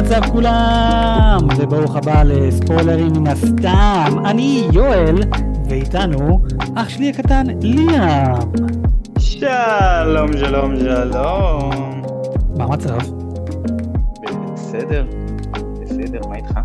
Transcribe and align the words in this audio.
המצב 0.00 0.30
כולם? 0.32 1.38
וברוך 1.58 1.96
הבא 1.96 2.22
לספוילרים 2.22 3.12
מן 3.16 3.26
הסתם. 3.26 4.22
אני 4.26 4.68
יואל, 4.72 5.16
ואיתנו 5.68 6.40
אח 6.76 6.88
שלי 6.88 7.10
הקטן 7.10 7.46
ליאם. 7.62 8.34
שלום, 9.18 10.36
שלום, 10.36 10.76
שלום. 10.76 12.02
מה 12.56 12.64
המצב? 12.64 12.98
בסדר, 14.54 15.04
בסדר, 15.82 16.20
מה 16.28 16.36
איתך? 16.36 16.58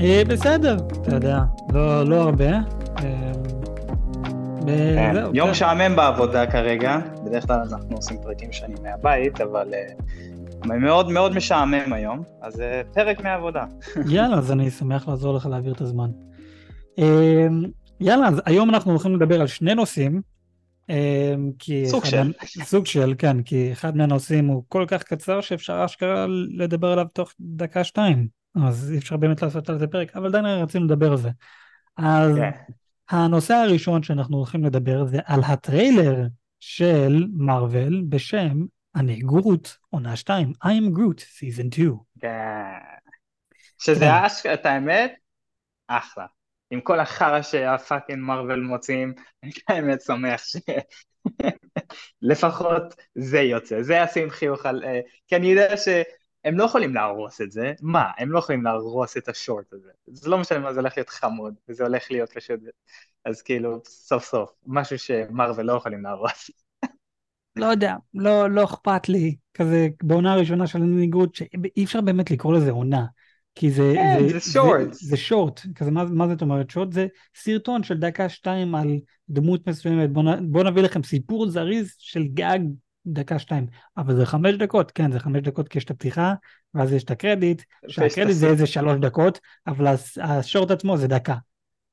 אה, 0.00 0.22
בסדר, 0.28 0.76
אתה 1.02 1.14
יודע, 1.14 1.38
לא, 1.72 2.02
לא 2.02 2.16
הרבה. 2.16 2.50
אה, 2.50 2.62
כן, 4.66 5.10
וזהו, 5.12 5.30
יום 5.34 5.46
כן. 5.46 5.50
משעמם 5.50 5.96
בעבודה 5.96 6.46
כרגע, 6.46 6.98
בדרך 7.24 7.46
כלל 7.46 7.60
אנחנו 7.72 7.96
עושים 7.96 8.16
פרקים 8.22 8.52
שונים 8.52 8.76
מהבית, 8.82 9.40
אבל 9.40 9.68
אה, 9.74 9.78
מאוד 10.64 11.10
מאוד 11.10 11.34
משעמם 11.36 11.92
היום, 11.92 12.22
אז 12.42 12.60
אה, 12.60 12.82
פרק 12.94 13.20
מהעבודה. 13.20 13.64
יאללה, 14.08 14.36
אז 14.38 14.52
אני 14.52 14.70
שמח 14.70 15.08
לעזור 15.08 15.34
לך 15.34 15.46
להעביר 15.46 15.72
את 15.72 15.80
הזמן. 15.80 16.10
אה, 16.98 17.46
יאללה, 18.00 18.28
אז 18.28 18.42
היום 18.46 18.70
אנחנו 18.70 18.90
הולכים 18.90 19.16
לדבר 19.16 19.40
על 19.40 19.46
שני 19.46 19.74
נושאים. 19.74 20.22
אה, 20.90 21.34
כי 21.58 21.86
סוג 21.86 22.04
של. 22.04 22.22
מה- 22.22 22.64
סוג 22.64 22.86
של, 22.86 23.14
כן, 23.18 23.42
כי 23.42 23.72
אחד 23.72 23.96
מהנושאים 23.96 24.46
הוא 24.46 24.64
כל 24.68 24.84
כך 24.88 25.02
קצר 25.02 25.40
שאפשר 25.40 25.84
אשכרה 25.84 26.26
לדבר 26.56 26.92
עליו 26.92 27.06
תוך 27.12 27.32
דקה-שתיים. 27.40 28.28
אז 28.66 28.92
אי 28.92 28.98
אפשר 28.98 29.16
באמת 29.16 29.42
לעשות 29.42 29.68
על 29.68 29.78
זה 29.78 29.86
פרק, 29.86 30.16
אבל 30.16 30.26
עדיין 30.26 30.44
רצינו 30.44 30.84
לדבר 30.84 31.10
על 31.10 31.16
זה. 31.16 31.30
אז 31.96 32.36
כן. 32.36 32.50
הנושא 33.10 33.54
הראשון 33.54 34.02
שאנחנו 34.02 34.36
הולכים 34.36 34.64
לדבר 34.64 35.04
זה 35.04 35.18
על 35.24 35.40
הטריילר 35.46 36.26
של 36.60 37.26
מארוול 37.36 38.02
בשם 38.08 38.64
אני 38.96 39.16
גרוט, 39.16 39.68
עונה 39.90 40.16
2, 40.16 40.52
I 40.64 40.68
am 40.68 40.96
Groot, 40.96 41.20
season 41.20 41.74
2. 41.74 41.92
כן. 42.20 42.28
שזה 43.78 44.04
כן. 44.04 44.24
אשכרה, 44.26 44.54
את 44.54 44.66
האמת, 44.66 45.14
אחלה. 45.88 46.26
עם 46.70 46.80
כל 46.80 47.00
החרא 47.00 47.42
שהפאקינג 47.42 48.18
מרוויל 48.22 48.60
מוציאים, 48.60 49.14
אני 49.42 49.52
האמת 49.68 50.00
שמח 50.00 50.44
ש... 50.44 50.56
לפחות 52.22 52.94
זה 53.14 53.40
יוצא, 53.40 53.82
זה 53.82 53.94
ישים 53.94 54.30
חיוך 54.30 54.66
על... 54.66 54.84
אה, 54.84 55.00
כי 55.26 55.36
אני 55.36 55.46
יודע 55.46 55.76
שהם 55.76 56.58
לא 56.58 56.64
יכולים 56.64 56.94
להרוס 56.94 57.40
את 57.40 57.52
זה, 57.52 57.72
מה? 57.82 58.10
הם 58.18 58.32
לא 58.32 58.38
יכולים 58.38 58.62
להרוס 58.64 59.16
את 59.16 59.28
השורט 59.28 59.72
הזה. 59.72 59.90
זה 60.06 60.30
לא 60.30 60.38
משנה 60.38 60.58
מה, 60.58 60.72
זה 60.72 60.80
הולך 60.80 60.96
להיות 60.96 61.08
חמוד, 61.08 61.54
וזה 61.68 61.84
הולך 61.84 62.10
להיות 62.10 62.32
פשוט... 62.32 62.60
אז 63.24 63.42
כאילו, 63.42 63.80
סוף 63.84 64.24
סוף, 64.24 64.50
משהו 64.66 64.98
שמרוויל 64.98 65.66
לא 65.66 65.72
יכולים 65.72 66.02
להרוס. 66.02 66.50
לא 67.56 67.66
יודע, 67.66 67.96
לא, 68.14 68.50
לא 68.50 68.64
אכפת 68.64 69.08
לי, 69.08 69.36
כזה 69.54 69.88
בעונה 70.02 70.32
הראשונה 70.32 70.66
של 70.66 70.82
הניגוד, 70.82 71.34
שאי 71.34 71.84
אפשר 71.84 72.00
באמת 72.00 72.30
לקרוא 72.30 72.54
לזה 72.54 72.70
עונה, 72.70 73.04
כי 73.54 73.70
זה, 73.70 73.92
כן, 73.94 74.28
זה 74.28 74.38
shorts. 74.38 74.92
זה, 74.92 75.08
זה 75.08 75.16
שורט, 75.16 75.60
כזה 75.74 75.90
מה, 75.90 76.04
מה 76.04 76.28
זאת 76.28 76.42
אומרת 76.42 76.70
שורט? 76.70 76.92
זה 76.92 77.06
סרטון 77.36 77.82
של 77.82 77.98
דקה 77.98 78.28
שתיים 78.28 78.74
על 78.74 78.98
דמות 79.28 79.68
מסוימת, 79.68 80.12
בוא, 80.12 80.22
נ, 80.22 80.52
בוא 80.52 80.64
נביא 80.64 80.82
לכם 80.82 81.02
סיפור 81.02 81.48
זריז 81.48 81.94
של 81.98 82.24
גג 82.24 82.58
דקה 83.06 83.38
שתיים, 83.38 83.66
אבל 83.96 84.16
זה 84.16 84.26
חמש 84.26 84.54
דקות, 84.54 84.90
כן 84.90 85.12
זה 85.12 85.20
חמש 85.20 85.42
דקות 85.42 85.68
כי 85.68 85.78
יש 85.78 85.84
את 85.84 85.90
הפתיחה, 85.90 86.34
ואז 86.74 86.92
יש 86.92 87.04
את 87.04 87.10
הקרדיט, 87.10 87.62
שהקרדיט 87.88 88.36
זה 88.36 88.48
איזה 88.48 88.66
שלוש 88.66 88.98
דקות, 88.98 89.40
אבל 89.66 89.94
השורט 90.22 90.70
עצמו 90.70 90.96
זה 90.96 91.08
דקה. 91.08 91.36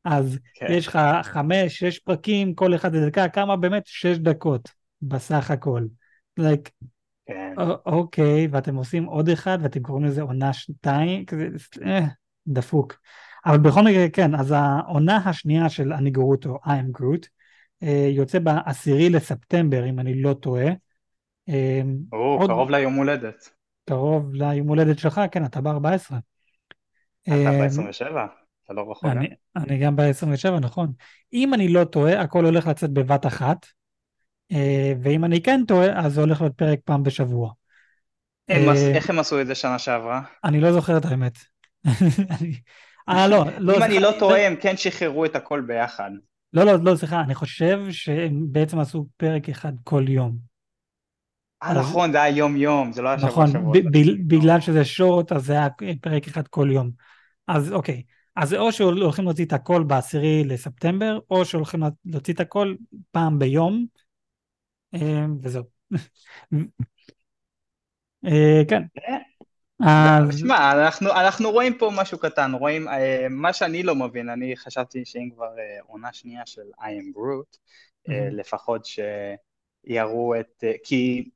אז 0.06 0.40
כן. 0.56 0.68
יש 0.70 0.88
לך 0.88 1.00
חמש, 1.24 1.80
שש 1.80 2.00
פרקים, 2.00 2.56
כל 2.56 2.76
אחד 2.76 2.94
זה 2.94 3.06
דקה, 3.06 3.30
כמה 3.30 3.56
באמת? 3.56 3.84
שש 3.86 4.18
דקות 4.18 4.79
בסך 5.02 5.52
הכל. 5.52 5.86
like, 6.40 6.70
כן. 7.26 7.54
אוקיי, 7.86 8.48
ואתם 8.52 8.76
עושים 8.76 9.04
עוד 9.04 9.30
אחד 9.30 9.58
ואתם 9.62 9.80
קוראים 9.80 10.06
לזה 10.06 10.22
עונה 10.22 10.54
שתיים, 10.54 11.26
כזה, 11.26 11.48
אה, 11.86 12.06
דפוק. 12.48 13.00
אבל 13.46 13.58
בכל 13.58 13.82
מקרה, 13.82 14.10
כן, 14.10 14.36
אז 14.36 14.54
העונה 14.58 15.18
השנייה 15.18 15.70
של 15.70 15.94
אני 15.94 16.10
גרוטו, 16.10 16.60
I 16.66 16.70
am 16.70 17.00
Groot, 17.00 17.28
אה, 17.84 18.10
יוצא 18.12 18.40
בעשירי 18.40 19.10
לספטמבר, 19.10 19.90
אם 19.90 20.00
אני 20.00 20.22
לא 20.22 20.34
טועה. 20.34 20.68
אה, 21.50 21.82
או, 22.14 22.38
עוד- 22.40 22.50
קרוב 22.50 22.70
ליום 22.70 22.94
הולדת. 22.94 23.50
קרוב 23.90 24.34
ליום 24.34 24.68
הולדת 24.68 25.00
שלך, 25.00 25.22
כן, 25.32 25.46
אתה 25.46 25.62
ב-14. 25.62 26.16
אתה 27.22 27.34
ב-27, 27.34 28.06
אתה 28.66 28.74
לא 28.74 28.92
רחוק. 28.92 29.06
אה, 29.06 29.12
אני, 29.12 29.28
אני 29.56 29.78
גם 29.78 29.96
ב-27, 29.96 30.60
נכון. 30.62 30.92
אם 31.34 31.54
אני 31.54 31.68
לא 31.68 31.84
טועה, 31.84 32.22
הכל 32.22 32.46
הולך 32.46 32.68
לצאת 32.68 32.90
בבת 32.90 33.26
אחת, 33.26 33.66
אה, 33.66 33.70
ואם 35.04 35.26
אני 35.26 35.42
כן 35.42 35.62
טועה, 35.68 36.06
אז 36.06 36.14
זה 36.14 36.22
הולך 36.22 36.42
להיות 36.42 36.54
פרק 36.56 36.80
פעם 36.86 37.04
בשבוע. 37.04 37.52
הם 38.50 38.70
עש- 38.70 38.78
אה, 38.78 38.92
איך 38.96 39.10
הם 39.10 39.20
עשו 39.20 39.42
את 39.42 39.48
זה 39.48 39.56
שנה 39.56 39.80
שעברה? 39.80 40.22
אני 40.44 40.62
לא 40.62 40.74
זוכר 40.74 40.98
את 40.98 41.06
האמת. 41.06 41.38
אה, 43.10 43.28
לא, 43.28 43.46
לא, 43.60 43.78
אם 43.78 43.84
אני 43.84 44.00
לא 44.00 44.12
טועה, 44.20 44.48
הם 44.48 44.56
כן 44.56 44.78
שחררו 44.78 45.26
את 45.26 45.36
הכל 45.36 45.62
ביחד. 45.62 46.12
לא, 46.54 46.64
לא, 46.64 46.74
לא, 46.84 46.96
סליחה, 46.96 47.22
אני 47.22 47.36
חושב 47.36 47.80
שהם 47.92 48.46
בעצם 48.52 48.80
עשו 48.80 49.08
פרק 49.18 49.50
אחד 49.50 49.74
כל 49.84 50.06
יום. 50.08 50.38
אה, 51.64 51.74
נכון, 51.74 52.12
זה 52.12 52.22
היה 52.22 52.38
יום-יום, 52.38 52.92
זה 52.92 53.02
לא 53.02 53.10
היה 53.10 53.18
נכון, 53.18 53.48
שבוע-שבוע. 53.48 53.74
ב- 53.74 54.28
בגלל 54.28 54.60
שזה 54.62 54.86
שורט, 54.86 55.32
אז 55.32 55.46
זה 55.46 55.54
היה 55.54 55.68
פרק 56.02 56.28
אחד 56.28 56.48
כל 56.48 56.70
יום. 56.72 56.92
אז 57.48 57.72
אוקיי, 57.74 58.04
אז 58.36 58.54
או 58.54 58.72
שהולכים 58.72 59.26
להוציא 59.26 59.46
את 59.46 59.54
הכל 59.54 59.84
בעשירי 59.84 60.44
לספטמבר, 60.44 61.20
או 61.32 61.46
שהולכים 61.46 61.84
להוציא 62.06 62.34
את 62.34 62.40
הכל 62.40 62.76
פעם 63.12 63.40
ביום, 63.40 63.86
אה, 63.86 64.09
וזהו. 65.44 65.64
אה, 68.26 68.62
כן. 68.70 68.84
אז 69.84 70.40
שמע, 70.40 70.72
אנחנו, 70.72 71.12
אנחנו 71.12 71.52
רואים 71.52 71.78
פה 71.78 71.92
משהו 71.96 72.20
קטן, 72.20 72.52
רואים, 72.54 72.88
אה, 72.88 73.28
מה 73.30 73.54
שאני 73.54 73.84
לא 73.84 73.96
מבין, 73.96 74.30
אני 74.30 74.58
חשבתי 74.58 75.06
שאם 75.06 75.30
כבר 75.34 75.60
אה, 75.60 75.80
עונה 75.88 76.14
שנייה 76.14 76.46
של 76.46 76.62
I 76.80 76.84
am 76.84 77.18
Groot, 77.18 77.58
אה. 78.10 78.30
לפחות 78.32 78.86
שיראו 78.86 80.40
את, 80.40 80.64
אה, 80.64 80.74
כי 80.84 81.30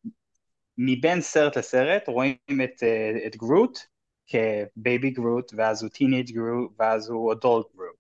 מבין 0.78 1.22
סרט 1.22 1.58
לסרט 1.58 2.08
רואים 2.08 2.38
את, 2.64 2.84
אה, 2.84 3.28
את 3.28 3.36
גרוט 3.36 3.80
כ 4.28 4.55
baby 4.55 5.10
גרוט, 5.10 5.52
ואז 5.56 5.84
הוא 5.84 5.90
teenage 5.90 6.32
גרוט, 6.32 6.72
ואז 6.80 7.10
הוא 7.10 7.34
adult 7.34 7.66
גרוט. 7.76 7.96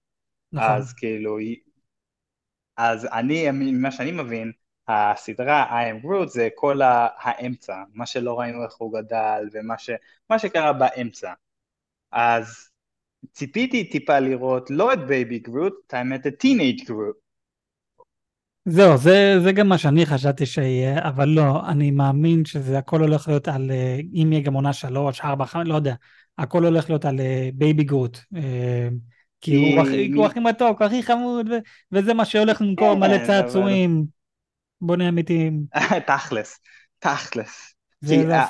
נכון, 0.53 0.69
אז 0.69 0.93
כאילו, 0.93 1.37
אז 2.77 3.05
אני, 3.05 3.51
ממה 3.51 3.91
שאני 3.91 4.11
מבין, 4.11 4.51
הסדרה 4.87 5.83
I 5.83 5.93
am 5.93 6.05
Groot 6.05 6.27
זה 6.27 6.49
כל 6.55 6.79
האמצע, 7.17 7.75
מה 7.93 8.05
שלא 8.05 8.39
ראינו 8.39 8.63
איך 8.63 8.75
הוא 8.75 8.93
גדל 8.99 9.49
ומה 9.53 9.77
ש, 9.77 9.89
שקרה 10.37 10.73
באמצע. 10.73 11.33
אז 12.11 12.69
ציפיתי 13.31 13.83
טיפה 13.83 14.19
לראות 14.19 14.69
לא 14.69 14.93
את 14.93 15.07
baby 15.07 15.39
גרוט, 15.39 15.73
את 15.87 15.93
האמת 15.93 16.27
את 16.27 16.33
teenage 16.39 16.85
גרוט. 16.85 17.15
זהו, 18.65 18.97
זה, 18.97 19.35
זה 19.43 19.51
גם 19.51 19.67
מה 19.67 19.77
שאני 19.77 20.05
חשבתי 20.05 20.45
שיהיה, 20.45 21.07
אבל 21.09 21.29
לא, 21.29 21.67
אני 21.67 21.91
מאמין 21.91 22.45
שזה 22.45 22.77
הכל 22.77 23.01
הולך 23.01 23.27
להיות 23.27 23.47
על, 23.47 23.71
אה, 23.71 23.99
אם 24.13 24.29
יהיה 24.31 24.43
גם 24.43 24.53
עונה 24.53 24.73
שלוש, 24.73 25.21
ארבע, 25.21 25.45
חמש, 25.45 25.67
לא 25.67 25.75
יודע, 25.75 25.95
הכל 26.37 26.65
הולך 26.65 26.89
להיות 26.89 27.05
על 27.05 27.19
אה, 27.19 27.49
baby 27.53 27.83
גרוט. 27.83 28.17
אה, 28.35 28.89
כי 29.41 29.55
הוא 30.15 30.25
הכי- 30.25 30.39
מתוק, 30.39 30.81
הכי 30.81 31.03
חמוד, 31.03 31.47
וזה 31.91 32.13
מה 32.13 32.25
שהולך 32.25 32.61
למכור 32.61 32.93
כן, 32.93 32.99
מלא 32.99 33.25
צעצועים. 33.27 34.05
בוא 34.81 34.95
נהיה 34.95 35.09
אמיתיים. 35.09 35.65
תכלס, 36.07 36.59
תכלס. 36.99 37.75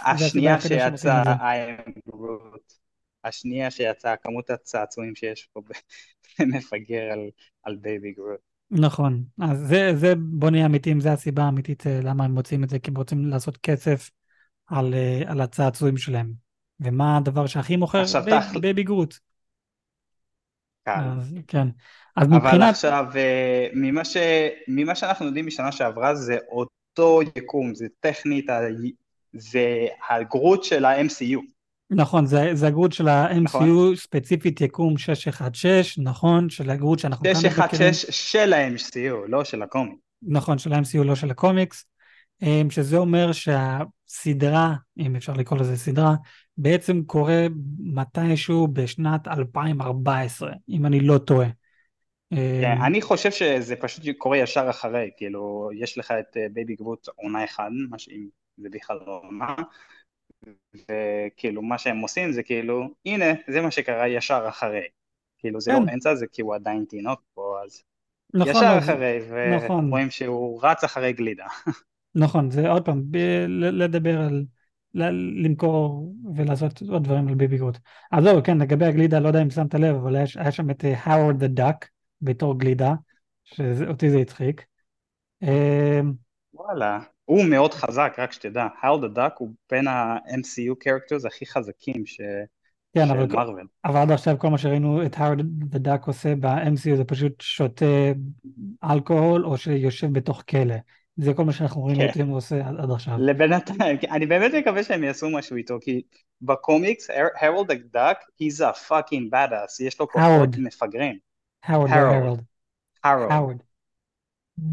השנייה 0.05 0.59
היחידה 0.59 0.59
שהם 0.59 0.91
עושים 0.91 1.09
שיצא 1.09 1.19
את 1.19 1.25
זה. 1.25 1.31
I 1.31 1.87
am 1.87 2.11
Groot, 2.11 2.73
השנייה 3.23 3.71
שיצאה, 3.71 4.15
כמות 4.17 4.49
הצעצועים 4.49 5.15
שיש 5.15 5.49
פה, 5.53 5.61
זה 5.67 6.45
מפגר 6.57 7.03
על, 7.63 7.75
baby 7.75 8.11
גרוט. 8.11 8.39
נכון, 8.71 9.23
אז 9.41 9.57
זה, 9.67 9.91
זה, 9.95 10.13
בוא 10.17 10.49
נהיה 10.49 10.65
אמיתיים, 10.65 10.99
זה 10.99 11.11
הסיבה 11.11 11.43
האמיתית 11.43 11.87
אה, 11.87 11.99
למה 12.03 12.25
הם 12.25 12.31
מוציאים 12.31 12.63
את 12.63 12.69
זה, 12.69 12.79
כי 12.79 12.91
הם 12.91 12.97
רוצים 12.97 13.25
לעשות 13.27 13.57
כסף 13.57 14.09
על, 14.67 14.93
אה, 14.93 15.21
על 15.27 15.41
הצעצועים 15.41 15.97
שלהם. 15.97 16.33
ומה 16.79 17.17
הדבר 17.17 17.47
שהכי 17.47 17.75
מוכר? 17.75 18.01
עכשיו, 18.01 18.23
baby- 18.25 18.43
תכל- 18.51 18.59
baby 18.61 18.83
גרוט. 18.83 19.15
קל. 20.83 21.01
אז 21.19 21.35
כן. 21.47 21.67
אז 22.15 22.27
אבל 22.27 22.37
מבחינת... 22.37 22.69
עכשיו, 22.69 23.05
אה, 23.15 23.67
ממה, 23.73 24.05
ש... 24.05 24.17
ממה 24.67 24.95
שאנחנו 24.95 25.25
יודעים 25.25 25.47
משנה 25.47 25.71
שעברה, 25.71 26.15
זה 26.15 26.37
אותו 26.49 27.19
יקום, 27.35 27.75
זה 27.75 27.87
טכנית, 27.99 28.45
זה 29.33 29.87
הגרוט 30.09 30.63
של 30.63 30.85
ה-MCU. 30.85 31.39
נכון, 31.89 32.25
זה, 32.25 32.49
זה 32.53 32.67
הגרוט 32.67 32.91
של 32.91 33.07
ה-MCU, 33.07 33.41
נכון. 33.41 33.95
ספציפית 33.95 34.61
יקום 34.61 34.97
616, 34.97 36.03
נכון, 36.03 36.49
של 36.49 36.69
הגרוט 36.69 36.99
שאנחנו 36.99 37.23
כאן 37.23 37.31
מכירים. 37.31 37.93
616 37.93 38.11
של 38.11 38.53
ה-MCU, 38.53 39.27
לא 39.27 39.43
של 39.43 39.61
הקומיק. 39.61 39.95
נכון, 40.27 40.57
של 40.57 40.73
ה-MCU, 40.73 41.03
לא 41.03 41.15
של 41.15 41.31
הקומיקס, 41.31 41.85
שזה 42.69 42.97
אומר 42.97 43.31
שהסדרה, 43.31 44.73
אם 44.99 45.15
אפשר 45.15 45.33
לקרוא 45.33 45.59
לזה 45.59 45.77
סדרה, 45.77 46.15
בעצם 46.57 47.03
קורה 47.05 47.47
מתישהו 47.79 48.67
בשנת 48.67 49.27
2014, 49.27 50.51
אם 50.69 50.85
אני 50.85 50.99
לא 50.99 51.17
טועה. 51.17 51.47
כן, 52.61 52.77
אמ, 52.77 52.83
אני 52.83 53.01
חושב 53.01 53.31
שזה 53.31 53.75
פשוט 53.75 54.03
קורה 54.17 54.37
ישר 54.37 54.69
אחרי, 54.69 55.09
כאילו, 55.17 55.69
יש 55.75 55.97
לך 55.97 56.11
את 56.11 56.37
baby 56.53 56.75
גרוט 56.75 57.07
עונה 57.15 57.43
אחד, 57.43 57.69
מה 57.89 57.99
שאם 57.99 58.27
זה 58.57 58.69
בכלל 58.71 58.97
לא 59.07 59.21
עונה, 59.23 59.55
וכאילו 60.73 61.61
מה 61.61 61.77
שהם 61.77 61.99
עושים 61.99 62.31
זה 62.31 62.43
כאילו, 62.43 62.89
הנה, 63.05 63.25
זה 63.47 63.61
מה 63.61 63.71
שקרה 63.71 64.07
ישר 64.07 64.45
אחרי. 64.49 64.87
כאילו 65.37 65.61
זה 65.61 65.71
כן. 65.71 65.85
לא 65.85 65.93
אמצע, 65.93 66.15
זה 66.15 66.25
כי 66.27 66.41
הוא 66.41 66.55
עדיין 66.55 66.85
תינוק 66.89 67.21
פה, 67.33 67.57
אז 67.65 67.83
נכון, 68.33 68.49
ישר 68.51 68.65
אז- 68.65 68.83
אחרי, 68.83 69.19
נכון. 69.57 69.87
ורואים 69.87 70.09
שהוא 70.11 70.59
רץ 70.63 70.83
אחרי 70.83 71.13
גלידה. 71.13 71.45
נכון, 72.15 72.51
זה 72.51 72.69
עוד 72.69 72.85
פעם, 72.85 73.03
ב- 73.11 73.45
לדבר 73.49 74.19
על, 74.21 74.45
ל- 74.93 75.45
למכור 75.45 76.13
ולעשות 76.35 76.81
עוד 76.89 77.03
דברים 77.03 77.27
על 77.27 77.35
baby 77.35 77.57
גרוט. 77.57 77.77
אז 78.11 78.23
זהו, 78.23 78.43
כן, 78.43 78.57
לגבי 78.57 78.85
הגלידה, 78.85 79.19
לא 79.19 79.27
יודע 79.27 79.41
אם 79.41 79.49
שמת 79.49 79.73
לב, 79.73 79.95
אבל 79.95 80.15
היה, 80.15 80.25
היה 80.35 80.51
שם 80.51 80.69
את 80.69 80.83
Howard 81.03 81.39
the 81.39 81.47
Duck 81.47 81.89
בתור 82.21 82.59
גלידה, 82.59 82.93
שאותי 83.43 84.09
זה 84.09 84.17
הצחיק. 84.17 84.65
אמ, 85.41 86.13
וואלה, 86.53 86.99
הוא 87.25 87.45
מאוד 87.45 87.73
חזק, 87.73 88.15
רק 88.17 88.31
שתדע, 88.31 88.67
Howard 88.81 89.01
the 89.01 89.07
Duck 89.07 89.33
הוא 89.37 89.49
בין 89.71 89.87
ה-MCU 89.87 90.75
characters 90.83 91.27
הכי 91.27 91.45
חזקים 91.45 92.05
ש... 92.05 92.21
כן, 92.93 93.09
אבל. 93.09 93.27
אבל 93.85 93.99
עד 93.99 94.11
עכשיו 94.11 94.39
כל 94.39 94.49
מה 94.49 94.57
שראינו 94.57 95.05
את 95.05 95.15
האוורד 95.17 95.45
דה 95.45 95.79
דאק 95.79 96.07
עושה 96.07 96.35
ב-MCU 96.35 96.95
זה 96.95 97.03
פשוט 97.03 97.41
שותה 97.41 97.85
אלכוהול 98.83 99.45
או 99.45 99.57
שיושב 99.57 100.13
בתוך 100.13 100.43
כלא. 100.49 100.75
זה 101.17 101.33
כל 101.33 101.45
מה 101.45 101.53
שאנחנו 101.53 101.81
רואים 101.81 101.97
כן. 102.13 102.27
הוא 102.27 102.37
עושה 102.37 102.67
עד, 102.67 102.75
עד 102.79 102.91
עכשיו. 102.91 103.17
לבינתיים, 103.19 103.97
אני 104.15 104.25
באמת 104.25 104.51
מקווה 104.53 104.83
שהם 104.83 105.03
יעשו 105.03 105.29
משהו 105.29 105.55
איתו, 105.55 105.77
כי 105.81 106.01
בקומיקס, 106.41 107.09
הרולד 107.41 107.71
דאק, 107.93 108.17
he's 108.41 108.61
a 108.61 108.89
fucking 108.89 109.33
badass, 109.33 109.85
יש 109.85 109.99
לו 109.99 110.07
כוחות. 110.07 110.49
מפגרים. 110.57 111.17
לא. 111.69 111.75
הרולד. 111.75 112.43
הארולד. 113.03 113.29
האוורד. 113.29 113.57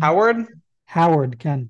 האוורד? 0.03 0.37
האוורד, 0.89 1.35
כן. 1.39 1.61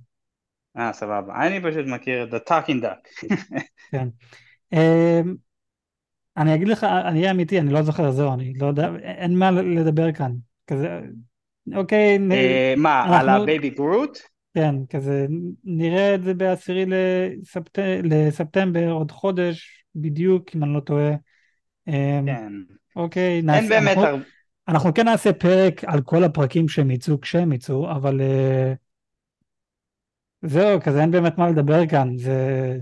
אה, 0.76 0.92
סבבה. 0.92 1.46
אני 1.46 1.60
פשוט 1.60 1.86
מכיר 1.86 2.24
את 2.24 2.34
The 2.34 2.50
Talking 2.50 2.82
Duck. 2.84 3.26
כן. 3.92 4.08
אמ, 4.72 5.34
אני 6.36 6.54
אגיד 6.54 6.68
לך, 6.68 6.84
אני 6.84 7.20
אהיה 7.20 7.30
אמיתי, 7.30 7.60
אני 7.60 7.72
לא 7.72 7.82
זוכר, 7.82 8.10
זהו, 8.10 8.34
אני 8.34 8.54
לא 8.54 8.66
יודע, 8.66 8.90
אין 9.02 9.38
מה 9.38 9.50
לדבר 9.50 10.12
כאן. 10.12 10.32
כזה, 10.66 11.00
אוקיי, 11.74 12.18
אה, 12.32 12.74
מה, 12.76 13.18
על 13.20 13.28
הבייבי 13.28 13.70
גרוט? 13.70 14.18
כן, 14.54 14.74
כזה, 14.90 15.26
נראה 15.64 16.14
את 16.14 16.22
זה 16.22 16.34
בעשירי 16.34 16.84
לספט... 16.86 17.78
לספטמבר, 18.02 18.90
עוד 18.90 19.10
חודש 19.10 19.84
בדיוק, 19.94 20.56
אם 20.56 20.64
אני 20.64 20.74
לא 20.74 20.80
טועה. 20.80 21.10
אמ, 21.88 22.26
כן. 22.26 22.52
אוקיי, 22.96 23.36
אין 23.36 23.46
נעשה, 23.46 23.68
באמת 23.68 23.96
אנחנו, 23.96 24.06
הרבה... 24.06 24.24
אנחנו 24.68 24.94
כן 24.94 25.04
נעשה 25.04 25.32
פרק 25.32 25.84
על 25.84 26.00
כל 26.00 26.24
הפרקים 26.24 26.68
שהם 26.68 26.90
יצאו 26.90 27.20
כשהם 27.20 27.52
יצאו, 27.52 27.90
אבל 27.90 28.20
אה, 28.20 28.72
זהו, 30.42 30.80
כזה 30.80 31.00
אין 31.00 31.10
באמת 31.10 31.38
מה 31.38 31.50
לדבר 31.50 31.86
כאן, 31.86 32.16
זה... 32.16 32.76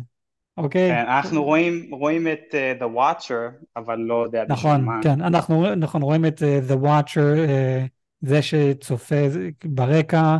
אוקיי. 0.56 0.91
כן, 0.91 1.05
אנחנו 1.09 1.44
רואים, 1.44 1.88
רואים 1.91 2.29
את 2.29 2.55
uh, 2.55 2.82
The 2.82 2.87
Watcher, 2.97 3.65
אבל 3.76 3.99
לא 3.99 4.25
יודע 4.25 4.44
בשביל 4.44 4.56
נכון, 4.56 4.85
מה. 4.85 5.00
כן, 5.03 5.20
אנחנו, 5.20 5.73
אנחנו 5.73 6.06
רואים 6.06 6.26
את 6.26 6.43
uh, 6.43 6.73
The 6.73 6.76
Watcher, 6.85 7.37
uh, 7.49 7.88
זה 8.20 8.43
שצופה 8.43 9.17
ברקע, 9.65 10.37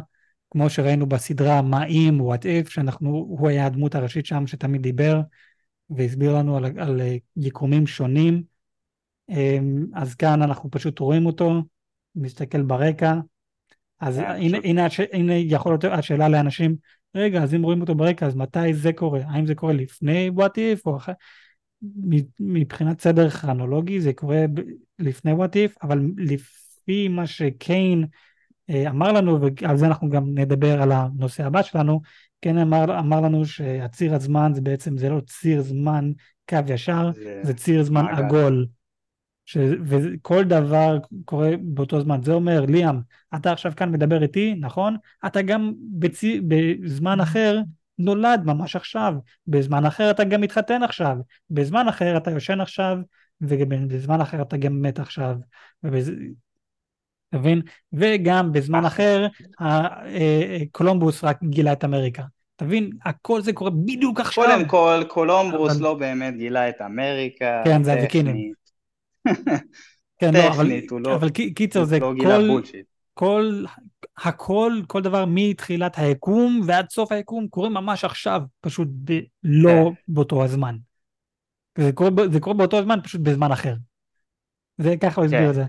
כמו 0.50 0.71
שראינו 0.71 1.06
בסדרה 1.06 1.62
מה 1.62 1.87
אם, 1.87 2.21
what 2.21 2.43
if, 2.43 2.71
שאנחנו, 2.71 3.11
הוא 3.11 3.49
היה 3.49 3.67
הדמות 3.67 3.95
הראשית 3.95 4.27
שם 4.27 4.47
שתמיד 4.47 4.83
דיבר, 4.83 5.21
והסביר 5.91 6.37
לנו 6.37 6.56
על, 6.56 6.65
על 6.65 7.00
יקומים 7.37 7.87
שונים. 7.87 8.43
Um, 9.31 9.35
אז 9.95 10.15
כאן 10.15 10.43
אנחנו 10.43 10.71
פשוט 10.71 10.99
רואים 10.99 11.27
אותו, 11.27 11.62
מסתכל 12.15 12.62
ברקע. 12.62 13.15
אז 14.00 14.17
כן, 14.17 14.25
הנה. 14.25 14.59
הנה, 14.65 14.87
הש, 14.87 15.00
הנה 15.12 15.35
יכול 15.35 15.73
להיות 15.73 15.85
השאלה 15.85 16.29
לאנשים, 16.29 16.77
רגע, 17.15 17.43
אז 17.43 17.55
אם 17.55 17.62
רואים 17.62 17.81
אותו 17.81 17.94
ברקע, 17.94 18.27
אז 18.27 18.37
מתי 18.37 18.75
זה 18.75 18.93
קורה? 18.93 19.21
האם 19.27 19.47
זה 19.47 19.55
קורה 19.55 19.73
לפני 19.73 20.31
what 20.37 20.53
if 20.56 20.81
או 20.87 20.97
אחרי? 20.97 21.15
מבחינת 22.41 23.01
סדר 23.01 23.31
כרונולוגי 23.31 24.01
זה 24.01 24.12
קורה 24.12 24.44
לפני 24.99 25.33
what 25.33 25.55
if, 25.55 25.77
אבל 25.83 26.01
לפי 26.17 27.09
מה 27.09 27.27
שקיין 27.27 28.03
אה, 28.03 28.09
אמר 28.70 29.12
לנו, 29.12 29.38
ועל 29.62 29.76
זה 29.76 29.87
אנחנו 29.87 30.09
גם 30.11 30.25
נדבר 30.35 30.82
על 30.82 30.93
הנושא 30.93 31.47
הבא 31.47 31.62
שלנו, 31.62 32.00
קיין 32.41 32.59
אמר, 32.59 32.99
אמר 32.99 33.20
לנו 33.20 33.44
שהציר 33.44 34.15
הזמן 34.15 34.53
זה 34.55 34.61
בעצם, 34.61 34.99
זה 34.99 35.09
לא 35.09 35.20
ציר 35.20 35.62
זמן 35.62 36.12
קו 36.49 36.56
ישר, 36.69 37.11
זה- 37.15 37.41
זה 37.44 37.55
ציר 37.55 37.82
זמן 37.82 38.05
מעגל. 38.05 38.25
עגול. 38.25 38.67
ש... 39.44 39.56
וכל 39.85 40.44
דבר 40.44 40.99
קורה 41.25 41.50
באותו 41.61 42.00
זמן. 42.00 42.23
זה 42.23 42.32
אומר, 42.32 42.61
ליאם, 42.61 42.97
אתה 43.37 43.53
עכשיו 43.53 43.73
כאן 43.76 43.93
מדבר 43.93 44.23
איתי, 44.23 44.55
נכון? 44.61 44.97
אתה 45.26 45.43
גם 45.43 45.73
בצי... 45.99 46.41
בזמן 46.49 47.20
אחר 47.20 47.61
נולד 47.99 48.41
ממש 48.44 48.76
עכשיו, 48.76 49.15
בזמן 49.47 49.87
אחר 49.87 50.11
אתה 50.11 50.25
גם 50.25 50.41
מתחתן 50.41 50.82
עכשיו, 50.82 51.17
בזמן 51.50 51.88
אחר 51.88 52.17
אתה 52.17 52.31
יושן 52.31 52.61
עכשיו, 52.61 52.99
ובזמן 53.41 54.20
אחר 54.20 54.43
אתה 54.43 54.56
גם 54.56 54.82
מת 54.82 54.99
עכשיו. 54.99 55.37
ובז... 55.85 56.12
אתה 57.29 57.39
מבין? 57.39 57.63
וגם 57.93 58.53
בזמן 58.53 58.85
אחר 58.85 59.27
ה- 59.61 60.07
אה, 60.07 60.59
קולומבוס 60.73 61.25
רק 61.25 61.39
גילה 61.45 61.73
את 61.73 61.85
אמריקה. 61.85 62.23
אתה 62.57 62.65
מבין? 62.65 62.91
הכל 63.05 63.41
זה 63.41 63.53
קורה 63.53 63.71
בדיוק 63.71 64.21
עכשיו. 64.21 64.45
קודם 64.45 64.69
כל, 64.69 65.03
קולומבוס 65.09 65.73
אבל- 65.73 65.83
לא 65.83 65.95
באמת 65.95 66.37
גילה 66.37 66.69
את 66.69 66.81
אמריקה. 66.87 67.63
כן, 67.65 67.83
זה 67.85 67.93
הוויקינים. 67.93 68.35
טכנית. 68.35 68.59
כן, 70.21 70.35
לא, 70.35 70.49
אבל, 70.49 70.71
הוא 70.91 71.01
לא- 71.01 71.15
אבל 71.15 71.31
קי- 71.31 71.55
קיצר 71.55 71.85
זה 71.85 71.99
לא 71.99 72.13
כל. 72.23 72.61
כל, 73.15 73.65
הכל, 74.19 74.73
כל 74.87 75.03
דבר 75.03 75.25
מתחילת 75.29 75.99
היקום 75.99 76.61
ועד 76.67 76.91
סוף 76.91 77.13
היקום 77.13 77.49
קורה 77.49 77.69
ממש 77.69 78.05
עכשיו, 78.05 78.43
פשוט 78.61 78.89
ב, 79.05 79.19
לא 79.45 79.71
כן. 79.71 79.91
באותו 80.09 80.45
הזמן. 80.45 80.77
זה 81.79 81.93
קורה, 81.93 82.11
זה 82.33 82.41
קורה 82.41 82.57
באותו 82.57 82.79
הזמן, 82.79 82.99
פשוט 83.03 83.21
בזמן 83.21 83.53
אחר. 83.53 83.75
זה 84.79 84.95
ככה 85.01 85.21
הוא 85.21 85.25
הסביר 85.25 85.41
כן. 85.41 85.49
את 85.51 85.55
זה. 85.55 85.65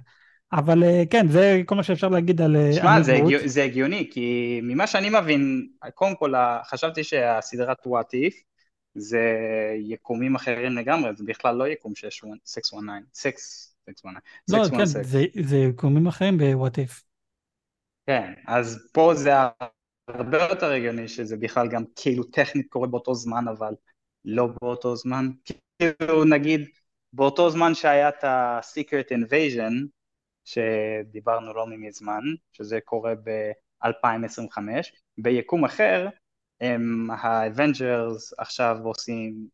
אבל 0.54 0.84
אה, 0.84 1.04
כן, 1.10 1.28
זה 1.28 1.62
כל 1.66 1.76
מה 1.76 1.84
שאפשר 1.84 2.08
להגיד 2.08 2.42
על 2.42 2.56
אה, 2.56 2.74
שמע, 2.74 3.02
זה. 3.02 3.14
הגיו, 3.14 3.40
זה 3.46 3.64
הגיוני, 3.64 4.10
כי 4.12 4.60
ממה 4.64 4.88
שאני 4.88 5.10
מבין, 5.10 5.70
קודם 5.94 6.16
כל, 6.16 6.34
חשבתי 6.66 7.04
שהסדרת 7.04 7.78
What 7.88 8.14
If 8.14 8.34
זה 8.96 9.36
יקומים 9.80 10.36
אחרים 10.36 10.78
לגמרי, 10.78 11.16
זה 11.16 11.24
בכלל 11.28 11.56
לא 11.56 11.68
יקום 11.68 11.96
619, 11.96 12.80
619, 13.14 14.12
לא, 14.50 14.66
616. 14.66 15.02
כן, 15.02 15.08
זה, 15.08 15.26
זה 15.50 15.58
יקומים 15.58 16.08
אחרים 16.08 16.38
ב-What 16.38 16.76
If. 16.76 17.04
כן, 18.08 18.34
אז 18.48 18.90
פה 18.94 19.14
זה 19.16 19.32
הרבה 20.08 20.44
יותר 20.50 20.72
הגיוני 20.72 21.08
שזה 21.08 21.38
בכלל 21.38 21.68
גם 21.68 21.84
כאילו 21.96 22.24
טכנית 22.24 22.68
קורה 22.70 22.88
באותו 22.88 23.14
זמן, 23.14 23.48
אבל 23.48 23.74
לא 24.26 24.48
באותו 24.62 24.96
זמן. 24.96 25.30
כאילו 25.80 26.26
נגיד, 26.26 26.68
באותו 27.14 27.50
זמן 27.50 27.76
שהיה 27.76 28.10
את 28.10 28.24
ה-Secret 28.24 29.12
Invasion, 29.14 29.74
שדיברנו 30.50 31.54
לא 31.54 31.66
מזמן, 31.70 32.22
שזה 32.52 32.80
קורה 32.86 33.14
ב-2025, 33.24 34.58
ביקום 35.18 35.66
אחר, 35.66 36.08
הם 36.62 37.12
ה-Avengers 37.12 38.34
עכשיו 38.38 38.78
עושים 38.84 39.48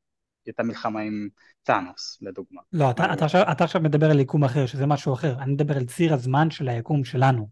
את 0.50 0.60
המלחמה 0.60 1.02
עם 1.02 1.30
טאנוס, 1.64 2.18
לדוגמה. 2.22 2.62
לא, 2.74 2.92
אתה, 2.92 3.14
אתה, 3.14 3.25
עכשיו, 3.25 3.42
אתה 3.52 3.64
עכשיו 3.64 3.82
מדבר 3.82 4.12
על 4.12 4.20
יקום 4.20 4.44
אחר, 4.44 4.66
שזה 4.66 4.86
משהו 4.86 5.14
אחר. 5.14 5.36
אני 5.40 5.54
מדבר 5.54 5.78
על 5.78 5.86
ציר 5.86 6.14
הזמן 6.14 6.52
של 6.52 6.70
היקום 6.70 7.04
שלנו. 7.04 7.48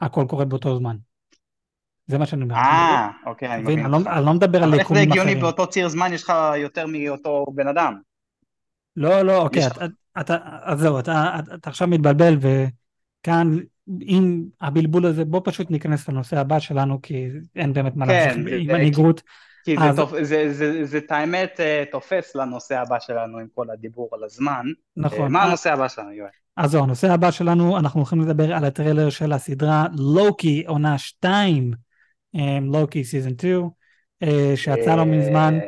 הכל 0.00 0.24
קורה 0.28 0.44
באותו 0.44 0.76
זמן. 0.76 0.96
זה 2.06 2.18
מה 2.18 2.26
שאני 2.26 2.42
אומר. 2.42 2.54
אה, 2.54 3.08
אוקיי, 3.26 3.54
אני 3.54 3.62
מבין? 3.62 3.78
אני 3.78 3.92
לא. 3.92 3.98
אני 4.06 4.26
לא 4.26 4.34
מדבר 4.34 4.58
על 4.58 4.64
אבל 4.64 4.78
איך 4.78 4.88
זה 4.88 4.94
יקומים 4.94 5.10
הגיוני 5.10 5.30
אחרים. 5.30 5.40
באותו 5.40 5.66
ציר 5.66 5.88
זמן 5.88 6.12
יש 6.12 6.22
לך 6.22 6.32
יותר 6.56 6.86
מאותו 6.86 7.44
בן 7.54 7.68
אדם? 7.68 8.00
לא, 8.96 9.22
לא, 9.22 9.42
אוקיי, 9.42 9.62
אתה, 10.20 10.36
אז 10.62 10.80
זהו, 10.80 10.98
אתה, 10.98 11.36
אתה, 11.54 11.70
עכשיו 11.70 11.88
מתבלבל, 11.88 12.38
וכאן, 12.40 13.56
עם 14.00 14.44
הבלבול 14.60 15.06
הזה, 15.06 15.24
בוא 15.24 15.40
פשוט 15.44 15.70
ניכנס 15.70 16.08
לנושא 16.08 16.38
הבא 16.38 16.58
שלנו, 16.58 17.02
כי 17.02 17.28
אין 17.56 17.72
באמת 17.72 17.96
מה 17.96 18.06
כן, 18.06 18.28
זה- 18.28 18.34
עם 18.56 18.66
זה- 18.66 18.72
מנהיגות. 18.72 19.22
כי 19.64 19.76
אה, 19.76 19.92
זה, 19.92 19.96
תופ... 20.02 20.10
זה, 20.22 20.52
זה, 20.52 20.84
זה, 20.84 20.98
את 20.98 21.10
האמת 21.12 21.60
אה, 21.60 21.84
תופס 21.92 22.36
לנושא 22.36 22.78
הבא 22.78 22.98
שלנו 23.00 23.38
עם 23.38 23.46
כל 23.54 23.70
הדיבור 23.70 24.08
על 24.12 24.24
הזמן. 24.24 24.66
נכון. 24.96 25.22
אה, 25.22 25.28
מה 25.28 25.38
אה, 25.38 25.44
הנושא 25.44 25.72
הבא 25.72 25.88
שלנו, 25.88 26.12
יואל? 26.12 26.30
אז 26.56 26.70
זהו, 26.70 26.82
הנושא 26.82 27.12
הבא 27.12 27.30
שלנו, 27.30 27.78
אנחנו 27.78 28.00
הולכים 28.00 28.20
לדבר 28.20 28.54
על 28.54 28.64
הטריילר 28.64 29.10
של 29.10 29.32
הסדרה 29.32 29.86
לוקי, 29.98 30.64
עונה 30.66 30.98
2, 30.98 31.72
לוקי 32.62 33.04
סיזון 33.04 33.32
2, 33.38 33.68
אה, 34.22 34.52
שיצא 34.56 34.96
לא 34.96 35.04
מזמן. 35.04 35.58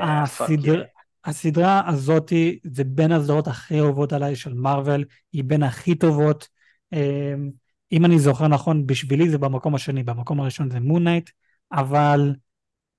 אה, 0.00 0.24
fuck 0.24 0.42
הסדר... 0.42 0.82
yeah. 0.82 0.97
הסדרה 1.28 1.88
הזאתי 1.88 2.58
זה 2.64 2.84
בין 2.84 3.12
הסדרות 3.12 3.48
הכי 3.48 3.80
אהובות 3.80 4.12
עליי 4.12 4.36
של 4.36 4.54
מארוול, 4.54 5.04
היא 5.32 5.44
בין 5.44 5.62
הכי 5.62 5.94
טובות. 5.94 6.48
אמ, 6.92 7.50
אם 7.92 8.04
אני 8.04 8.18
זוכר 8.18 8.48
נכון, 8.48 8.86
בשבילי 8.86 9.30
זה 9.30 9.38
במקום 9.38 9.74
השני, 9.74 10.02
במקום 10.02 10.40
הראשון 10.40 10.70
זה 10.70 10.80
מונייט, 10.80 11.30
אבל 11.72 12.34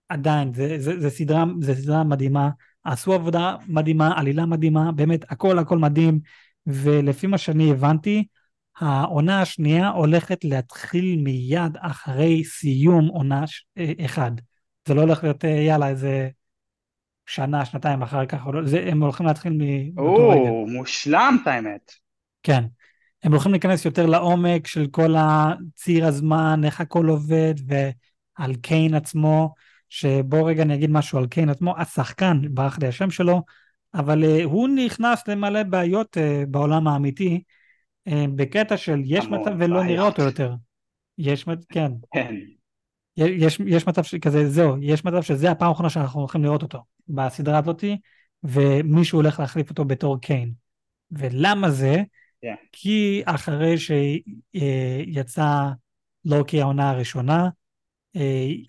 עדיין, 0.09 0.53
זה, 0.53 0.75
זה, 0.79 0.99
זה, 0.99 1.09
סדרה, 1.09 1.45
זה 1.61 1.75
סדרה 1.75 2.03
מדהימה, 2.03 2.49
עשו 2.83 3.13
עבודה 3.13 3.55
מדהימה, 3.67 4.19
עלילה 4.19 4.45
מדהימה, 4.45 4.91
באמת 4.91 5.31
הכל 5.31 5.59
הכל 5.59 5.77
מדהים, 5.77 6.19
ולפי 6.67 7.27
מה 7.27 7.37
שאני 7.37 7.71
הבנתי, 7.71 8.27
העונה 8.79 9.41
השנייה 9.41 9.89
הולכת 9.89 10.45
להתחיל 10.45 11.21
מיד 11.23 11.77
אחרי 11.79 12.43
סיום 12.43 13.07
עונה 13.07 13.43
אה, 13.77 13.91
אחד. 14.05 14.31
זה 14.87 14.93
לא 14.93 15.01
הולך 15.01 15.23
להיות, 15.23 15.45
אה, 15.45 15.49
יאללה, 15.49 15.89
איזה 15.89 16.29
שנה, 17.29 17.65
שנתיים 17.65 18.01
אחר 18.01 18.25
כך, 18.25 18.43
זה, 18.63 18.85
הם 18.91 19.03
הולכים 19.03 19.25
להתחיל 19.25 19.53
מאותו 19.57 20.29
רגע. 20.29 20.49
או, 20.49 20.67
מושלם 20.67 21.37
את 21.41 21.47
האמת. 21.47 21.91
כן. 22.43 22.63
הם 23.23 23.31
הולכים 23.31 23.51
להיכנס 23.51 23.85
יותר 23.85 24.05
לעומק 24.05 24.67
של 24.67 24.87
כל 24.87 25.15
הציר 25.17 26.05
הזמן, 26.05 26.61
איך 26.63 26.81
הכל 26.81 27.05
עובד, 27.05 27.53
ועל 27.67 28.55
קיין 28.55 28.93
עצמו, 28.93 29.53
שבוא 29.89 30.49
רגע 30.49 30.63
אני 30.63 30.73
אגיד 30.73 30.89
משהו 30.89 31.19
על 31.19 31.27
קיין 31.27 31.49
עצמו, 31.49 31.77
השחקן, 31.77 32.41
ברח 32.49 32.79
לי 32.79 32.87
השם 32.87 33.11
שלו, 33.11 33.43
אבל 33.93 34.23
uh, 34.23 34.43
הוא 34.43 34.69
נכנס 34.69 35.27
למלא 35.27 35.63
בעיות 35.63 36.17
uh, 36.17 36.45
בעולם 36.47 36.87
האמיתי, 36.87 37.43
uh, 38.09 38.11
בקטע 38.35 38.77
של 38.77 39.01
יש 39.05 39.25
מצב 39.25 39.51
ולא 39.57 39.75
בעיות. 39.75 39.85
נראה 39.85 40.05
אותו 40.05 40.21
יותר. 40.21 40.53
יש, 41.17 41.45
כן. 41.69 41.91
כן. 42.13 42.35
יש, 43.27 43.59
יש 43.65 43.87
מצב 43.87 44.03
שכזה, 44.03 44.49
זהו, 44.49 44.75
יש 44.81 45.05
מצב 45.05 45.21
שזה 45.21 45.51
הפעם 45.51 45.69
האחרונה 45.69 45.89
שאנחנו 45.89 46.19
הולכים 46.19 46.43
לראות 46.43 46.63
אותו 46.63 46.83
בסדרה 47.07 47.57
הזאתי, 47.57 47.97
ומישהו 48.43 49.19
הולך 49.19 49.39
להחליף 49.39 49.69
אותו 49.69 49.85
בתור 49.85 50.21
קיין. 50.21 50.51
ולמה 51.11 51.71
זה? 51.71 51.95
Yeah. 51.95 52.05
כן. 52.41 52.55
כי 52.71 53.21
אחרי 53.25 53.75
שיצא 53.77 55.69
לוקי 56.25 56.61
העונה 56.61 56.89
הראשונה, 56.89 57.49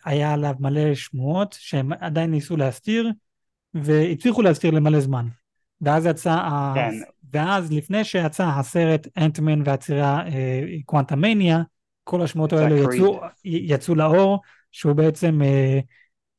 היה 0.04 0.32
עליו 0.32 0.54
מלא 0.60 0.94
שמועות 0.94 1.56
שהם 1.58 1.92
עדיין 1.92 2.30
ניסו 2.30 2.56
להסתיר, 2.56 3.10
והצליחו 3.74 4.42
להסתיר 4.42 4.70
למלא 4.70 5.00
זמן. 5.00 5.26
ואז 5.80 6.06
יצא, 6.06 6.38
כן. 6.74 6.90
ואז 7.32 7.72
לפני 7.72 8.04
שיצא 8.04 8.46
הסרט 8.46 9.06
אנטמן 9.16 9.62
והצירה 9.64 10.24
קוונטמניה, 10.84 11.62
כל 12.04 12.22
השמועות 12.22 12.52
האלה 12.52 12.80
יצאו, 12.80 13.20
יצאו 13.44 13.94
לאור, 13.94 14.40
שהוא 14.72 14.92
בעצם, 14.92 15.42
אה, 15.42 15.80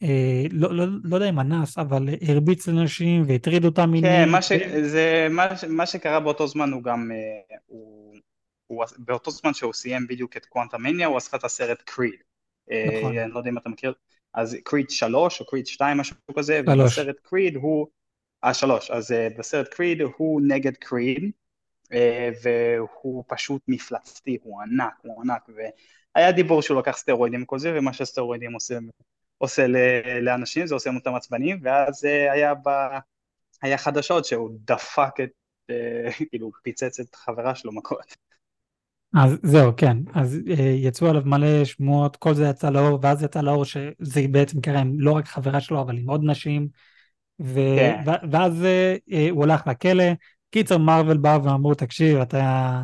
אה, 0.04 0.44
לא, 0.52 0.76
לא, 0.76 0.86
לא 1.04 1.16
יודע 1.16 1.30
אם 1.30 1.40
אנס, 1.40 1.78
אבל 1.78 2.10
הרביץ 2.28 2.68
לנשים 2.68 3.24
והטריד 3.28 3.66
אותם 3.66 3.90
מינית. 3.90 4.12
כן, 4.12 4.30
מה, 4.30 4.42
ש, 4.42 4.52
זה, 4.82 5.28
מה, 5.30 5.48
מה 5.70 5.86
שקרה 5.86 6.20
באותו 6.20 6.48
זמן 6.48 6.72
הוא 6.72 6.84
גם, 6.84 7.12
אה, 7.12 7.58
הוא, 7.66 8.16
הוא, 8.68 8.86
באותו 8.98 9.32
זמן 9.32 9.54
שהוא 9.54 9.74
סיים 9.74 10.08
בדיוק 10.08 10.38
את 10.38 10.46
קוונטמניה, 10.46 11.08
הוא 11.08 11.18
עשה 11.18 11.38
את 11.38 11.44
הסרט 11.44 11.82
קריד. 11.86 12.20
נכון. 12.68 13.18
אה, 13.18 13.24
אני 13.24 13.32
לא 13.32 13.38
יודע 13.38 13.50
אם 13.50 13.58
אתה 13.58 13.70
מכיר, 13.70 13.94
אז 14.34 14.58
קריד 14.64 14.90
3 14.90 15.42
או 15.42 15.46
קריד 15.46 15.68
2, 15.68 15.98
משהו 15.98 16.16
כזה, 16.38 16.62
ובסרט 16.68 17.16
קריד 17.24 17.56
הוא, 17.56 17.88
אה 18.44 18.54
שלוש, 18.54 18.92
אז 18.92 19.12
uh, 19.12 19.38
בסרט 19.40 19.68
קריד 19.68 20.02
הוא 20.18 20.42
נגד 20.48 20.76
קריד, 20.76 21.24
אה, 21.24 21.30
והוא 22.44 23.24
פשוט 23.28 23.62
מפלצתי, 23.68 24.38
הוא 24.44 24.62
ענק, 24.62 24.94
הוא 25.02 25.24
ענק, 25.24 25.50
והיה 26.16 26.32
דיבור 26.32 26.62
שהוא 26.62 26.80
לקח 26.80 26.98
סטרואידים 26.98 27.44
וכל 27.44 27.60
זה, 27.60 27.74
ומה 27.78 27.94
שסטרואידים 27.94 28.54
עושה, 28.54 28.78
עושה 29.38 29.66
לאנשים 30.22 30.68
זה 30.68 30.74
עושה 30.74 30.90
אותם 30.96 31.16
עצבנים, 31.16 31.60
ואז 31.64 32.06
אה, 32.06 32.32
היה, 32.32 32.54
ב, 32.54 32.70
היה 33.62 33.78
חדשות 33.78 34.26
שהוא 34.26 34.50
דפק 34.66 35.14
את, 35.24 35.30
אה, 35.70 36.10
כאילו 36.30 36.52
פיצץ 36.64 37.00
את 37.00 37.16
חברה 37.16 37.56
שלו 37.56 37.72
מכות. 37.72 38.16
אז 39.16 39.38
זהו, 39.44 39.72
כן, 39.78 39.98
אז 40.14 40.40
יצאו 40.76 41.08
עליו 41.08 41.22
מלא 41.26 41.66
שמועות, 41.66 42.16
כל 42.16 42.34
זה 42.34 42.46
יצא 42.46 42.70
לאור, 42.70 43.00
ואז 43.02 43.24
יצא 43.24 43.42
לאור 43.42 43.66
שזה 43.66 44.22
בעצם 44.32 44.62
קרה 44.62 44.80
עם 44.80 45.00
לא 45.00 45.12
רק 45.12 45.28
חברה 45.28 45.62
שלו, 45.62 45.82
אבל 45.82 45.98
עם 45.98 46.10
עוד 46.10 46.22
נשים, 46.24 46.68
ו... 47.42 47.60
כן. 47.76 48.04
ואז 48.32 48.66
הוא 49.32 49.44
הלך 49.44 49.68
לכלא, 49.68 50.04
קיצר, 50.52 50.78
מרוויל 50.78 51.18
באו 51.18 51.44
ואמרו, 51.44 51.74
תקשיב, 51.74 52.18
אתה, 52.18 52.82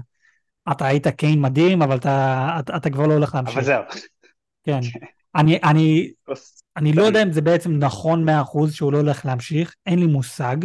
אתה 0.72 0.88
היית 0.88 1.08
קיין 1.08 1.42
מדהים, 1.42 1.82
אבל 1.82 1.98
אתה, 1.98 2.58
אתה, 2.60 2.78
אתה 2.78 2.90
כבר 2.90 3.08
לא 3.08 3.14
הולך 3.14 3.36
להמשיך. 3.36 3.58
אבל 3.58 3.66
זהו. 3.66 3.84
כן. 4.64 4.80
אני, 5.36 5.60
אני, 5.64 6.12
אני 6.78 6.94
לא 6.94 7.04
יודע 7.04 7.24
אם 7.24 7.32
זה 7.32 7.42
בעצם 7.42 7.72
נכון 7.72 8.30
100% 8.30 8.72
שהוא 8.72 8.94
לא 8.94 8.98
הולך 8.98 9.26
להמשיך, 9.26 9.76
אין 9.86 10.00
לי 10.00 10.06
מושג. 10.06 10.58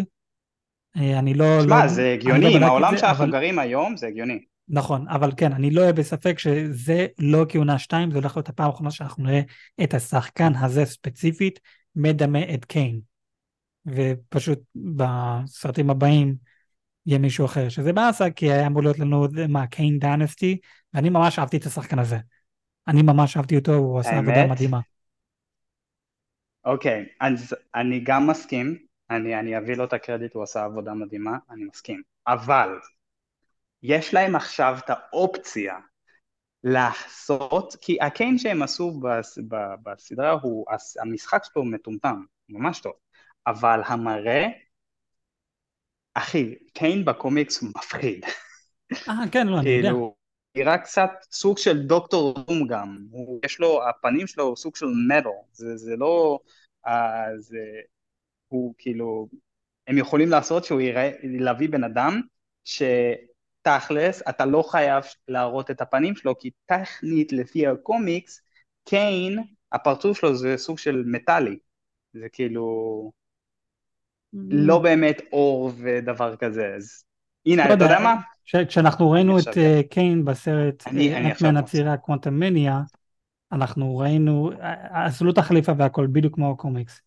אה, 0.97 1.18
אני 1.18 1.35
לא... 1.35 1.62
שמע, 1.62 1.82
לא, 1.82 1.88
זה 1.88 2.12
הגיוני, 2.12 2.40
לא 2.40 2.56
עם 2.56 2.62
העולם 2.62 2.97
שאנחנו 2.97 3.25
אבל... 3.25 3.32
גרים 3.32 3.59
היום, 3.59 3.97
זה 3.97 4.06
הגיוני. 4.06 4.38
נכון, 4.68 5.09
אבל 5.09 5.32
כן, 5.37 5.52
אני 5.52 5.71
לא 5.71 5.80
אהיה 5.80 5.92
בספק 5.92 6.38
שזה 6.38 7.06
לא 7.18 7.47
כהונה 7.49 7.78
2, 7.78 8.11
זה 8.11 8.18
הולך 8.18 8.37
להיות 8.37 8.49
הפעם 8.49 8.66
האחרונה 8.66 8.90
שאנחנו 8.90 9.25
נראה 9.25 9.40
את 9.85 9.94
השחקן 9.94 10.52
הזה 10.54 10.85
ספציפית 10.85 11.61
מדמה 11.97 12.54
את 12.54 12.64
קיין. 12.64 13.00
ופשוט 13.87 14.59
בסרטים 14.75 15.90
הבאים 15.90 16.35
יהיה 17.06 17.18
מישהו 17.18 17.47
אחר, 17.47 17.68
שזה 17.68 17.92
באסה, 17.92 18.30
כי 18.30 18.52
היה 18.52 18.66
אמור 18.66 18.82
להיות 18.82 18.99
לנו, 18.99 19.26
מה, 19.49 19.66
קיין 19.66 19.99
דנסטי, 19.99 20.59
ואני 20.94 21.11
ממש 21.11 21.38
אהבתי 21.38 21.56
את 21.56 21.66
השחקן 21.66 21.99
הזה. 21.99 22.18
אני 22.88 23.02
ממש 23.02 23.37
אהבתי 23.37 23.56
אותו, 23.56 23.75
הוא 23.75 24.00
עשה 24.00 24.18
עבודה 24.18 24.47
מדהימה. 24.47 24.80
אוקיי, 26.64 27.02
okay, 27.02 27.14
אז 27.21 27.54
אני 27.75 28.00
גם 28.00 28.26
מסכים, 28.26 28.78
אני, 29.11 29.38
אני 29.38 29.59
אביא 29.59 29.75
לו 29.75 29.85
את 29.85 29.92
הקרדיט, 29.92 30.35
הוא 30.35 30.42
עשה 30.42 30.64
עבודה 30.64 30.94
מדהימה, 30.94 31.37
אני 31.50 31.64
מסכים. 31.64 32.02
אבל, 32.26 32.68
יש 33.82 34.14
להם 34.14 34.37
עכשיו 34.37 34.78
את 34.85 34.90
האופציה 34.90 35.78
לעשות, 36.64 37.76
כי 37.80 37.99
הקיין 38.00 38.38
שהם 38.38 38.62
עשו 38.62 39.00
בס, 39.00 39.38
ב, 39.49 39.56
בסדרה 39.82 40.30
הוא, 40.30 40.66
המשחק 41.02 41.42
שלו 41.44 41.64
מטומטם, 41.64 42.25
ממש 42.49 42.80
טוב, 42.80 42.92
אבל 43.47 43.80
המראה 43.87 44.47
אחי, 46.14 46.54
קיין 46.75 47.04
בקומיקס 47.04 47.62
הוא 47.62 47.71
מפחיד. 47.76 48.25
אה, 49.09 49.14
כן, 49.33 49.47
לא, 49.47 49.59
אני 49.59 49.71
יודע. 49.71 49.88
כאילו, 49.88 50.14
נראה 50.57 50.78
קצת 50.78 51.11
סוג 51.31 51.59
של 51.59 51.83
דוקטור 51.83 52.45
רום 52.49 52.66
גם, 52.66 52.99
הוא, 53.11 53.40
יש 53.45 53.61
לו, 53.61 53.88
הפנים 53.88 54.26
שלו 54.26 54.57
סוג 54.57 54.76
של 54.76 54.87
מטו, 55.09 55.45
זה, 55.52 55.76
זה 55.76 55.97
לא, 55.97 56.38
אה, 56.87 57.25
זה, 57.38 57.59
הוא 58.49 58.75
כאילו, 58.78 59.28
הם 59.87 59.99
יכולים 59.99 60.28
לעשות 60.28 60.64
שהוא 60.64 60.81
יראה, 60.81 61.11
להביא 61.23 61.69
בן 61.69 61.85
אדם 61.85 62.21
שתכלס 62.64 64.23
אתה 64.28 64.47
לא 64.47 64.62
חייב 64.62 65.04
להראות 65.28 65.71
את 65.71 65.81
הפנים 65.81 66.16
שלו, 66.16 66.38
כי 66.38 66.50
טכנית 66.66 67.33
לפי 67.33 67.66
הקומיקס, 67.66 68.40
קיין, 68.85 69.38
הפרצוף 69.73 70.21
שלו 70.21 70.35
זה 70.37 70.57
סוג 70.57 70.78
של 70.78 71.02
מטאלי, 71.07 71.59
זה 72.12 72.28
כאילו, 72.33 73.12
לא 74.32 74.78
באמת 74.78 75.20
אור 75.32 75.72
ודבר 75.76 76.36
כזה, 76.36 76.74
אז 76.76 77.04
הנה, 77.46 77.68
לא 77.68 77.74
אתה 77.74 77.84
יודע 77.84 77.98
מה? 78.00 78.16
כשאנחנו 78.68 79.10
ראינו 79.10 79.38
את 79.38 79.58
אה, 79.58 79.80
קיין 79.90 80.24
בסרט 80.24 80.84
אנטמן 80.86 81.56
הצירה 81.56 81.96
קוונטמניה, 81.96 82.80
אנחנו 83.52 83.96
ראינו, 83.96 84.50
אה, 84.60 85.06
עשו 85.06 85.24
לו 85.24 85.32
את 85.32 85.38
החליפה 85.38 85.72
והכל 85.78 86.06
בדיוק 86.12 86.34
כמו 86.34 86.50
הקומיקס. 86.50 87.00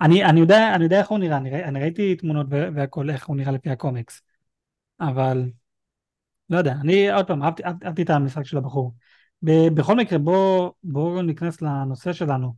אני, 0.00 0.24
אני, 0.24 0.40
יודע, 0.40 0.74
אני 0.74 0.84
יודע 0.84 0.98
איך 0.98 1.08
הוא 1.08 1.18
נראה, 1.18 1.36
אני, 1.36 1.64
אני 1.64 1.80
ראיתי 1.80 2.14
תמונות 2.14 2.46
והכל, 2.50 3.10
איך 3.10 3.26
הוא 3.26 3.36
נראה 3.36 3.52
לפי 3.52 3.70
הקומיקס. 3.70 4.22
אבל, 5.00 5.50
לא 6.50 6.58
יודע, 6.58 6.74
אני 6.80 7.10
עוד 7.10 7.26
פעם, 7.26 7.42
אהבתי, 7.42 7.62
אהבתי 7.64 8.02
את 8.02 8.10
המשחק 8.10 8.42
של 8.42 8.56
הבחור. 8.56 8.94
בכל 9.42 9.96
מקרה, 9.96 10.18
בואו 10.18 10.74
בוא 10.82 11.22
ניכנס 11.22 11.62
לנושא 11.62 12.12
שלנו. 12.12 12.54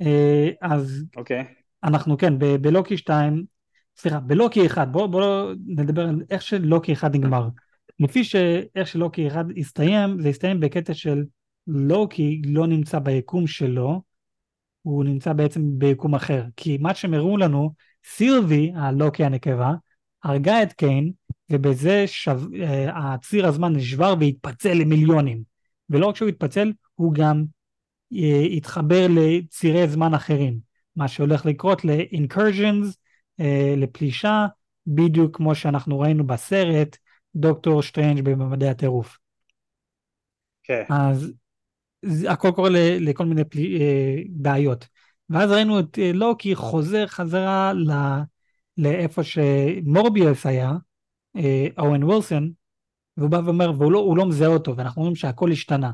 אה, 0.00 0.50
אז 0.60 1.04
אוקיי. 1.16 1.40
Okay. 1.40 1.63
אנחנו 1.84 2.18
כן, 2.18 2.34
בלוקי 2.60 2.96
2, 2.96 3.44
סליחה, 3.96 4.20
בלוקי 4.20 4.66
1, 4.66 4.88
בואו 4.88 5.08
בוא 5.08 5.52
נדבר 5.66 6.08
על 6.08 6.22
איך 6.30 6.42
שלוקי 6.42 6.92
1 6.92 7.14
נגמר. 7.14 7.48
לפי 8.00 8.24
שאיך 8.24 8.88
שלוקי 8.88 9.28
1 9.28 9.44
הסתיים, 9.56 10.20
זה 10.20 10.28
הסתיים 10.28 10.60
בקטע 10.60 10.94
של 10.94 11.24
לוקי 11.66 12.42
לא 12.46 12.66
נמצא 12.66 12.98
ביקום 12.98 13.46
שלו, 13.46 14.02
הוא 14.82 15.04
נמצא 15.04 15.32
בעצם 15.32 15.62
ביקום 15.78 16.14
אחר. 16.14 16.44
כי 16.56 16.78
מה 16.78 16.94
שהם 16.94 17.14
הראו 17.14 17.36
לנו, 17.36 17.74
סילבי, 18.04 18.72
הלוקי 18.76 19.24
הנקבה, 19.24 19.72
הרגה 20.24 20.62
את 20.62 20.72
קאנג, 20.72 21.12
ובזה 21.50 22.04
שו... 22.06 22.30
אה, 22.60 23.14
הציר 23.14 23.46
הזמן 23.46 23.72
נשבר 23.72 24.14
והתפצל 24.20 24.72
למיליונים. 24.72 25.42
ולא 25.90 26.06
רק 26.06 26.16
שהוא 26.16 26.28
התפצל, 26.28 26.72
הוא 26.94 27.14
גם 27.14 27.44
אה, 28.14 28.40
התחבר 28.56 29.06
לצירי 29.10 29.88
זמן 29.88 30.14
אחרים. 30.14 30.73
מה 30.96 31.08
שהולך 31.08 31.46
לקרות 31.46 31.84
ל-incursions, 31.84 32.86
אה, 33.40 33.74
לפלישה, 33.76 34.46
בדיוק 34.86 35.36
כמו 35.36 35.54
שאנחנו 35.54 36.00
ראינו 36.00 36.26
בסרט 36.26 36.96
דוקטור 37.34 37.82
סטרנג' 37.82 38.24
בממדי 38.24 38.68
הטירוף. 38.68 39.18
כן. 40.62 40.82
Okay. 40.88 40.94
אז 40.94 41.32
זה, 42.02 42.30
הכל 42.30 42.50
קורה 42.54 42.70
ל, 42.70 42.76
לכל 43.10 43.26
מיני 43.26 43.44
פלי, 43.44 43.80
אה, 43.80 44.22
בעיות. 44.30 44.88
ואז 45.30 45.50
ראינו 45.50 45.80
את 45.80 45.98
אה, 45.98 46.12
לוקי 46.12 46.54
חוזר 46.54 47.06
חזרה 47.06 47.72
ל, 47.72 47.90
לאיפה 48.78 49.22
שמורביוס 49.22 50.46
היה, 50.46 50.72
אה, 51.36 51.66
אוהן 51.78 52.04
וילסון, 52.04 52.52
והוא 53.16 53.30
בא 53.30 53.40
ואומר, 53.44 53.72
והוא 53.78 53.92
לא, 53.92 54.14
לא 54.16 54.26
מזהה 54.26 54.48
אותו, 54.48 54.76
ואנחנו 54.76 55.02
רואים 55.02 55.16
שהכל 55.16 55.50
השתנה. 55.50 55.90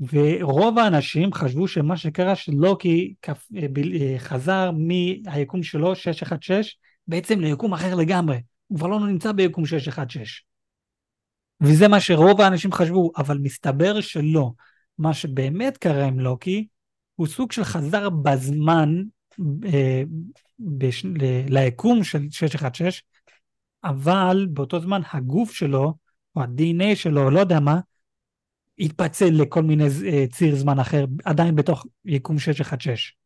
ורוב 0.00 0.78
האנשים 0.78 1.32
חשבו 1.32 1.68
שמה 1.68 1.96
שקרה 1.96 2.36
שלוקי 2.36 3.14
אה, 3.28 3.34
אה, 4.00 4.18
חזר 4.18 4.70
מהיקום 4.70 5.62
שלו 5.62 5.96
616 5.96 6.72
בעצם 7.08 7.40
ליקום 7.40 7.74
אחר 7.74 7.94
לגמרי, 7.94 8.40
הוא 8.66 8.78
כבר 8.78 8.86
לא 8.86 9.00
נמצא 9.00 9.32
ביקום 9.32 9.66
616. 9.66 10.46
וזה 11.60 11.88
מה 11.88 12.00
שרוב 12.00 12.40
האנשים 12.40 12.72
חשבו, 12.72 13.12
אבל 13.16 13.38
מסתבר 13.38 14.00
שלא. 14.00 14.50
מה 14.98 15.14
שבאמת 15.14 15.76
קרה 15.76 16.04
עם 16.04 16.20
לוקי 16.20 16.66
הוא 17.14 17.26
סוג 17.26 17.52
של 17.52 17.64
חזר 17.64 18.10
בזמן 18.10 19.02
אה, 19.64 20.02
בש, 20.58 21.06
ליקום 21.48 22.04
של 22.04 22.26
616, 22.30 22.90
אבל 23.84 24.46
באותו 24.50 24.80
זמן 24.80 25.00
הגוף 25.12 25.52
שלו, 25.52 25.94
או 26.36 26.42
ה-DNA 26.42 26.96
שלו, 26.96 27.30
לא 27.30 27.40
יודע 27.40 27.60
מה, 27.60 27.80
התפצל 28.78 29.28
לכל 29.30 29.62
מיני 29.62 29.84
אה, 30.06 30.24
ציר 30.32 30.56
זמן 30.56 30.78
אחר, 30.78 31.04
עדיין 31.24 31.56
בתוך 31.56 31.86
יקום 32.04 32.38
616. 32.38 33.16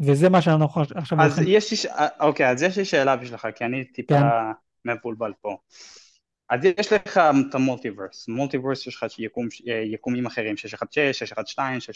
וזה 0.00 0.28
מה 0.28 0.42
שאנחנו 0.42 0.82
עכשיו... 0.94 1.22
אז 1.22 1.38
הולכים... 1.38 1.54
יש 1.56 1.84
לי, 1.84 1.90
אה, 1.90 2.06
אוקיי, 2.20 2.50
אז 2.50 2.62
יש 2.62 2.78
לי 2.78 2.84
שאלה 2.84 3.16
בשבילך, 3.16 3.48
כי 3.54 3.64
אני 3.64 3.84
טיפה 3.84 4.14
כן. 4.14 4.90
מבולבל 4.90 5.32
פה. 5.40 5.56
אז 6.50 6.60
יש 6.64 6.92
לך 6.92 7.20
את 7.48 7.54
ה 7.54 7.60
multiverse, 7.60 8.28
multiverse 8.28 8.86
יש 8.86 8.96
לך 8.96 9.06
יקום, 9.18 9.48
אה, 9.68 9.74
יקומים 9.74 10.26
אחרים, 10.26 10.56
616, 10.56 11.12
612, 11.12 11.94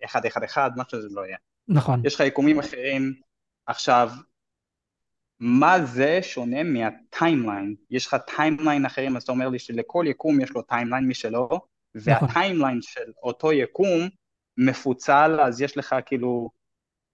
111, 0.00 0.68
מה 0.76 0.84
שזה 0.88 1.08
לא 1.10 1.26
יהיה. 1.26 1.36
נכון. 1.68 2.02
יש 2.04 2.14
לך 2.14 2.20
יקומים 2.20 2.58
אחרים, 2.58 3.14
עכשיו, 3.66 4.10
מה 5.40 5.84
זה 5.84 6.18
שונה 6.22 6.62
מה 6.62 6.82
timeline? 6.82 7.74
יש 7.90 8.06
לך 8.06 8.16
timeline 8.36 8.86
אחרים, 8.86 9.16
אז 9.16 9.22
אתה 9.22 9.32
אומר 9.32 9.48
לי 9.48 9.58
שלכל 9.58 10.04
יקום 10.08 10.40
יש 10.40 10.50
לו 10.50 10.62
timeline 10.62 11.08
משלו, 11.08 11.48
נכון. 11.50 11.68
וה 11.94 12.12
timeline 12.12 12.82
של 12.82 13.12
אותו 13.22 13.52
יקום 13.52 14.08
מפוצל, 14.56 15.40
אז 15.40 15.60
יש 15.60 15.76
לך 15.76 15.94
כאילו 16.06 16.50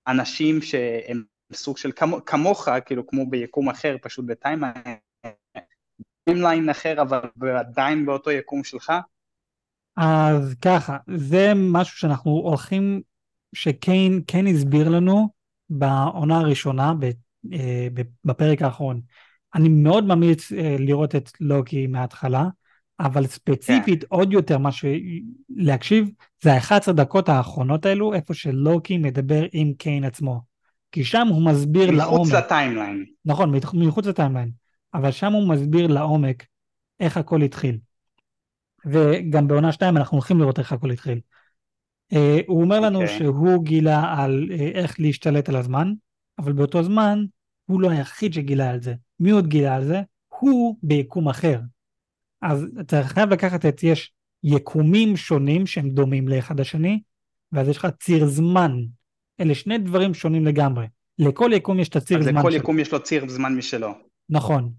אנשים 0.09 0.63
שהם 0.63 1.23
סוג 1.53 1.79
של 1.79 1.91
כמוך, 2.27 2.69
כאילו 2.87 3.07
כמו 3.07 3.31
ביקום 3.31 3.69
אחר, 3.69 3.97
פשוט 4.03 4.25
ב 4.25 4.30
timeline, 4.30 4.75
timeline 6.25 6.69
אחר, 6.69 7.03
אבל 7.03 7.21
עדיין 7.57 8.07
באותו 8.07 8.31
יקום 8.31 8.65
שלך? 8.65 8.93
אז 9.97 10.55
ככה, 10.65 10.97
זה 11.17 11.53
משהו 11.55 11.99
שאנחנו 11.99 12.31
הולכים, 12.31 13.03
שקאנג 13.55 14.23
כן 14.27 14.47
הסביר 14.47 14.89
לנו 14.89 15.29
בעונה 15.71 16.39
הראשונה, 16.39 16.93
בפרק 18.25 18.63
האחרון. 18.63 19.01
אני 19.55 19.69
מאוד 19.69 20.05
ממליץ 20.05 20.53
אה, 20.53 20.77
לראות 20.79 21.15
את 21.15 21.31
לוקי 21.41 21.87
מההתחלה, 21.87 22.45
אבל 23.01 23.27
ספציפית 23.27 24.03
yeah. 24.03 24.07
כן. 24.07 24.17
עוד 24.17 24.33
יותר 24.33 24.59
מה 24.59 24.71
להקשיב 25.57 26.11
זה 26.43 26.53
ה-11 26.53 26.93
דקות 26.93 27.29
האחרונות 27.29 27.87
האלו, 27.87 28.15
איפה 28.15 28.35
שלוקי 28.35 28.99
מדבר 28.99 29.45
עם 29.53 29.73
קאנג 29.73 30.05
עצמו. 30.05 30.41
כי 30.93 31.05
שם 31.05 31.27
הוא 31.31 31.47
מסביר 31.47 31.91
מחוץ 31.91 31.99
לעומק. 31.99 32.21
מחוץ 32.21 32.33
לטיימליין. 32.33 33.05
נכון, 33.25 33.55
מחוץ 33.75 34.07
ל 34.07 34.11
timeline. 34.11 34.51
אבל 34.95 35.11
שם 35.11 35.33
הוא 35.33 35.49
מסביר 35.49 35.87
לעומק 35.87 36.47
איך 37.01 37.17
הכל 37.17 37.43
התחיל. 37.43 37.79
וגם 38.87 39.49
בעונה 39.49 39.73
2 39.73 39.97
אנחנו 39.97 40.17
הולכים 40.17 40.39
לראות 40.39 40.59
איך 40.59 40.73
הכל 40.73 40.91
התחיל. 40.91 41.21
Uh, 42.15 42.17
הוא 42.47 42.63
אומר 42.63 42.81
לנו 42.81 42.99
okay. 42.99 43.03
אוקיי. 43.03 43.19
שהוא 43.19 43.65
גילה 43.65 44.15
על 44.17 44.49
uh, 44.51 44.61
איך 44.61 45.01
להשתלט 45.01 45.49
על 45.49 45.57
הזמן, 45.57 45.93
אבל 46.39 46.53
באותו 46.53 46.83
זמן 46.83 47.25
הוא 47.67 47.81
לא 47.81 47.91
היחיד 47.91 48.33
שגילה 48.33 48.71
על 48.71 48.83
זה. 48.83 48.95
מי 49.21 49.31
עוד 49.31 49.47
גילה 49.47 49.77
על 49.77 49.85
זה? 49.85 50.01
הוא 50.29 50.77
ביקום 50.83 51.29
אחר. 51.29 51.61
אז 52.43 52.67
אתה 52.81 53.03
חייב 53.03 53.31
לקחת 53.31 53.67
את, 53.67 53.83
יש 53.83 54.13
יקומים 54.45 55.17
שונים 55.17 55.67
שהם 55.67 55.91
דומים 55.91 56.29
לאחד 56.29 56.61
השני, 56.61 57.01
ואז 57.53 57.69
יש 57.69 57.77
לך 57.77 57.87
ציר 58.01 58.27
זמן. 58.27 58.77
אלה 59.41 59.55
שני 59.55 59.79
דברים 59.79 60.15
שונים 60.15 60.47
לגמרי. 60.47 60.87
לכל 61.19 61.51
יקום 61.55 61.81
יש 61.81 61.89
את 61.89 61.97
הציר 61.97 62.23
זמן 62.23 62.31
שלו. 62.31 62.39
אז 62.39 62.45
לכל 62.45 62.55
יקום 62.57 62.79
יש 62.79 62.93
לו 62.93 63.03
ציר 63.03 63.29
זמן 63.29 63.55
משלו. 63.55 63.93
נכון. 64.29 64.73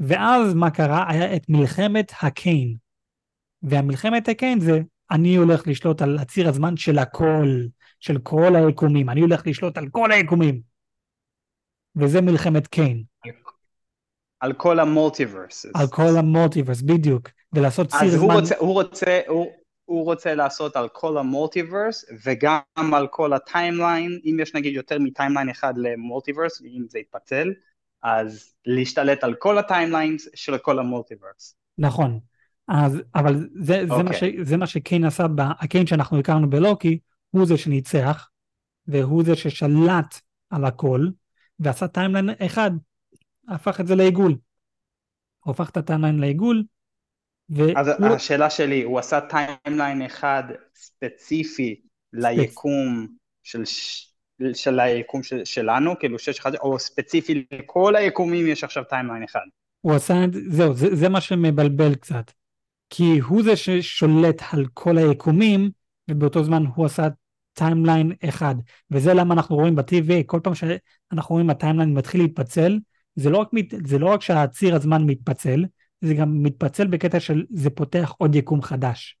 ואז 0.00 0.54
מה 0.54 0.70
קרה? 0.70 1.04
היה 1.08 1.36
את 1.36 1.48
מלחמת 1.48 2.12
הקיין. 2.22 2.74
והמלחמת 3.62 4.28
הקיין 4.28 4.60
זה, 4.60 4.80
אני 5.10 5.36
הולך 5.36 5.66
לשלוט 5.66 6.02
על 6.02 6.18
הציר 6.18 6.48
הזמן 6.48 6.76
של 6.76 6.98
הכל, 6.98 7.46
של 8.00 8.18
כל 8.18 8.56
היקומים. 8.56 9.10
אני 9.10 9.20
הולך 9.20 9.46
לשלוט 9.46 9.78
על 9.78 9.88
כל 9.88 10.12
היקומים. 10.12 10.71
וזה 11.96 12.20
מלחמת 12.20 12.66
קיין. 12.66 13.02
על 14.40 14.52
כל 14.52 14.80
המולטיברס. 14.80 15.66
על 15.74 15.86
כל 15.86 16.16
המולטיברס, 16.18 16.82
בדיוק. 16.82 17.28
ולעשות 17.52 17.86
ציר 17.86 17.98
זמן... 17.98 18.08
אז 18.08 18.14
הוא 18.14 18.32
רוצה, 18.32 18.54
הוא 18.58 18.72
רוצה, 18.72 19.20
הוא, 19.28 19.46
הוא 19.84 20.04
רוצה 20.04 20.34
לעשות 20.34 20.76
על 20.76 20.88
כל 20.88 21.18
ה 21.18 21.26
multiverse 21.26 22.04
וגם 22.26 22.94
על 22.94 23.06
כל 23.10 23.32
ה 23.32 23.41
timeline, 23.41 24.20
אם 24.24 24.36
יש 24.40 24.54
נגיד 24.54 24.74
יותר 24.74 24.98
מ 24.98 25.04
timeline 25.04 25.48
אחד 25.48 25.74
ל 25.76 25.83
multiverse, 25.83 26.62
אם 26.62 26.84
זה 26.88 26.98
יתפצל, 26.98 27.52
אז 28.02 28.54
להשתלט 28.66 29.24
על 29.24 29.34
כל 29.34 29.58
ה 29.58 29.65
timelines 29.65 30.28
של 30.34 30.58
כל 30.58 30.78
ה 30.78 30.84
multiverse. 30.84 31.56
נכון. 31.78 32.18
אז, 32.68 33.02
אבל 33.14 33.48
זה, 33.60 33.82
okay. 33.82 33.96
זה, 33.96 34.02
מה 34.02 34.12
ש, 34.12 34.22
אוקיי. 34.22 34.44
זה 34.44 34.56
מה 34.56 34.66
שקאנג 34.66 35.04
עשה, 35.04 35.26
הקאנג 35.38 35.86
שאנחנו 35.86 36.18
הכרנו 36.18 36.50
בלוקי, 36.50 36.98
הוא 37.30 37.46
זה 37.46 37.56
שניצח, 37.56 38.28
והוא 38.86 39.24
זה 39.24 39.36
ששלט 39.36 40.20
על 40.50 40.64
הכל, 40.64 41.06
ועשה 41.62 41.88
timeline 41.88 42.30
אחד, 42.46 42.70
הפך 43.48 43.80
את 43.80 43.86
זה 43.86 43.94
לעיגול. 43.94 44.36
הוא 45.44 45.52
הפך 45.52 45.70
את 45.70 45.76
ה 45.76 45.81
timeline 45.81 46.18
לעיגול, 46.18 46.64
והוא... 47.48 47.72
אז 47.76 47.88
השאלה 48.16 48.50
שלי, 48.50 48.82
הוא 48.82 48.98
עשה 48.98 49.20
timeline 49.20 50.02
אחד 50.02 50.44
ספציפי 50.76 51.80
ליקום 52.12 53.06
של, 53.42 53.62
של 54.54 54.80
היקום 54.80 55.22
של, 55.22 55.44
שלנו, 55.44 55.98
כאילו 55.98 56.18
שש 56.18 56.38
אחד, 56.38 56.54
או 56.54 56.78
ספציפי 56.78 57.44
לכל 57.52 57.96
היקומים 57.96 58.46
יש 58.46 58.64
עכשיו 58.64 58.84
timeline 58.84 59.22
אחד. 59.22 59.40
הוא 59.80 59.94
עשה 59.94 60.24
את 60.24 60.30
זהו, 60.32 60.74
זה, 60.74 60.96
זה 60.96 61.08
מה 61.08 61.20
שמבלבל 61.20 61.94
קצת. 61.94 62.32
כי 62.90 63.18
הוא 63.18 63.42
זה 63.42 63.56
ששולט 63.56 64.42
על 64.52 64.66
כל 64.74 64.98
היקומים, 64.98 65.70
ובאותו 66.10 66.44
זמן 66.44 66.62
הוא 66.74 66.86
עשה 66.86 67.08
timeline 67.52 68.12
אחד. 68.24 68.54
וזה 68.90 69.14
למה 69.14 69.34
אנחנו 69.34 69.56
רואים 69.56 69.76
ב-TVA, 69.76 70.12
כל 70.26 70.40
פעם 70.42 70.54
שאנחנו 70.54 71.34
רואים 71.34 71.50
ה 71.50 71.55
timeline 71.55 71.94
מתחיל 71.94 72.20
להתפצל, 72.20 72.78
זה 73.14 73.30
לא, 73.30 73.38
רק, 73.38 73.48
זה 73.84 73.98
לא 73.98 74.06
רק 74.06 74.22
שהציר 74.22 74.74
הזמן 74.74 75.02
מתפצל, 75.02 75.64
זה 76.00 76.14
גם 76.14 76.42
מתפצל 76.42 76.86
בקטע 76.86 77.20
של 77.20 77.44
זה 77.50 77.70
פותח 77.70 78.12
עוד 78.18 78.34
יקום 78.34 78.62
חדש. 78.62 79.18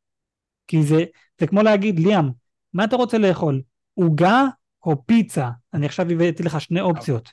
כי 0.66 0.82
זה, 0.82 1.04
זה 1.40 1.46
כמו 1.46 1.62
להגיד, 1.62 1.98
ליאם, 1.98 2.24
מה 2.72 2.84
אתה 2.84 2.96
רוצה 2.96 3.18
לאכול? 3.18 3.62
עוגה 3.94 4.44
או 4.84 5.06
פיצה? 5.06 5.50
אני 5.74 5.86
עכשיו 5.86 6.10
הבאתי 6.10 6.42
לך 6.42 6.60
שני 6.60 6.80
אופציות. 6.80 7.32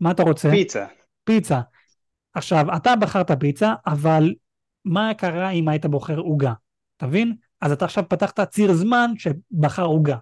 מה 0.00 0.10
אתה 0.10 0.22
רוצה? 0.22 0.50
פיצה. 0.50 0.86
פיצה. 1.24 1.60
עכשיו, 2.34 2.76
אתה 2.76 2.96
בחרת 2.96 3.30
פיצה, 3.40 3.74
אבל 3.86 4.34
מה 4.84 5.14
קרה 5.14 5.50
אם 5.50 5.68
היית 5.68 5.86
בוחר 5.86 6.18
עוגה? 6.18 6.52
אתה 6.96 7.06
מבין? 7.06 7.36
אז 7.60 7.72
אתה 7.72 7.84
עכשיו 7.84 8.04
פתחת 8.08 8.40
ציר 8.40 8.74
זמן 8.74 9.10
שבחר 9.18 9.84
עוגה. 9.84 10.16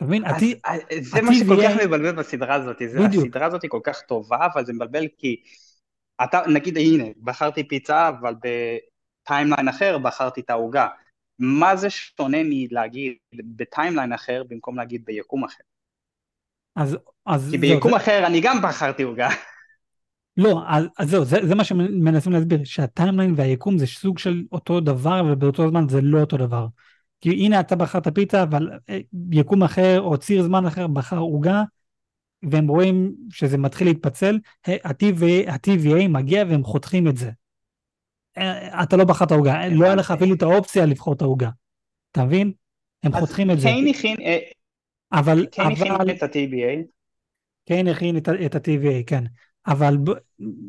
אתה 0.00 0.08
מבין? 0.08 0.26
אז, 0.26 0.34
אחי, 0.34 0.60
אה, 0.66 0.76
זה 1.00 1.16
אחי 1.16 1.26
מה 1.26 1.34
שכל 1.34 1.62
כך 1.62 1.84
מבלבל 1.84 2.12
בסדרה 2.12 2.54
הזאת, 2.54 2.76
זה, 2.88 2.98
הסדרה 3.06 3.46
הזאת 3.46 3.62
היא 3.62 3.70
כל 3.70 3.80
כך 3.84 4.00
טובה, 4.00 4.46
אבל 4.54 4.66
זה 4.66 4.72
מבלבל 4.72 5.06
כי 5.18 5.42
אתה, 6.24 6.40
נגיד 6.54 6.76
הנה, 6.76 7.04
בחרתי 7.22 7.68
פיצה, 7.68 8.08
אבל 8.08 8.34
ב 8.34 8.49
timeline 8.49 9.68
אחר 9.68 9.98
בחרתי 9.98 10.40
את 10.40 10.50
העוגה. 10.50 10.88
מה 11.38 11.76
זה 11.76 11.90
שונה 11.90 12.38
מלהגיד 12.44 13.12
ב 13.34 13.43
timeline 13.43 14.12
אחר 14.12 14.42
במקום 14.48 14.76
להגיד 14.76 15.04
ביקום 15.04 15.44
אחר? 15.44 15.62
אז, 16.76 16.96
אז 17.26 17.48
כי 17.50 17.58
ביקום 17.58 17.90
זה... 17.90 17.96
אחר 17.96 18.26
אני 18.26 18.40
גם 18.40 18.62
בחרתי 18.62 19.02
עוגה. 19.02 19.28
לא, 20.36 20.62
אז, 20.68 20.84
אז 20.98 21.10
זהו, 21.10 21.24
זה, 21.24 21.38
זה 21.46 21.54
מה 21.54 21.64
שמנסים 21.64 22.32
להסביר, 22.32 22.60
שה 22.64 22.83
timeline 22.83 23.34
והיקום 23.36 23.78
זה 23.78 23.86
סוג 23.86 24.18
של 24.18 24.42
אותו 24.52 24.80
דבר 24.80 25.22
ובאותו 25.32 25.68
זמן 25.68 25.88
זה 25.88 26.00
לא 26.00 26.20
אותו 26.20 26.36
דבר. 26.36 26.66
כי 27.20 27.30
הנה 27.30 27.60
אתה 27.60 27.76
בחרת 27.76 28.08
פיצה, 28.14 28.42
אבל 28.42 28.70
אה, 28.88 28.98
יקום 29.32 29.62
אחר 29.62 30.00
או 30.00 30.18
ציר 30.18 30.42
זמן 30.42 30.66
אחר 30.66 30.86
בחר 30.86 31.18
עוגה, 31.18 31.62
והם 32.42 32.68
רואים 32.68 33.14
שזה 33.30 33.58
מתחיל 33.58 33.86
להתפצל, 33.86 34.38
ה-TVA 34.66 36.08
מגיע 36.08 36.44
והם 36.48 36.64
חותכים 36.64 37.08
את 37.08 37.16
זה. 37.16 37.30
אה, 38.38 38.82
אתה 38.82 38.96
לא 38.96 39.04
בחרת 39.04 39.32
עוגה, 39.32 39.68
לא 39.68 39.84
היה 39.84 39.94
לך 39.94 40.10
אפילו 40.10 40.34
את 40.34 40.42
האופציה 40.42 40.86
לבחור 40.86 41.14
את 41.14 41.22
העוגה. 41.22 41.50
אתה 42.12 42.24
מבין? 42.24 42.52
הם 43.02 43.12
חותכים 43.12 43.50
את 43.50 43.60
זה. 43.60 43.68
קיין 43.68 43.86
הכין... 43.88 44.16
אה, 44.20 44.38
אבל... 45.12 45.46
קיין 45.46 45.72
הכין 45.72 46.16
את 46.16 46.22
ה-TVA? 46.22 46.82
קיין 47.64 47.88
הכין 47.88 48.16
את 48.16 48.54
ה-TVA, 48.54 49.02
כן. 49.06 49.24
אבל 49.66 49.96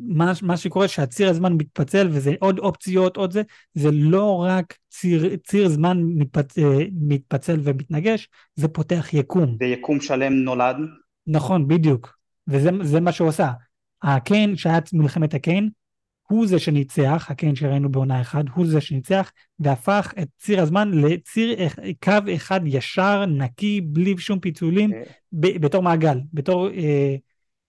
מה, 0.08 0.32
מה 0.42 0.58
שקורה 0.58 0.88
שהציר 0.88 1.30
הזמן 1.30 1.54
מתפצל 1.54 2.08
וזה 2.12 2.34
עוד 2.40 2.60
אופציות 2.60 3.18
עוד 3.18 3.32
זה 3.32 3.42
זה 3.74 3.90
לא 3.92 4.46
רק 4.48 4.78
ציר, 4.90 5.36
ציר 5.36 5.70
זמן 5.70 6.02
מתפצ, 6.04 6.58
אה, 6.58 6.78
מתפצל 7.02 7.60
ומתנגש 7.64 8.30
זה 8.56 8.68
פותח 8.68 9.14
יקום. 9.14 9.56
זה 9.60 9.66
יקום 9.66 10.02
שלם 10.02 10.34
נולד? 10.34 10.76
נכון 11.28 11.68
בדיוק 11.68 12.18
וזה 12.48 13.00
מה 13.02 13.12
שהוא 13.12 13.28
עושה. 13.28 13.52
הקיין 14.04 14.56
שהיה 14.56 14.80
מלחמת 14.94 15.34
הקיין 15.34 15.70
הוא 16.28 16.48
זה 16.48 16.60
שניצח 16.60 17.28
הקיין 17.30 17.56
שראינו 17.56 17.90
בעונה 17.90 18.22
אחת 18.22 18.46
הוא 18.54 18.68
זה 18.68 18.82
שניצח 18.82 19.32
והפך 19.60 20.14
את 20.22 20.28
ציר 20.38 20.62
הזמן 20.62 20.92
לציר 20.92 21.56
קו 22.04 22.34
אחד 22.36 22.62
ישר 22.66 23.26
נקי 23.26 23.82
בלי 23.82 24.18
שום 24.18 24.40
פיצולים 24.40 24.92
okay. 24.92 24.96
אוקיי. 25.34 25.60
בתור 25.60 25.84
מעגל 25.84 26.20
בתור 26.34 26.70
אה, 26.70 27.16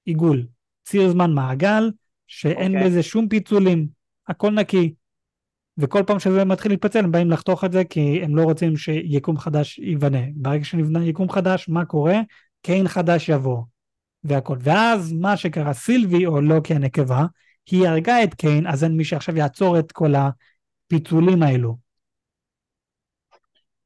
עיגול. 0.04 0.46
ציר 0.84 1.10
זמן 1.10 1.32
מעגל, 1.32 1.90
שאין 2.26 2.72
okay. 2.72 2.76
אוקיי. 2.76 2.90
בזה 2.90 3.02
שום 3.02 3.28
פיצולים, 3.28 3.86
הכל 4.28 4.50
נקי. 4.50 4.94
וכל 5.78 6.02
פעם 6.06 6.18
שזה 6.18 6.44
מתחיל 6.44 6.72
להתפצל 6.72 7.04
הם 7.04 7.12
באים 7.12 7.30
לחתוך 7.30 7.64
את 7.64 7.72
זה 7.72 7.84
כי 7.84 8.22
הם 8.22 8.36
לא 8.36 8.42
רוצים 8.42 8.76
שיקום 8.76 9.38
חדש 9.38 9.78
ייבנה. 9.78 10.18
ברגע 10.34 10.64
שנבנה 10.64 11.04
יקום 11.04 11.30
חדש, 11.30 11.68
מה 11.68 11.84
קורה? 11.84 12.20
קיין 12.62 12.88
חדש 12.88 13.28
יבוא, 13.28 13.62
והכל. 14.24 14.56
ואז 14.60 15.12
מה 15.12 15.36
שקרה, 15.36 15.72
סילבי, 15.72 16.26
או 16.26 16.40
לא 16.40 16.60
כי 16.64 16.74
הנקבה, 16.74 17.24
היא 17.70 17.88
הרגה 17.88 18.24
את 18.24 18.34
קיין, 18.34 18.66
אז 18.66 18.84
אין 18.84 18.96
מי 18.96 19.04
שעכשיו 19.04 19.36
יעצור 19.36 19.78
את 19.78 19.92
כל 19.92 20.12
הפיצולים 20.14 21.42
האלו. 21.42 21.76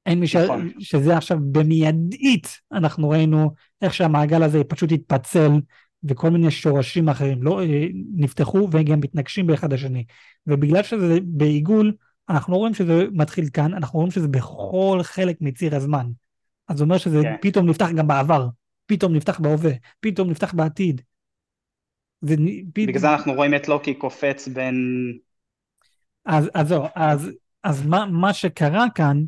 אין 0.06 0.20
מי 0.20 0.26
ש... 0.26 0.36
נכון. 0.36 0.70
שזה 0.78 1.16
עכשיו 1.16 1.38
במיידית, 1.52 2.60
אנחנו 2.72 3.08
ראינו 3.08 3.50
איך 3.82 3.94
שהמעגל 3.94 4.42
הזה 4.42 4.64
פשוט 4.64 4.92
התפצל, 4.92 5.50
וכל 6.08 6.30
מיני 6.30 6.50
שורשים 6.50 7.08
אחרים 7.08 7.42
לא 7.42 7.62
אה, 7.62 7.86
נפתחו 8.14 8.68
וגם 8.72 9.00
מתנגשים 9.00 9.46
באחד 9.46 9.72
השני. 9.72 10.04
ובגלל 10.46 10.82
שזה 10.82 11.18
בעיגול, 11.22 11.92
אנחנו 12.28 12.58
רואים 12.58 12.74
שזה 12.74 13.04
מתחיל 13.12 13.48
כאן, 13.52 13.74
אנחנו 13.74 13.98
רואים 13.98 14.10
שזה 14.10 14.28
בכל 14.28 15.00
חלק 15.02 15.36
מציר 15.40 15.76
הזמן. 15.76 16.06
אז 16.68 16.78
זה 16.78 16.84
אומר 16.84 16.98
שזה 16.98 17.22
כן. 17.22 17.34
פתאום 17.40 17.68
נפתח 17.68 17.88
גם 17.96 18.06
בעבר, 18.06 18.48
פתאום 18.86 19.14
נפתח 19.14 19.40
בהווה, 19.40 19.72
פתאום 20.00 20.30
נפתח 20.30 20.54
בעתיד. 20.54 21.00
זה. 22.22 22.34
בגלל 22.74 23.00
זה 23.00 23.12
אנחנו 23.12 23.32
רואים 23.32 23.54
את 23.54 23.68
לוקי 23.68 23.94
קופץ 23.94 24.48
בין... 24.48 24.74
אז, 26.24 26.50
אז 26.54 26.68
זהו, 26.68 26.84
אז, 26.94 27.30
אז 27.64 27.86
מה, 27.86 28.06
מה 28.06 28.32
שקרה 28.32 28.86
כאן, 28.94 29.24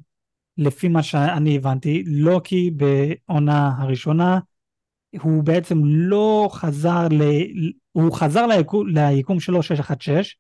לפי 0.58 0.88
מה 0.88 1.02
שאני 1.02 1.56
הבנתי, 1.56 2.02
לוקי 2.06 2.70
בעונה 2.70 3.72
הראשונה, 3.78 4.38
הוא 5.20 5.44
בעצם 5.44 5.78
לא 5.84 6.48
חזר 6.52 7.08
ל... 7.10 7.22
הוא 7.92 8.12
חזר 8.12 8.46
ליקום, 8.46 8.88
ליקום 8.88 9.40
שלו 9.40 9.62
616, 9.62 10.34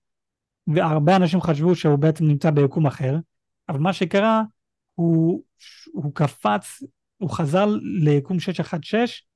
והרבה 0.66 1.16
אנשים 1.16 1.40
חשבו 1.40 1.74
שהוא 1.74 1.96
בעצם 1.96 2.24
נמצא 2.24 2.50
ביקום 2.50 2.86
אחר, 2.86 3.16
אבל 3.68 3.78
מה 3.78 3.92
שקרה, 3.92 4.42
הוא, 4.94 5.42
הוא 5.92 6.14
קפץ, 6.14 6.82
הוא 7.16 7.30
חזר 7.30 7.66
ליקום 8.00 8.40
616, 8.40 9.26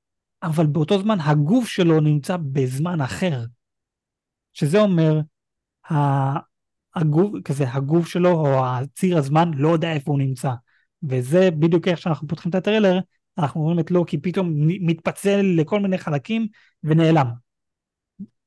אבל 0.43 0.65
באותו 0.65 1.01
זמן 1.01 1.19
הגוף 1.19 1.67
שלו 1.67 1.99
נמצא 1.99 2.37
בזמן 2.37 3.01
אחר. 3.01 3.45
שזה 4.53 4.79
אומר, 4.81 5.19
הגוף, 6.95 7.31
כזה, 7.45 7.71
הגוף 7.71 8.07
שלו 8.07 8.31
או 8.31 8.65
הציר 8.65 9.17
הזמן 9.17 9.51
לא 9.53 9.69
יודע 9.69 9.93
איפה 9.93 10.11
הוא 10.11 10.19
נמצא. 10.19 10.51
וזה 11.03 11.51
בדיוק 11.51 11.87
איך 11.87 11.99
שאנחנו 11.99 12.27
פותחים 12.27 12.49
את 12.49 12.55
הטריילר, 12.55 12.99
אנחנו 13.37 13.61
רואים 13.61 13.79
את 13.79 13.91
לוקי 13.91 14.17
פתאום 14.17 14.53
מתפצל 14.67 15.41
לכל 15.57 15.79
מיני 15.79 15.97
חלקים 15.97 16.47
ונעלם. 16.83 17.27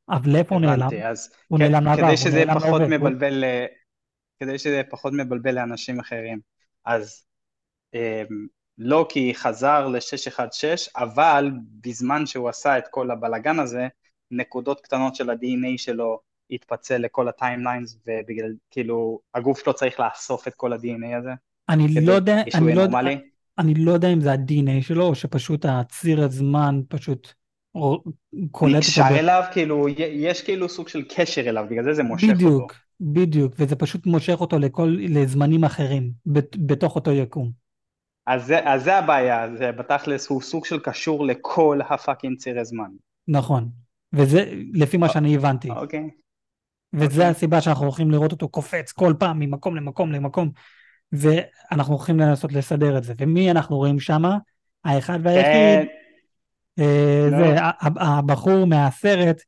אבל 0.09 0.33
לאיפה 0.33 0.55
הוא 0.55 0.62
נעלם? 0.62 0.88
אז 1.05 1.31
הוא 1.49 1.59
נעלם 1.59 1.85
לעבר, 1.85 2.03
כדי 2.03 2.07
הוא 2.07 2.16
שזה 2.16 2.37
יהיה 2.37 2.46
נעלם 2.46 2.61
פחות. 2.61 2.83
מבלבל, 2.83 3.44
ל- 3.44 3.66
כדי 4.40 4.59
שזה 4.59 4.72
יהיה 4.72 4.85
פחות 4.85 5.12
מבלבל 5.12 5.55
לאנשים 5.55 6.01
אחרים. 6.01 6.40
אז 6.85 7.25
אמ, 7.94 8.46
לוקי 8.79 9.35
חזר 9.35 9.88
ל-616, 9.88 10.90
אבל 10.96 11.51
בזמן 11.81 12.27
שהוא 12.27 12.49
עשה 12.49 12.79
את 12.79 12.85
כל 12.90 13.11
הבלגן 13.11 13.59
הזה, 13.59 13.88
נקודות 14.31 14.81
קטנות 14.81 15.14
של 15.14 15.31
ה-DNA 15.31 15.79
שלו 15.79 16.20
התפצל 16.51 16.99
לכל 16.99 17.29
ה 17.28 17.35
timelines, 17.35 17.98
ובגלל, 18.07 18.55
כאילו, 18.70 19.20
הגוף 19.35 19.61
שלו 19.64 19.75
צריך 19.75 20.01
לאסוף 20.01 20.49
את 20.49 20.55
כל 20.55 20.72
ה-DNA 20.72 21.18
הזה, 21.18 21.31
אני 21.68 22.07
לא 22.07 22.12
יודע, 22.12 22.37
אני 22.55 22.75
לא 22.75 22.81
יודע. 22.83 22.99
אני 23.58 23.74
לא 23.74 23.92
יודע 23.92 24.08
אם 24.12 24.20
זה 24.20 24.32
ה-DNA 24.32 24.82
שלו, 24.82 25.04
או 25.04 25.14
שפשוט 25.14 25.64
הציר 25.68 26.24
הזמן 26.24 26.80
פשוט 26.88 27.32
קולט 28.50 28.74
אותו. 28.74 28.76
נקשר 28.78 29.08
אליו, 29.10 29.42
כאילו, 29.52 29.88
יש 29.98 30.42
כאילו 30.42 30.68
סוג 30.68 30.88
של 30.88 31.02
קשר 31.16 31.48
אליו, 31.48 31.64
בגלל 31.70 31.84
זה 31.84 31.92
זה 31.94 32.02
מושך 32.02 32.24
אותו. 32.24 32.34
בדיוק, 32.36 32.74
בדיוק, 33.00 33.54
וזה 33.58 33.76
פשוט 33.76 34.06
מושך 34.06 34.36
אותו 34.40 34.58
לכל, 34.58 34.96
לזמנים 35.00 35.64
אחרים, 35.64 36.12
בת- 36.26 36.56
בתוך 36.56 36.94
אותו 36.94 37.10
יקום. 37.12 37.50
אז 38.26 38.46
זה, 38.46 38.68
אז 38.68 38.84
זה 38.84 38.96
הבעיה, 38.98 39.46
זה 39.58 39.72
בתכלס 39.72 40.28
הוא 40.28 40.42
סוג 40.42 40.64
של 40.64 40.78
קשור 40.78 41.26
לכל 41.26 41.78
ה 41.90 41.96
fucking 41.96 42.38
צירי 42.38 42.64
זמן. 42.64 42.90
נכון, 43.28 43.68
וזה 44.12 44.52
לפי 44.74 44.96
מה 44.96 45.08
שאני 45.08 45.36
הבנתי. 45.36 45.70
אוקיי. 45.70 46.10
וזה 46.94 47.04
אוקיי. 47.04 47.24
הסיבה 47.26 47.60
שאנחנו 47.60 47.84
הולכים 47.84 48.10
לראות 48.10 48.32
אותו 48.32 48.48
קופץ 48.48 48.92
כל 48.92 49.14
פעם 49.18 49.38
ממקום 49.38 49.76
למקום 49.76 50.12
למקום, 50.12 50.50
ואנחנו 51.12 51.94
הולכים 51.94 52.20
לנסות 52.20 52.52
לסדר 52.52 52.98
את 52.98 53.04
זה. 53.04 53.14
ומי 53.18 53.50
אנחנו 53.50 53.76
רואים 53.76 54.00
שמה? 54.00 54.38
האחד 54.84 55.18
כן, 55.18 55.26
והיחיד, 55.26 55.88
אה, 56.78 57.28
נו. 57.30 57.38
זה 57.38 57.56
הבחור 58.00 58.64
מהסרט, 58.64 59.42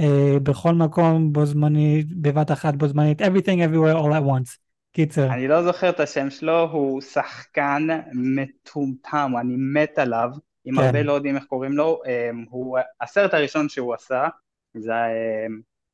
אה, 0.00 0.36
בכל 0.42 0.74
מקום 0.74 1.32
בו 1.32 1.46
זמנית, 1.46 2.06
בבת 2.22 2.50
אחת 2.50 2.74
בו 2.74 2.88
זמנית, 2.88 3.22
everything 3.22 3.58
everywhere 3.68 3.96
all 3.96 4.12
at 4.12 4.24
once. 4.24 4.58
קיצר, 4.92 5.32
אני 5.32 5.48
לא 5.48 5.62
זוכר 5.62 5.90
את 5.90 6.00
השם 6.00 6.30
שלו, 6.30 6.70
הוא 6.70 7.00
שחקן 7.00 7.86
מטומטם, 8.12 9.32
אני 9.40 9.54
מת 9.56 9.98
עליו, 9.98 10.30
אם 10.66 10.76
כן. 10.76 10.82
הרבה 10.82 11.02
לא 11.02 11.12
יודעים 11.12 11.36
איך 11.36 11.44
קוראים 11.44 11.72
לו, 11.72 12.00
אמ, 12.06 12.44
הוא, 12.50 12.78
הסרט 13.00 13.34
הראשון 13.34 13.68
שהוא 13.68 13.94
עשה, 13.94 14.28
זה, 14.74 14.92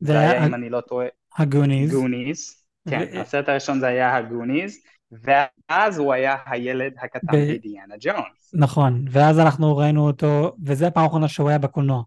היה 0.09 0.47
אם 0.47 0.55
אני 0.55 0.71
לא 0.71 0.81
טועה, 0.81 1.07
הגוניז, 1.39 1.95
גוניז, 1.95 2.65
כן, 2.89 3.19
הסרט 3.21 3.49
הראשון 3.49 3.81
זה 3.81 3.87
היה 3.87 4.17
הגוניז, 4.17 4.79
ואז 5.13 5.99
הוא 5.99 6.13
היה 6.13 6.37
הילד 6.47 6.93
הקטן 7.03 7.33
ב- 7.33 7.53
בדיאנה 7.53 7.95
ג'ונס. 8.01 8.51
נכון, 8.55 9.05
ואז 9.11 9.39
אנחנו 9.39 9.77
ראינו 9.77 10.07
אותו, 10.07 10.57
וזה 10.65 10.87
הפעם 10.87 11.05
האחרונה 11.05 11.29
שהוא 11.29 11.49
היה 11.49 11.59
בקולנוע. 11.59 12.03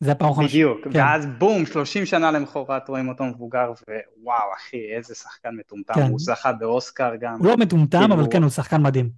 זה 0.00 0.12
הפעם 0.12 0.28
האחרונה 0.28 0.48
ש... 0.48 0.52
בדיוק, 0.52 0.78
כן. 0.92 0.98
ואז 0.98 1.26
בום, 1.38 1.66
30 1.66 2.06
שנה 2.06 2.30
למחרת 2.30 2.88
רואים 2.88 3.08
אותו 3.08 3.24
מבוגר, 3.24 3.72
ווואו 4.20 4.54
אחי, 4.56 4.94
איזה 4.96 5.14
שחקן 5.14 5.48
מטומטם, 5.56 5.94
כן. 5.94 6.10
הוא 6.10 6.18
זכה 6.18 6.52
באוסקר 6.52 7.16
גם. 7.20 7.38
הוא 7.38 7.46
לא 7.46 7.56
מטומטם, 7.56 7.98
כאילו- 7.98 8.14
אבל 8.14 8.24
כן, 8.32 8.42
הוא 8.42 8.50
שחקן 8.50 8.82
מדהים. 8.82 9.10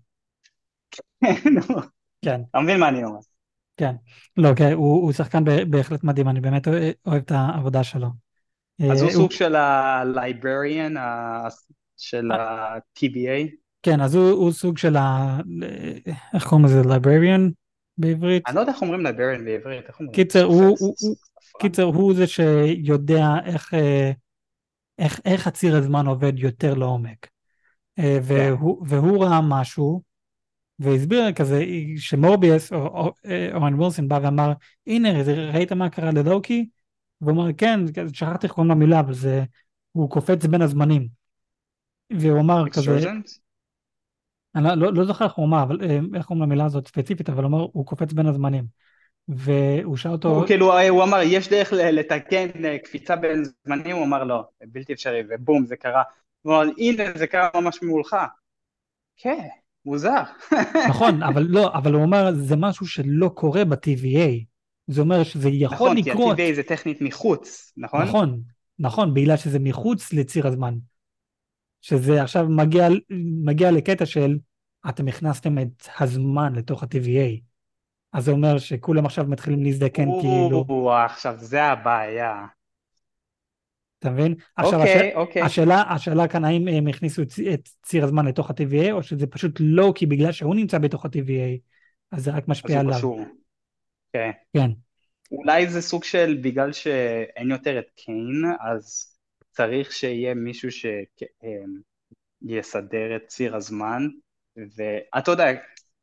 נו, 1.55 1.81
כן, 2.25 2.41
אתה 2.51 2.61
מבין 2.61 2.81
מה 2.81 2.89
אני 2.89 3.05
אומר? 3.05 3.19
כן. 3.77 3.95
לא, 4.37 4.49
כן, 4.57 4.73
הוא, 4.73 5.03
הוא 5.03 5.13
שחקן 5.13 5.45
בהחלט 5.71 6.05
מדהים, 6.05 6.29
אני 6.29 6.41
באמת 6.41 6.69
אוהב 7.07 7.23
את 7.23 7.33
העבודה 7.35 7.85
שלו. 7.85 8.09
אז 8.93 9.03
הוא 9.03 9.09
אה, 9.09 9.15
סוג 9.15 9.33
של 9.33 9.55
ה-librarian 9.57 10.99
של 11.99 12.33
ה-TBA. 12.33 13.51
כן, 13.83 14.01
אז 14.01 14.15
הוא, 14.15 14.31
הוא 14.31 14.53
סוג 14.53 14.79
של 14.79 14.97
ה... 14.97 15.39
איך 16.35 16.47
קוראים 16.47 16.67
לזה? 16.67 16.81
librarian 16.81 17.51
בעברית? 17.99 18.43
אני 18.47 18.57
לא 18.57 18.61
יודע 18.61 18.73
איך 18.73 18.83
אומרים 18.83 19.07
librarian 19.07 19.45
בעברית, 19.45 19.87
איך 19.89 20.01
אומרים? 20.01 20.15
קיצר, 20.15 20.45
הוא- 20.45 20.77
הוא- 20.79 20.95
הוא-. 21.01 21.15
קיצר, 21.61 21.83
הוא 21.83 22.15
זה 22.15 22.27
שיודע 22.27 23.27
איך, 23.45 23.75
אה, 23.75 24.11
איך, 24.99 25.21
איך 25.25 25.47
הציר 25.47 25.77
הזמן 25.77 26.07
עובד 26.07 26.39
יותר 26.39 26.75
לעומק. 26.75 27.27
אה, 27.99 28.19
והוא, 28.23 28.87
והוא 28.87 29.25
ראה 29.25 29.41
משהו, 29.49 30.03
והסביר 30.79 31.33
כזה, 31.33 31.65
שמורביאס 31.97 32.73
או 32.73 32.87
או- 32.87 33.13
אה, 33.27 33.49
אורן 33.55 33.81
וילסון 33.81 34.09
בא 34.09 34.19
ואמר, 34.23 34.53
הנה, 34.87 35.09
ראית 35.53 35.73
מה 35.73 35.91
קרה 35.91 36.11
ללוקי? 36.11 36.69
והוא 37.21 37.33
אמר, 37.33 37.53
כן, 37.53 37.81
שכחתי 38.13 38.47
איך 38.47 38.55
קוראים 38.55 38.71
למילה, 38.71 39.01
אבל 39.01 39.15
זה, 39.15 39.45
הוא 39.93 40.11
קופץ 40.11 40.47
בין 40.47 40.63
הזמנים. 40.63 41.18
והוא 42.11 42.41
אמר 42.41 42.71
כזה? 42.71 43.11
אני 44.55 44.65
לא, 44.65 44.75
לא, 44.75 44.93
לא 44.93 45.05
זוכר 45.05 45.25
איך 45.25 45.33
הוא 45.33 45.47
אמר, 45.47 45.63
אבל 45.63 45.79
אה, 45.83 45.99
איך 46.15 46.27
קוראים 46.27 46.43
למילה 46.43 46.65
הזאת 46.65 46.89
ספציפית, 46.89 47.29
אבל 47.31 47.45
הוא 47.45 47.49
אמר, 47.49 47.67
הוא 47.73 47.87
קופץ 47.87 48.13
בין 48.13 48.27
הזמנים. 48.27 48.65
והוא 49.29 49.97
שאל 49.97 50.13
אותו, 50.13 50.29
הוא 50.29 50.47
כאילו, 50.47 50.81
הוא 50.89 51.03
אמר, 51.03 51.21
יש 51.23 51.49
דרך 51.49 51.73
לתקן 51.73 52.65
אה, 52.65 52.79
קפיצה 52.79 53.17
בין 53.17 53.43
זמנים, 53.65 53.97
הוא 53.97 54.05
אמר 54.05 54.25
לא, 54.25 54.45
בלתי 54.67 54.93
אפשרי, 54.93 55.23
ובום, 55.31 55.67
זה 55.67 55.77
קרה. 55.77 56.03
הוא 56.43 56.55
אמר, 56.55 56.73
הנה, 56.79 57.05
זה 57.17 57.27
קרה 57.27 57.49
ממש 57.55 57.83
ממולך. 57.83 58.17
כן, 59.17 59.49
מוזר. 59.85 60.23
נכון, 60.91 61.23
אבל 61.23 61.47
לא, 61.49 61.75
אבל 61.75 61.95
הוא 61.95 62.03
אומר, 62.03 62.35
זה 62.35 62.57
משהו 62.57 62.87
שלא 62.87 63.29
קורה 63.35 63.65
ב-TVA. 63.65 64.45
זה 64.87 65.01
אומר 65.01 65.23
שזה 65.23 65.49
יכול 65.49 65.75
נכון, 65.75 66.03
כי 66.03 66.11
לקרות. 66.11 66.39
ה-TBA 66.39 66.55
זה 66.55 66.63
טכנית 66.63 67.01
מחוץ, 67.01 67.73
נכון? 67.77 68.03
נכון, 68.03 68.41
נכון, 68.79 69.15
בגלל 69.15 69.37
שזה 69.37 69.59
מחוץ 69.59 70.13
לציר 70.13 70.47
הזמן. 70.47 70.75
שזה 71.81 72.23
עכשיו 72.23 72.47
מגיע, 72.49 72.89
מגיע 73.45 73.71
לקטע 73.71 74.07
של 74.07 74.39
אתם 74.89 75.09
הכנסתם 75.09 75.59
את 75.59 75.89
הזמן 76.01 76.55
לתוך 76.55 76.83
ה-TVA. 76.83 77.41
אז 78.13 78.25
זה 78.25 78.31
אומר 78.31 78.59
שכולם 78.59 79.07
עכשיו 79.07 79.25
מתחילים 79.25 79.63
להזדקן 79.63 80.09
כאילו, 80.21 80.65
או, 80.69 80.93
עכשיו 80.93 81.35
זה 81.39 81.65
הבעיה. 81.65 82.47
אתה 83.99 84.11
מבין? 84.11 84.35
עכשיו, 84.57 84.81
אוקיי, 84.81 85.11
הש... 85.11 85.15
אוקיי. 85.15 85.43
השאלה, 85.43 85.83
השאלה 85.89 86.29
כאן 86.29 86.45
האם 86.45 86.69
הם 86.69 86.87
הכניסו 86.87 87.23
את, 87.23 87.33
את 87.55 87.69
ציר 87.83 88.05
הזמן 88.05 88.27
לתוך 88.27 88.51
ה-TVA, 88.51 88.93
או 88.93 89.03
שזה 89.03 89.27
פשוט 89.27 89.57
לא 89.61 89.93
כי 89.95 90.07
בגלל 90.07 90.33
שהוא 90.33 90.55
נמצא 90.55 90.79
בתוך 90.79 91.05
ה-TVA, 91.05 91.59
אז 92.13 92.25
זה 92.25 92.31
רק 92.31 92.49
משפיע 92.49 92.81
עליו. 92.81 92.95
קשור. 92.95 93.21
כן. 94.13 94.31
כן, 94.57 94.71
אולי 95.33 95.67
זה 95.67 95.83
סוג 95.83 96.05
של, 96.05 96.39
בגלל 96.43 96.73
שאין 96.73 97.51
יותר 97.51 97.79
את 97.79 97.87
קיין, 97.97 98.45
אז 98.61 99.18
צריך 99.59 99.93
שיהיה 99.93 100.35
מישהו 100.35 100.69
שיסדר 102.43 103.17
את 103.17 103.27
ציר 103.27 103.57
הזמן, 103.57 104.09
ואתה 104.57 105.31
יודע, 105.31 105.45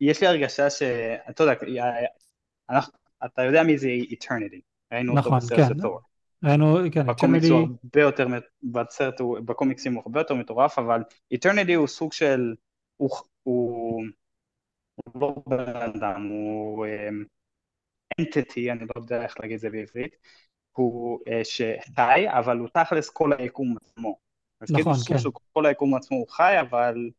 יש 0.01 0.21
לי 0.21 0.27
הרגשה 0.27 0.69
ש... 0.69 0.81
אתה 1.29 1.43
יודע, 1.43 1.53
אנחנו, 2.69 2.93
אתה 3.25 3.41
יודע 3.41 3.63
מי 3.63 3.77
זה 3.77 3.87
Eternity, 4.09 4.59
ראינו 4.93 5.17
אותו 5.17 5.29
נכון, 5.29 5.39
בסרט 5.39 5.59
כן. 5.59 5.67
של 5.67 5.81
תור. 5.81 5.99
ראינו, 6.43 6.77
כן, 6.91 7.07
בקומיקס 7.07 7.49
הוא 7.49 7.59
הרבה 7.59 8.01
יותר, 8.01 8.27
בסרט, 8.63 9.19
הוא- 9.19 9.39
בקומיקסים 9.39 9.93
הוא 9.93 10.03
הרבה 10.05 10.19
יותר 10.19 10.33
מטורף, 10.33 10.79
אבל 10.79 11.01
Eternity 11.33 11.75
הוא 11.75 11.87
סוג 11.87 12.13
של, 12.13 12.55
הוא, 12.97 13.09
הוא, 13.43 14.03
הוא 14.95 15.21
לא 15.21 15.35
בן 15.47 15.75
אדם, 15.75 16.27
הוא, 16.29 16.85
אמ, 16.85 17.23
entity, 18.21 18.71
אני 18.71 18.79
לא 18.79 19.01
יודע 19.01 19.23
איך 19.23 19.39
להגיד 19.39 19.53
את 19.53 19.59
זה 19.59 19.69
בעברית, 19.69 20.15
הוא 20.81 21.19
uh, 21.19 21.43
שחי, 21.43 22.25
אבל 22.27 22.57
הוא 22.57 22.67
תכלס 22.73 23.09
כל 23.09 23.33
היקום 23.37 23.75
עצמו. 23.77 24.17
אז 24.61 24.67
כאילו 24.67 24.91
נכון, 24.91 25.17
סוג 25.17 25.37
כן. 25.55 25.65
היקום 25.65 25.95
עצמו 25.95 26.17
הוא 26.17 26.27
חי, 26.29 26.55
אבל... 26.61 27.09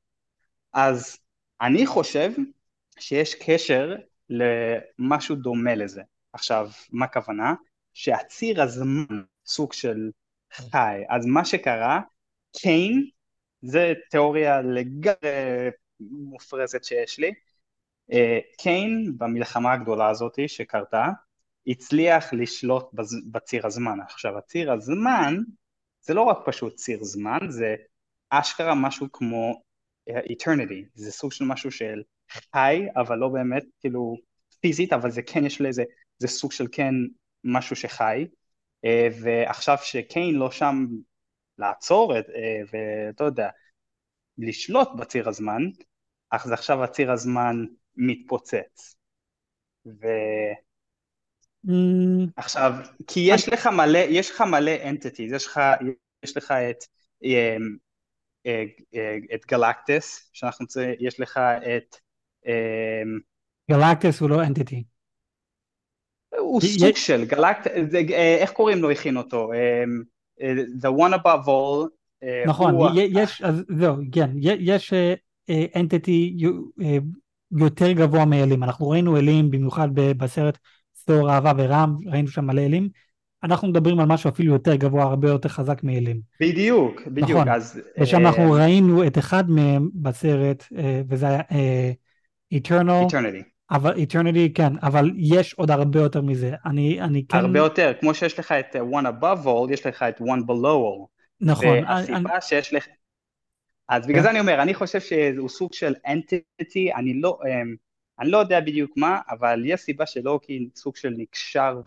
אז 0.73 1.19
אני 1.61 1.87
חושב 1.87 2.31
שיש 2.99 3.35
קשר 3.35 3.97
למשהו 4.31 5.37
דומה 5.37 5.75
לזה. 5.75 6.03
עכשיו, 6.33 6.71
מה 6.93 7.05
הכוונה? 7.05 7.55
שהציר 7.95 8.63
הזמן 8.63 9.05
סוג 9.47 9.73
של 9.73 10.11
חי. 10.53 11.03
אז 11.09 11.27
מה 11.27 11.45
שקרה, 11.45 12.01
קיין, 12.59 13.09
זה 13.63 13.93
תיאוריה 14.11 14.63
לגמרי 14.63 15.71
מופרזת 16.01 16.85
שיש 16.85 17.19
לי, 17.19 17.33
אה, 18.13 18.39
קיין 18.59 19.13
במלחמה 19.19 19.73
הגדולה 19.73 20.09
הזאת 20.09 20.39
שקרתה, 20.47 21.09
הצליח 21.67 22.33
לשלוט 22.33 22.91
בז- 22.95 23.31
בציר 23.33 23.67
הזמן. 23.67 24.01
עכשיו, 24.01 24.39
הציר 24.39 24.73
הזמן 24.73 25.37
זה 26.01 26.15
לא 26.15 26.23
רק 26.23 26.39
פשוט 26.47 26.75
ציר 26.75 27.05
זמן, 27.05 27.39
זה 27.49 27.75
אשכרה 28.31 28.75
משהו 28.75 29.13
כמו 29.13 29.63
אה, 30.09 30.21
eternity, 30.21 30.85
זה 30.95 31.13
סוג 31.13 31.33
של 31.33 31.45
משהו 31.45 31.71
של 31.71 32.03
חי, 32.31 32.87
אבל 32.97 33.17
לא 33.19 33.29
באמת 33.29 33.65
כאילו 33.81 34.17
פיזית, 34.61 34.93
אבל 34.93 35.11
זה 35.11 35.23
כן 35.23 35.45
יש 35.45 35.61
לזה, 35.61 35.85
זה 36.19 36.29
סוג 36.29 36.53
של 36.53 36.67
כן 36.73 36.95
משהו 37.45 37.77
שחי, 37.77 38.27
אה, 38.85 39.09
ועכשיו 39.23 39.77
שקיין 39.83 40.35
לא 40.35 40.51
שם 40.51 40.87
לעצור 41.59 42.19
את, 42.19 42.25
אה, 42.31 42.61
ואתה 42.73 43.25
יודע, 43.25 43.49
לשלוט 44.39 44.89
בציר 44.99 45.29
הזמן, 45.29 45.63
אז 46.31 46.53
עכשיו 46.53 46.85
הציר 46.85 47.13
הזמן 47.13 47.57
מתפוצץ. 47.97 48.97
ועכשיו, 49.87 50.66
Mm, 51.67 52.43
כי 53.07 53.21
יש 53.21 53.49
לך 53.49 53.67
מלא, 53.67 53.99
יש 53.99 54.31
לך 54.31 54.41
מלא 54.41 54.73
entities, 54.83 55.35
יש 55.35 55.47
לך, 55.47 55.61
יש 56.23 56.37
לך 56.37 56.51
את, 56.51 56.85
אה, 57.25 57.57
אה, 58.47 58.65
אה, 58.95 59.17
את 59.35 59.47
גלקטס, 59.47 60.31
שאנחנו 60.33 60.67
צריכים, 60.67 60.95
יש 61.01 61.21
לך 61.21 61.41
את, 61.77 61.97
גלקטס 63.71 64.21
הוא 64.21 64.31
לא 64.31 64.43
אנטיטי. 64.43 64.85
הוא 66.39 66.61
סוג 66.61 66.97
של 66.97 67.25
גלקטס, 67.25 67.71
איך 68.15 68.53
קוראים 68.53 68.79
לו 68.79 68.91
הכין 68.91 69.17
אותו? 69.17 69.51
The 70.81 70.89
one 70.89 71.15
above 71.15 71.47
all, 71.47 71.89
נכון, 72.47 72.75
יש, 72.97 73.43
אז 73.43 73.65
זהו, 73.79 73.97
כן, 74.13 74.31
יש 74.41 74.93
אנטיטי 75.77 76.37
יותר 77.59 77.93
גבוה 77.93 78.25
מאלים. 78.25 78.63
אנחנו 78.63 78.89
ראינו 78.89 79.17
אלים 79.17 79.51
במיוחד 79.51 79.89
בסרט 79.95 80.59
סטור 81.07 81.31
אהבה 81.31 81.53
ורם, 81.57 81.97
ראינו 82.07 82.29
שם 82.29 82.45
מלא 82.45 82.61
אלים. 82.61 82.89
אנחנו 83.45 83.69
מדברים 83.69 84.01
על 84.01 84.07
משהו 84.07 84.31
אפילו 84.31 84.53
יותר 84.53 84.75
גבוה, 84.75 85.03
הרבה 85.05 85.29
יותר 85.29 85.49
חזק 85.49 85.83
מאלים. 85.83 86.21
בדיוק, 86.41 87.03
בדיוק, 87.07 87.31
נכון, 87.31 87.49
אז, 87.49 87.81
ושם 88.01 88.17
אה, 88.17 88.23
אנחנו 88.23 88.51
ראינו 88.53 89.07
את 89.07 89.19
אחד 89.19 89.51
מהם 89.51 89.89
בסרט, 89.95 90.65
אה, 90.79 91.03
וזה 91.09 91.27
היה 91.29 91.41
אה, 91.53 91.93
Eternal, 92.55 93.13
Eternity, 93.13 93.43
אבל 93.71 93.95
Eternity, 93.95 94.53
כן, 94.55 94.73
אבל 94.83 95.11
יש 95.17 95.55
עוד 95.55 95.71
הרבה 95.71 96.01
יותר 96.01 96.23
מזה. 96.23 96.53
אני, 96.67 97.01
אני 97.01 97.27
כן, 97.29 97.39
הרבה 97.39 97.59
יותר, 97.59 97.93
כמו 98.01 98.15
שיש 98.15 98.39
לך 98.39 98.53
את 98.53 98.77
one 98.77 99.05
above 99.23 99.45
all, 99.47 99.73
יש 99.73 99.87
לך 99.87 100.03
את 100.03 100.21
one 100.21 100.43
below 100.47 100.83
all, 100.87 101.07
נכון, 101.41 101.67
אני- 101.67 101.87
אני- 101.87 102.13
והסיבה 102.13 102.41
שיש 102.41 102.75
לך, 102.75 102.87
אז 103.89 104.07
בגלל 104.07 104.17
כן. 104.17 104.23
זה 104.23 104.31
אני 104.31 104.41
אומר, 104.41 104.63
אני 104.63 104.75
חושב 104.75 105.01
שהוא 105.01 105.49
סוג 105.49 105.73
של 105.73 105.95
entity, 106.07 106.97
אני 106.97 107.21
לא, 107.21 107.39
אמ, 107.47 107.75
אני 108.21 108.31
לא 108.31 108.39
יודע 108.39 108.61
בדיוק 108.61 108.97
מה, 108.97 109.21
אבל 109.31 109.63
יש 109.65 109.81
סיבה 109.81 110.07
שלוקי 110.07 110.69
סוג 110.77 110.97
של 110.97 111.15
נקשר 111.17 111.81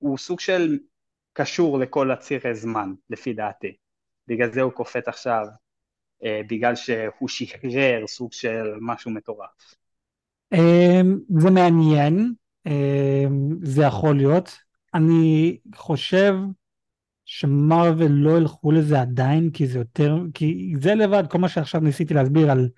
והוא 0.00 0.18
סוג 0.18 0.40
של 0.40 0.78
קשור 1.32 1.78
לכל 1.78 2.10
הצירי 2.10 2.54
זמן, 2.54 2.92
לפי 3.10 3.32
דעתי. 3.32 3.76
בגלל 4.28 4.52
זה 4.52 4.60
הוא 4.62 4.72
קופט 4.72 5.08
עכשיו, 5.08 5.46
אה, 6.24 6.40
בגלל 6.48 6.74
שהוא 6.74 7.28
שחרר 7.28 8.06
סוג 8.06 8.32
של 8.32 8.72
משהו 8.80 9.10
מטורף. 9.10 9.74
אמ, 10.52 11.18
זה 11.38 11.50
מעניין, 11.50 12.34
אמ, 12.66 13.48
זה 13.62 13.82
יכול 13.82 14.16
להיות. 14.16 14.58
אני 14.94 15.58
חושב 15.74 16.34
שמרוויל 17.24 18.12
לא 18.12 18.36
ילכו 18.36 18.72
לזה 18.72 19.00
עדיין, 19.00 19.50
כי 19.50 19.66
זה 19.66 19.78
יותר, 19.78 20.16
כי 20.34 20.74
זה 20.80 20.94
לבד, 20.94 21.24
כל 21.30 21.38
מה 21.38 21.48
שעכשיו 21.48 21.80
ניסיתי 21.80 22.14
להסביר 22.14 22.50
על, 22.50 22.68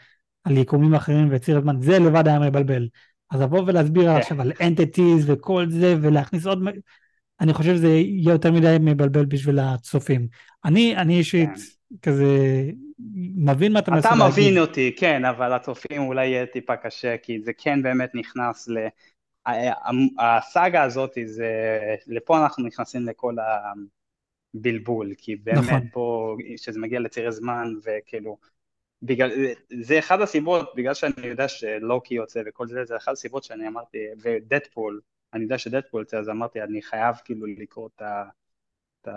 על 0.49 0.57
יקומים 0.57 0.95
אחרים 0.95 1.29
וציר 1.31 1.59
הזמן, 1.59 1.81
זה 1.81 1.99
לבד 1.99 2.29
היה 2.29 2.39
מבלבל. 2.39 2.89
אז 3.31 3.41
לבוא 3.41 3.63
ולהסביר 3.67 4.03
כן. 4.03 4.17
עכשיו 4.17 4.41
על 4.41 4.53
entities 4.53 5.23
וכל 5.27 5.67
זה, 5.69 5.97
ולהכניס 6.01 6.47
עוד, 6.47 6.63
אני 7.41 7.55
חושב 7.55 7.75
שזה 7.75 7.89
יהיה 7.89 8.33
יותר 8.33 8.53
מדי 8.53 8.77
מבלבל 8.81 9.25
בשביל 9.25 9.59
הצופים. 9.59 10.29
אני, 10.65 10.97
אני 10.97 11.19
אישית 11.19 11.51
כזה 12.03 12.27
מבין 13.37 13.73
מה 13.73 13.79
אתה 13.79 13.91
מנסה 13.91 14.09
אתה 14.09 14.17
להגיד. 14.17 14.33
מבין 14.33 14.59
אותי, 14.59 14.95
כן, 14.99 15.25
אבל 15.25 15.53
הצופים 15.53 16.03
אולי 16.03 16.27
יהיה 16.27 16.47
טיפה 16.47 16.77
קשה, 16.77 17.17
כי 17.17 17.41
זה 17.43 17.53
כן 17.59 17.83
באמת 17.83 18.11
נכנס 18.15 18.69
ל... 18.69 18.79
הסאגה 20.19 20.83
הזאת, 20.83 21.11
זה... 21.25 21.79
לפה 22.07 22.43
אנחנו 22.43 22.67
נכנסים 22.67 23.07
לכל 23.07 23.35
הבלבול, 24.55 25.13
כי 25.19 25.37
באמת 25.37 25.59
נכון. 25.59 25.89
פה, 25.93 26.37
כשזה 26.57 26.81
מגיע 26.81 27.01
לצירי 27.01 27.33
זמן, 27.33 27.73
וכאילו, 27.85 28.39
בגלל, 29.03 29.31
זה 29.81 29.99
אחד 29.99 30.21
הסיבות, 30.21 30.73
בגלל 30.77 30.95
שאני 30.95 31.27
יודע 31.27 31.49
שלוקי 31.49 32.15
יוצא 32.15 32.43
וכל 32.47 32.67
זה, 32.67 32.85
זה 32.85 32.97
אחת 32.97 33.13
הסיבות 33.13 33.45
שאני 33.45 33.69
אמרתי, 33.69 33.99
ודדפול, 34.23 35.01
אני 35.35 35.43
יודע 35.43 35.59
שדדפול 35.59 36.01
יוצא, 36.03 36.19
אז 36.19 36.29
אמרתי, 36.29 36.63
אני 36.63 36.83
חייב 36.83 37.17
כאילו 37.25 37.47
לקרוא 37.47 37.89
את 37.97 39.09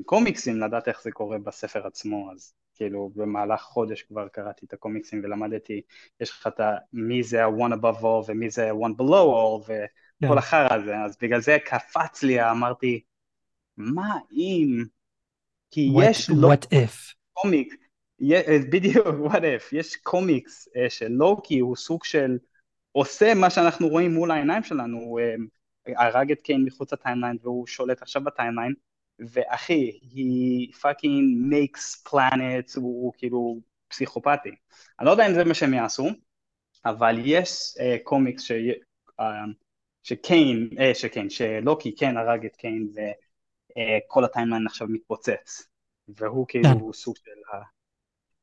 הקומיקסים, 0.00 0.60
לדעת 0.60 0.88
איך 0.88 1.02
זה 1.02 1.10
קורה 1.10 1.38
בספר 1.38 1.86
עצמו, 1.86 2.32
אז 2.32 2.54
כאילו 2.74 3.10
במהלך 3.14 3.60
חודש 3.60 4.02
כבר 4.02 4.28
קראתי 4.28 4.66
את 4.66 4.72
הקומיקסים 4.72 5.20
ולמדתי, 5.24 5.80
יש 6.20 6.30
לך 6.30 6.46
את. 6.46 6.60
מי 6.92 7.22
זה 7.22 7.44
ה-one 7.44 7.72
above 7.80 8.00
all 8.00 8.24
ומי 8.26 8.50
זה 8.50 8.70
ה-one 8.70 9.00
below 9.00 9.26
all 9.34 9.66
כן. 9.66 9.84
וכל 10.26 10.38
החרא 10.38 10.74
הזה, 10.74 10.96
אז 10.96 11.16
בגלל 11.20 11.40
זה 11.40 11.56
קפץ 11.64 12.22
לי, 12.22 12.50
אמרתי, 12.50 13.00
מה 13.76 14.18
אם? 14.32 14.84
כי 15.70 15.90
יש 16.02 16.30
What, 16.30 16.32
לא 16.36 16.52
what 16.52 16.66
if? 16.66 17.14
קומיק, 17.32 17.74
בדיוק, 18.70 19.06
what 19.26 19.40
if, 19.40 19.62
יש 19.72 19.96
קומיקס 19.96 20.68
אה, 20.76 20.90
של 20.90 21.08
לוקי, 21.08 21.58
הוא 21.58 21.76
סוג 21.76 22.04
של 22.04 22.38
עושה 22.92 23.34
מה 23.34 23.50
שאנחנו 23.50 23.88
רואים 23.88 24.14
מול 24.14 24.30
העיניים 24.30 24.62
שלנו, 24.62 24.98
הוא 24.98 25.20
אה, 25.20 25.34
הרג 25.96 26.32
את 26.32 26.40
קאנג 26.40 26.64
מחוץ 26.64 26.92
ל 26.92 26.97
timeline 26.97 27.36
והוא 27.42 27.66
שולט 27.66 28.02
עכשיו 28.02 28.24
ב 28.24 28.29
timeline, 28.29 28.74
ואחי, 29.18 29.98
he 30.02 30.74
fucking 30.74 31.52
makes 31.52 32.08
planets, 32.08 32.76
הוא, 32.76 33.04
הוא 33.04 33.12
כאילו 33.18 33.60
פסיכופתי. 33.88 34.50
אני 35.00 35.06
לא 35.06 35.10
יודע 35.10 35.26
אם 35.26 35.34
זה 35.34 35.44
מה 35.44 35.54
שהם 35.54 35.74
יעשו, 35.74 36.08
אבל 36.84 37.16
יש 37.24 37.74
אה, 37.80 37.96
קומיקס 38.02 38.42
ש... 38.42 38.52
אה, 39.20 39.44
שקיין, 40.02 40.68
אה, 40.78 40.94
שקיין, 40.94 41.30
שלוקי 41.30 41.96
כן 41.96 42.16
הרג 42.16 42.46
את 42.46 42.56
קיין 42.56 42.88
וכל 42.92 44.24
הטיימליין 44.24 44.66
עכשיו 44.66 44.88
מתפוצץ, 44.90 45.68
והוא 46.08 46.46
כאילו 46.48 46.92
סוג 46.92 47.16
של 47.16 47.30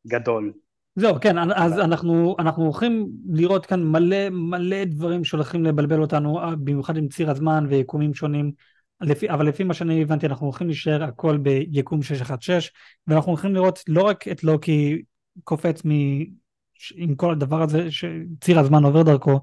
הגדול. 0.06 0.54
זהו, 0.96 1.16
כן, 1.22 1.38
אז 1.38 1.80
אנחנו, 1.80 2.36
אנחנו 2.40 2.64
הולכים 2.64 3.10
לראות 3.30 3.66
כאן 3.66 3.84
מלא 3.84 4.30
מלא 4.30 4.84
דברים 4.84 5.24
שהולכים 5.24 5.66
לבלבל 5.66 6.02
אותנו, 6.02 6.40
אה, 6.40 6.56
במיוחד 6.56 6.98
עם 6.98 7.08
ציר 7.08 7.32
הזמן 7.32 7.66
ויקומים 7.70 8.14
שונים, 8.14 8.52
לפי, 9.02 9.30
אבל 9.30 9.48
לפי 9.48 9.64
מה 9.64 9.74
שאני 9.74 10.02
הבנתי 10.02 10.26
אנחנו 10.26 10.46
הולכים 10.46 10.68
להישאר 10.68 11.04
הכל 11.04 11.38
ביקום 11.38 12.04
616, 12.04 12.72
ואנחנו 13.08 13.32
הולכים 13.32 13.56
לראות 13.56 13.84
לא 13.88 14.02
רק 14.02 14.28
את 14.28 14.44
לוקי 14.44 15.02
קופץ 15.44 15.86
מ... 15.86 15.90
עם 16.96 17.16
כל 17.16 17.32
הדבר 17.32 17.62
הזה 17.62 17.92
שציר 17.92 18.60
הזמן 18.60 18.84
עובר 18.84 19.04
דרכו, 19.04 19.40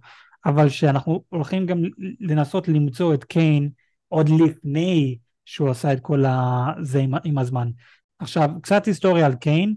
אבל 0.47 0.69
שאנחנו 0.69 1.25
הולכים 1.29 1.67
גם 1.67 1.79
לנסות 2.21 2.69
למצוא 2.69 3.15
את 3.15 3.25
קיין 3.25 3.71
עוד 4.09 4.29
לפני 4.29 5.19
שהוא 5.45 5.71
עשה 5.71 5.93
את 5.93 6.01
כל 6.01 6.25
הזה 6.27 6.99
עם, 6.99 7.13
עם 7.25 7.39
הזמן. 7.39 7.71
עכשיו, 8.19 8.51
קצת 8.63 8.87
היסטוריה 8.87 9.27
על 9.27 9.35
קיין. 9.35 9.75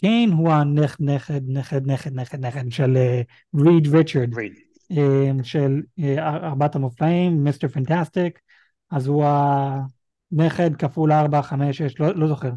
קיין 0.00 0.32
הוא 0.32 0.52
הנכד, 0.52 0.96
נכד, 1.00 1.40
נכד, 1.48 1.86
נכד, 1.86 2.14
נכד, 2.14 2.46
נכד 2.46 2.70
של 2.70 2.96
אה, 2.96 3.20
ריד 3.54 3.86
ריצ'רד, 3.94 4.34
ריד. 4.34 4.52
אה, 4.90 5.30
של 5.42 5.82
אה, 5.98 6.28
ארבעת 6.28 6.76
המופלאים, 6.76 7.44
מיסטר 7.44 7.68
פנטסטיק, 7.68 8.38
אז 8.90 9.06
הוא 9.06 9.24
הנכד 10.32 10.76
כפול 10.76 11.12
ארבע, 11.12 11.42
חמש, 11.42 11.78
שש, 11.78 12.00
לא, 12.00 12.14
לא 12.14 12.28
זוכר, 12.28 12.50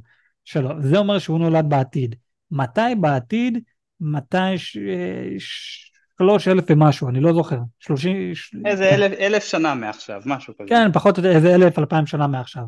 שלו. 0.45 0.69
זה 0.81 0.97
אומר 0.97 1.19
שהוא 1.19 1.39
נולד 1.39 1.69
בעתיד. 1.69 2.15
מתי 2.51 2.95
בעתיד? 2.99 3.57
מתי 3.99 4.57
ש... 4.57 4.77
אה, 4.77 5.35
שלוש 6.17 6.47
אלף 6.47 6.63
ומשהו, 6.69 7.09
אני 7.09 7.19
לא 7.19 7.33
זוכר. 7.33 7.59
שלושים... 7.79 8.31
איזה 8.65 8.89
כן. 8.89 8.95
אלף, 8.95 9.19
אלף 9.19 9.43
שנה 9.43 9.75
מעכשיו, 9.75 10.21
משהו 10.25 10.53
כזה. 10.57 10.69
כן, 10.69 10.91
פחות 10.91 11.17
או 11.17 11.23
יותר 11.23 11.35
איזה 11.35 11.55
אלף, 11.55 11.79
אלפיים 11.79 12.05
שנה 12.05 12.27
מעכשיו. 12.27 12.63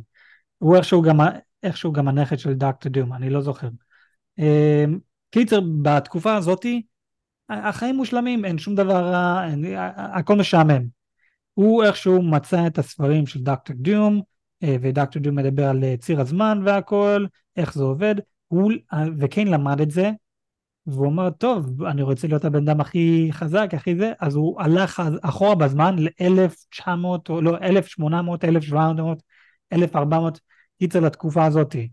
הוא 0.58 0.76
איכשהו 0.76 1.02
גם, 1.02 1.18
איכשהו 1.64 1.92
גם 1.92 2.08
הנכד 2.08 2.40
של 2.40 2.54
דוקטור 2.54 2.92
דום, 2.92 3.14
אני 3.14 3.30
לא 3.30 3.42
זוכר. 3.42 3.68
אמ, 4.40 5.00
קיצר, 5.32 5.60
בתקופה 5.82 6.36
הזאתי, 6.36 6.82
החיים 7.50 7.96
מושלמים, 7.96 8.46
אין 8.46 8.58
שום 8.58 8.76
דבר 8.76 9.04
רע, 9.04 9.46
הכל 9.98 10.36
משעמם. 10.36 10.84
הוא 11.54 11.84
איכשהו 11.84 12.22
מצא 12.22 12.68
את 12.68 12.78
הספרים 12.78 13.28
של 13.28 13.42
דוקטור 13.42 13.76
דום, 13.80 14.22
אה, 14.64 14.76
ודוקטור 14.82 15.22
דום 15.22 15.36
מדבר 15.36 15.70
על 15.70 15.84
אה, 15.84 15.96
ציר 15.98 16.22
הזמן 16.22 16.62
והכל, 16.66 17.26
איך 17.58 17.74
זה 17.74 17.84
עובד, 17.84 18.16
הוא, 18.48 18.72
אה, 18.94 19.04
וקיין 19.20 19.48
למד 19.48 19.82
את 19.82 19.92
זה, 19.92 20.12
והוא 20.88 21.08
אמר, 21.08 21.30
טוב, 21.30 21.84
אני 21.84 22.02
רוצה 22.02 22.28
להיות 22.28 22.46
הבן 22.46 22.70
אדם 22.70 22.82
הכי 22.82 23.30
חזק, 23.32 23.70
הכי 23.74 23.96
זה, 23.96 24.14
אז 24.20 24.36
הוא 24.36 24.62
הלך 24.62 25.02
אחורה 25.22 25.56
בזמן 25.56 25.96
ל-1900, 26.00 26.88
או 27.30 27.42
לא, 27.42 27.58
1800, 27.62 28.44
1700, 28.44 29.24
1400, 29.74 30.40
קיצר 30.80 31.00
לתקופה 31.00 31.46
הזאתי. 31.46 31.90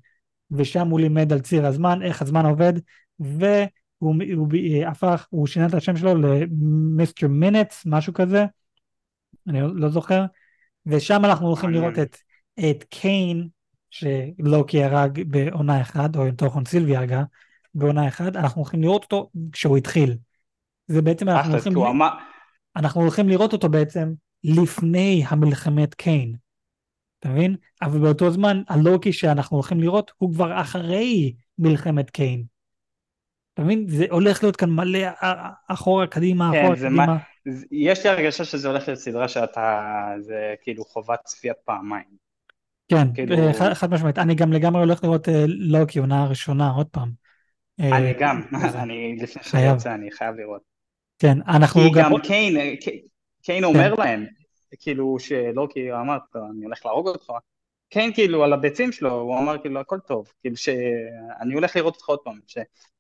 ושם 0.51 0.89
הוא 0.89 1.01
לימד 1.01 1.33
על 1.33 1.41
ציר 1.41 1.67
הזמן, 1.67 2.03
איך 2.03 2.23
הזמן 2.23 2.47
עובד, 2.47 2.73
והוא 3.21 3.67
הוא, 3.99 4.15
הוא 4.35 4.49
הפך, 4.87 5.27
הוא 5.31 5.47
שינה 5.47 5.67
את 5.67 5.75
השם 5.75 5.97
שלו 5.97 6.15
למיסטר 6.15 7.29
מינטס, 7.29 7.83
משהו 7.87 8.13
כזה, 8.13 8.45
אני 9.49 9.61
לא 9.75 9.89
זוכר, 9.89 10.25
ושם 10.87 11.25
אנחנו 11.25 11.47
הולכים 11.47 11.71
לראות 11.71 11.99
את, 11.99 12.17
את 12.71 12.85
קיין, 12.89 13.49
שלוקי 13.91 14.85
הרג 14.85 15.23
בעונה 15.27 15.81
אחת, 15.81 16.17
או 16.17 16.27
יותר 16.27 16.47
נכון 16.47 16.65
סילבי 16.65 16.97
הרגה 16.97 17.23
בעונה 17.75 18.09
אחת, 18.09 18.37
אנחנו 18.37 18.61
הולכים 18.63 18.83
לראות 18.83 19.03
אותו 19.03 19.31
כשהוא 19.53 19.77
התחיל. 19.77 20.17
זה 20.87 21.03
בעצם 21.03 21.29
אנחנו 21.29 21.53
הולכים. 21.53 21.73
אנחנו 22.77 23.01
הולכים 23.01 23.29
לראות 23.29 23.53
אותו 23.53 23.69
בעצם 23.69 24.13
לפני 24.45 25.25
המלחמת 25.29 25.95
קיין. 25.95 26.35
אתה 27.21 27.29
מבין? 27.29 27.57
אבל 27.83 27.99
באותו 27.99 28.31
זמן 28.31 28.63
הלוקי 28.69 29.13
שאנחנו 29.13 29.57
הולכים 29.57 29.81
לראות 29.81 30.13
הוא 30.19 30.33
כבר 30.33 30.61
אחרי 30.61 31.35
מלחמת 31.59 32.11
קיין. 32.11 32.45
אתה 33.55 33.63
מבין? 33.63 33.85
זה 33.89 34.07
הולך 34.11 34.43
להיות 34.43 34.57
כאן 34.57 34.71
מלא 34.71 34.99
אחורה, 35.69 36.07
קדימה, 36.07 36.51
כן, 36.53 36.61
אחורה, 36.61 36.77
קדימה. 36.77 37.07
מה... 37.07 37.17
יש 37.73 38.07
לי 38.07 38.11
הרגשה 38.11 38.45
שזה 38.45 38.69
הולך 38.69 38.89
להיות 38.89 39.01
סדרה 39.01 39.29
שאתה, 39.29 39.81
זה 40.19 40.55
כאילו 40.63 40.85
חובת 40.85 41.21
צפיית 41.25 41.57
פעמיים. 41.65 42.21
כן, 42.89 43.15
כאילו... 43.15 43.37
אה, 43.37 43.53
חד, 43.53 43.73
חד 43.73 43.91
משמעית. 43.91 44.19
אני 44.19 44.35
גם 44.35 44.53
לגמרי 44.53 44.81
הולך 44.83 45.05
לראות 45.05 45.29
אה, 45.29 45.45
לוקי 45.47 45.99
עונה 45.99 46.23
הראשונה 46.23 46.71
עוד 46.71 46.87
פעם. 46.87 47.11
אני 47.81 47.93
אה, 47.93 48.13
גם, 48.19 48.43
אני 48.75 49.17
לפני 49.21 49.43
שאני 49.43 49.63
יוצא 49.63 49.95
אני 49.95 50.11
חייב 50.11 50.35
לראות. 50.35 50.63
כן, 51.19 51.39
אנחנו 51.49 51.81
כי 51.81 51.91
גם 51.95 52.19
קיין, 52.19 52.77
קיין 53.43 53.65
אומר 53.65 53.97
כן. 53.97 54.03
להם, 54.03 54.27
כאילו 54.79 55.19
שלוקי 55.19 55.93
אמר, 55.93 56.19
אני 56.51 56.65
הולך 56.65 56.87
להרוג 56.87 57.09
אותך, 57.09 57.33
קיין 57.89 58.13
כאילו 58.15 58.45
על 58.45 58.53
הביצים 58.53 58.93
שלו, 58.93 59.13
הוא 59.13 59.39
אמר 59.39 59.59
כאילו 59.59 59.81
הכל 59.81 59.99
טוב, 59.99 60.33
כאילו 60.41 60.57
שאני 60.57 61.55
הולך 61.55 61.77
לראות 61.77 61.95
אותך 61.95 62.09
עוד 62.09 62.19
פעם, 62.19 62.39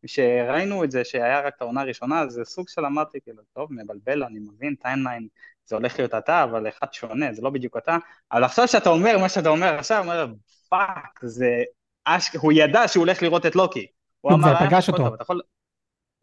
כשראינו 0.06 0.84
את 0.84 0.90
זה 0.90 1.04
שהיה 1.04 1.40
רק 1.40 1.54
את 1.56 1.62
העונה 1.62 1.80
הראשונה, 1.80 2.28
זה 2.28 2.44
סוג 2.44 2.68
של 2.68 2.84
אמרתי 2.84 3.18
כאילו, 3.20 3.42
טוב, 3.52 3.68
מבלבל, 3.72 4.22
אני 4.24 4.38
מבין, 4.38 4.74
timeline, 4.74 5.28
זה 5.66 5.76
הולך 5.76 5.98
להיות 5.98 6.14
אתה, 6.14 6.44
אבל 6.44 6.68
אחד 6.68 6.92
שונה, 6.92 7.32
זה 7.32 7.42
לא 7.42 7.50
בדיוק 7.50 7.76
אתה, 7.76 7.96
אבל 8.32 8.44
עכשיו 8.44 8.68
שאתה 8.68 8.90
אומר 8.90 9.18
מה 9.18 9.28
שאתה 9.28 9.48
אומר 9.48 9.74
עכשיו, 9.78 10.02
אומר, 10.02 10.26
fuck, 10.68 11.20
זה 11.22 11.62
אשכ... 12.04 12.34
הוא 12.36 12.52
ידע 12.52 12.88
שהוא 12.88 13.00
הולך 13.00 13.22
לראות 13.22 13.46
את 13.46 13.56
לוקי. 13.56 13.86
הוא 14.20 14.32
אמר, 14.32 14.48
זה 14.48 14.66
פגש 14.66 14.88
אותו. 14.88 15.16
יכול... 15.20 15.40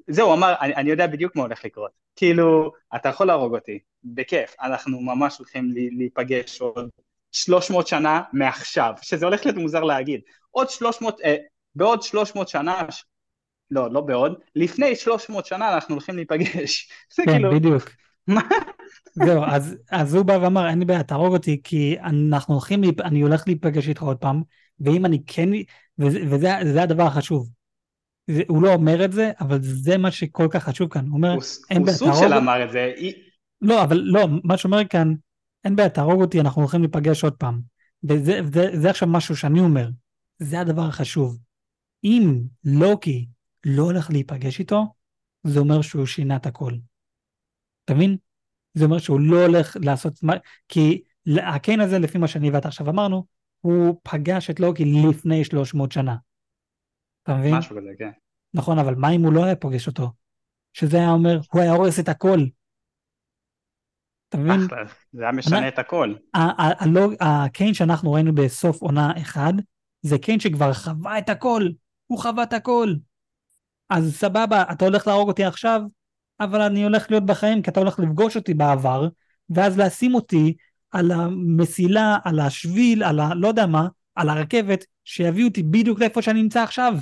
זהו, 0.07 0.27
הוא 0.27 0.35
אמר, 0.35 0.55
אני, 0.61 0.75
אני 0.75 0.89
יודע 0.89 1.07
בדיוק 1.07 1.35
מה 1.35 1.41
הולך 1.41 1.65
לקרות. 1.65 1.91
כאילו, 2.15 2.71
אתה 2.95 3.09
יכול 3.09 3.27
להרוג 3.27 3.55
אותי, 3.55 3.79
בכיף, 4.03 4.55
אנחנו 4.61 5.01
ממש 5.01 5.37
הולכים 5.37 5.71
להיפגש 5.97 6.61
עוד 6.61 6.89
300 7.31 7.87
שנה 7.87 8.21
מעכשיו, 8.33 8.93
שזה 9.01 9.25
הולך 9.25 9.45
להיות 9.45 9.57
מוזר 9.57 9.83
להגיד. 9.83 10.21
עוד 10.51 10.69
300, 10.69 11.21
אה, 11.21 11.35
בעוד 11.75 12.01
300 12.01 12.47
שנה, 12.47 12.81
לא, 13.71 13.91
לא 13.91 14.01
בעוד, 14.01 14.39
לפני 14.55 14.95
300 14.95 15.45
שנה 15.45 15.73
אנחנו 15.73 15.95
הולכים 15.95 16.15
להיפגש. 16.15 16.89
זה 17.15 17.23
כן, 17.25 17.31
כאילו... 17.31 17.51
בדיוק. 17.51 17.83
זהו, 19.25 19.43
אז, 19.43 19.75
אז 19.91 20.15
הוא 20.15 20.25
בא 20.25 20.39
ואמר, 20.41 20.69
אין 20.69 20.79
לי 20.79 20.85
בעיה, 20.85 21.03
תהרוג 21.03 21.33
אותי, 21.33 21.61
כי 21.63 21.95
אנחנו 21.99 22.53
הולכים, 22.53 22.81
אני 23.03 23.21
הולך 23.21 23.43
להיפגש 23.47 23.89
איתך 23.89 24.01
עוד 24.01 24.17
פעם, 24.17 24.41
ואם 24.79 25.05
אני 25.05 25.23
כן, 25.27 25.49
וזה, 25.99 26.19
וזה 26.29 26.83
הדבר 26.83 27.03
החשוב. 27.03 27.49
זה, 28.27 28.41
הוא 28.47 28.63
לא 28.63 28.73
אומר 28.73 29.05
את 29.05 29.11
זה, 29.11 29.31
אבל 29.39 29.57
זה 29.61 29.97
מה 29.97 30.11
שכל 30.11 30.47
כך 30.51 30.63
חשוב 30.63 30.89
כאן. 30.89 31.07
הוא 31.07 31.17
אומר, 31.17 31.33
הוא, 31.33 31.41
אין 31.69 31.83
בעיה, 31.83 31.97
תהרוג... 31.97 32.13
הוא 32.13 32.21
סוג 32.21 32.29
של 32.29 32.33
אמר 32.33 32.63
את 32.63 32.71
זה. 32.71 32.93
לא, 33.61 33.83
אבל 33.83 33.97
לא, 33.97 34.27
מה 34.43 34.57
שאומר 34.57 34.85
כאן, 34.89 35.13
אין 35.65 35.75
בעיה, 35.75 35.89
תהרוג 35.89 36.21
אותי, 36.21 36.39
אנחנו 36.39 36.61
הולכים 36.61 36.81
להיפגש 36.81 37.23
עוד 37.23 37.33
פעם. 37.33 37.61
וזה 38.03 38.39
זה, 38.53 38.69
זה 38.73 38.89
עכשיו 38.89 39.07
משהו 39.07 39.35
שאני 39.35 39.59
אומר, 39.59 39.89
זה 40.39 40.59
הדבר 40.59 40.81
החשוב. 40.81 41.37
אם 42.03 42.41
לוקי 42.63 43.27
לא 43.65 43.83
הולך 43.83 44.09
להיפגש 44.09 44.59
איתו, 44.59 44.85
זה 45.43 45.59
אומר 45.59 45.81
שהוא 45.81 46.05
שינה 46.05 46.35
את 46.35 46.45
הכל. 46.45 46.73
אתה 47.85 47.93
מבין? 47.93 48.17
זה 48.73 48.85
אומר 48.85 48.97
שהוא 48.97 49.19
לא 49.19 49.45
הולך 49.45 49.77
לעשות, 49.81 50.19
כי 50.67 51.01
הקיין 51.27 51.79
הזה, 51.79 51.99
לפי 51.99 52.17
מה 52.17 52.27
שאני 52.27 52.49
ואתה 52.49 52.67
עכשיו 52.67 52.89
אמרנו, 52.89 53.25
הוא 53.61 53.99
פגש 54.03 54.49
את 54.49 54.59
לוקי 54.59 54.85
לפני 54.85 55.43
300 55.43 55.91
שנה. 55.91 56.15
אתה 57.27 57.35
מבין? 57.35 57.55
משהו 57.55 57.75
כזה, 57.77 57.89
כן. 57.99 58.09
נכון, 58.53 58.79
אבל 58.79 58.95
מה 58.95 59.09
אם 59.09 59.23
הוא 59.23 59.33
לא 59.33 59.45
היה 59.45 59.55
פוגש 59.55 59.87
אותו? 59.87 60.11
שזה 60.73 60.97
היה 60.97 61.09
אומר, 61.09 61.39
הוא 61.51 61.61
היה 61.61 61.71
הורס 61.71 61.99
את 61.99 62.09
הכל. 62.09 62.39
אתה 64.29 64.37
מבין? 64.37 64.59
זה 65.13 65.23
היה 65.23 65.31
משנה 65.31 65.67
את 65.67 65.79
הכל. 65.79 66.13
הקיין 67.19 67.73
שאנחנו 67.73 68.11
ראינו 68.11 68.35
בסוף 68.35 68.81
עונה 68.81 69.11
אחד, 69.17 69.53
זה 70.01 70.17
קיין 70.17 70.39
שכבר 70.39 70.73
חווה 70.73 71.17
את 71.17 71.29
הכל, 71.29 71.69
הוא 72.07 72.19
חווה 72.19 72.43
את 72.43 72.53
הכל. 72.53 72.93
אז 73.89 74.15
סבבה, 74.15 74.63
אתה 74.71 74.85
הולך 74.85 75.07
להרוג 75.07 75.27
אותי 75.27 75.45
עכשיו, 75.45 75.81
אבל 76.39 76.61
אני 76.61 76.83
הולך 76.83 77.11
להיות 77.11 77.25
בחיים 77.25 77.61
כי 77.61 77.69
אתה 77.69 77.79
הולך 77.79 77.99
לפגוש 77.99 78.35
אותי 78.35 78.53
בעבר, 78.53 79.07
ואז 79.49 79.79
לשים 79.79 80.15
אותי 80.15 80.55
על 80.91 81.11
המסילה, 81.11 82.17
על 82.23 82.39
השביל, 82.39 83.03
על 83.03 83.19
ה... 83.19 83.33
לא 83.35 83.47
יודע 83.47 83.65
מה, 83.65 83.87
על 84.15 84.29
הרכבת, 84.29 84.85
שיביא 85.03 85.45
אותי 85.45 85.63
בדיוק 85.63 85.99
לאיפה 85.99 86.21
שאני 86.21 86.41
נמצא 86.41 86.63
עכשיו. 86.63 86.93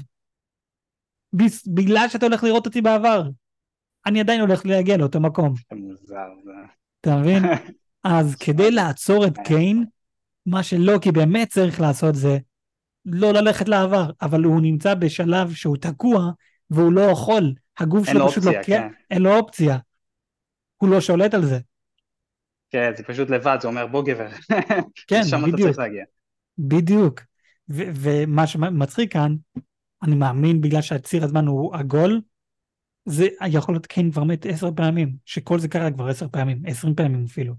בגלל 1.67 2.07
שאתה 2.09 2.25
הולך 2.25 2.43
לראות 2.43 2.65
אותי 2.65 2.81
בעבר. 2.81 3.23
אני 4.05 4.19
עדיין 4.19 4.41
הולך 4.41 4.65
להגיע 4.65 4.97
לאותו 4.97 5.19
מקום. 5.19 5.53
אתה 7.01 7.15
מבין? 7.15 7.43
אז 8.03 8.35
כדי 8.35 8.71
לעצור 8.71 9.25
את 9.27 9.37
קיין, 9.37 9.85
מה 10.45 10.63
שלוקי 10.63 11.11
באמת 11.11 11.49
צריך 11.49 11.81
לעשות 11.81 12.15
זה 12.15 12.37
לא 13.05 13.33
ללכת 13.33 13.67
לעבר, 13.67 14.09
אבל 14.21 14.43
הוא 14.43 14.61
נמצא 14.61 14.93
בשלב 14.93 15.53
שהוא 15.53 15.77
תקוע 15.77 16.31
והוא 16.69 16.93
לא 16.93 17.01
יכול. 17.01 17.53
הגוף 17.79 18.09
שלו 18.09 18.27
פשוט 18.27 18.43
לוקח, 18.43 18.61
כן. 18.65 18.87
אין 19.11 19.21
לו 19.21 19.37
אופציה. 19.37 19.77
הוא 20.77 20.89
לא 20.89 21.01
שולט 21.01 21.33
על 21.33 21.45
זה. 21.45 21.59
כן, 22.69 22.91
זה 22.97 23.03
פשוט 23.03 23.29
לבד, 23.29 23.57
זה 23.61 23.67
אומר 23.67 23.87
בוא 23.87 24.03
גבר. 24.05 24.27
כן, 25.07 25.21
בדיוק. 25.51 25.77
בדיוק. 26.57 27.21
ומה 27.69 28.47
שמצחיק 28.47 29.13
כאן, 29.13 29.35
אני 30.05 30.15
מאמין 30.15 30.61
בגלל 30.61 30.81
שהציר 30.81 31.23
הזמן 31.23 31.45
הוא 31.45 31.75
עגול, 31.75 32.21
זה 33.05 33.27
יכול 33.47 33.75
להיות 33.75 33.85
קיין 33.85 34.11
כבר 34.11 34.23
מת 34.23 34.45
עשר 34.45 34.69
פעמים, 34.75 35.15
שכל 35.25 35.59
זה 35.59 35.67
קרה 35.67 35.91
כבר 35.91 36.07
עשר 36.07 36.27
פעמים, 36.29 36.61
עשרים 36.67 36.95
פעמים 36.95 37.25
אפילו. 37.25 37.53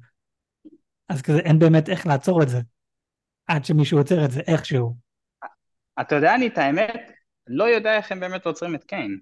אז 1.09 1.23
כזה 1.23 1.39
אין 1.39 1.59
באמת 1.59 1.89
איך 1.89 2.07
לעצור 2.07 2.43
את 2.43 2.49
זה, 2.49 2.61
עד 3.47 3.65
שמישהו 3.65 3.99
עוצר 3.99 4.25
את 4.25 4.31
זה 4.31 4.41
איכשהו. 4.41 4.97
אתה 6.01 6.15
יודע, 6.15 6.35
אני 6.35 6.47
את 6.47 6.59
האמת, 6.59 7.11
לא 7.47 7.65
יודע 7.65 7.97
איך 7.97 8.13
הם 8.13 8.21
באמת 8.21 8.47
עוצרים 8.47 8.75
את 8.75 8.85
קיין. 8.85 9.19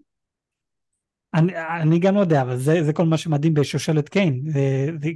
אני, 1.35 1.53
אני 1.83 1.99
גם 1.99 2.15
לא 2.15 2.21
יודע, 2.21 2.43
אבל 2.43 2.57
זה, 2.57 2.83
זה 2.85 2.93
כל 2.93 3.07
מה 3.07 3.19
שמדהים 3.19 3.55
בשושלת 3.55 4.09
קיין, 4.09 4.43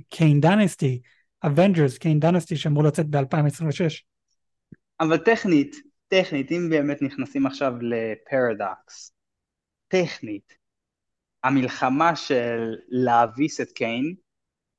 קיין 0.08 0.40
דנסטי, 0.40 1.00
Avengers, 1.46 1.98
Kang 1.98 2.20
Dynasty 2.20 2.56
שאמור 2.56 2.84
לצאת 2.84 3.06
ב-2026. 3.06 4.04
אבל 5.00 5.16
טכנית, 5.16 5.76
טכנית, 6.08 6.52
אם 6.52 6.70
באמת 6.70 7.02
נכנסים 7.02 7.46
עכשיו 7.46 7.72
לפרדוקס, 7.80 9.12
טכנית, 9.88 10.52
המלחמה 11.44 12.16
של 12.16 12.74
להביס 12.88 13.60
את 13.60 13.72
קאנג, 13.72 14.14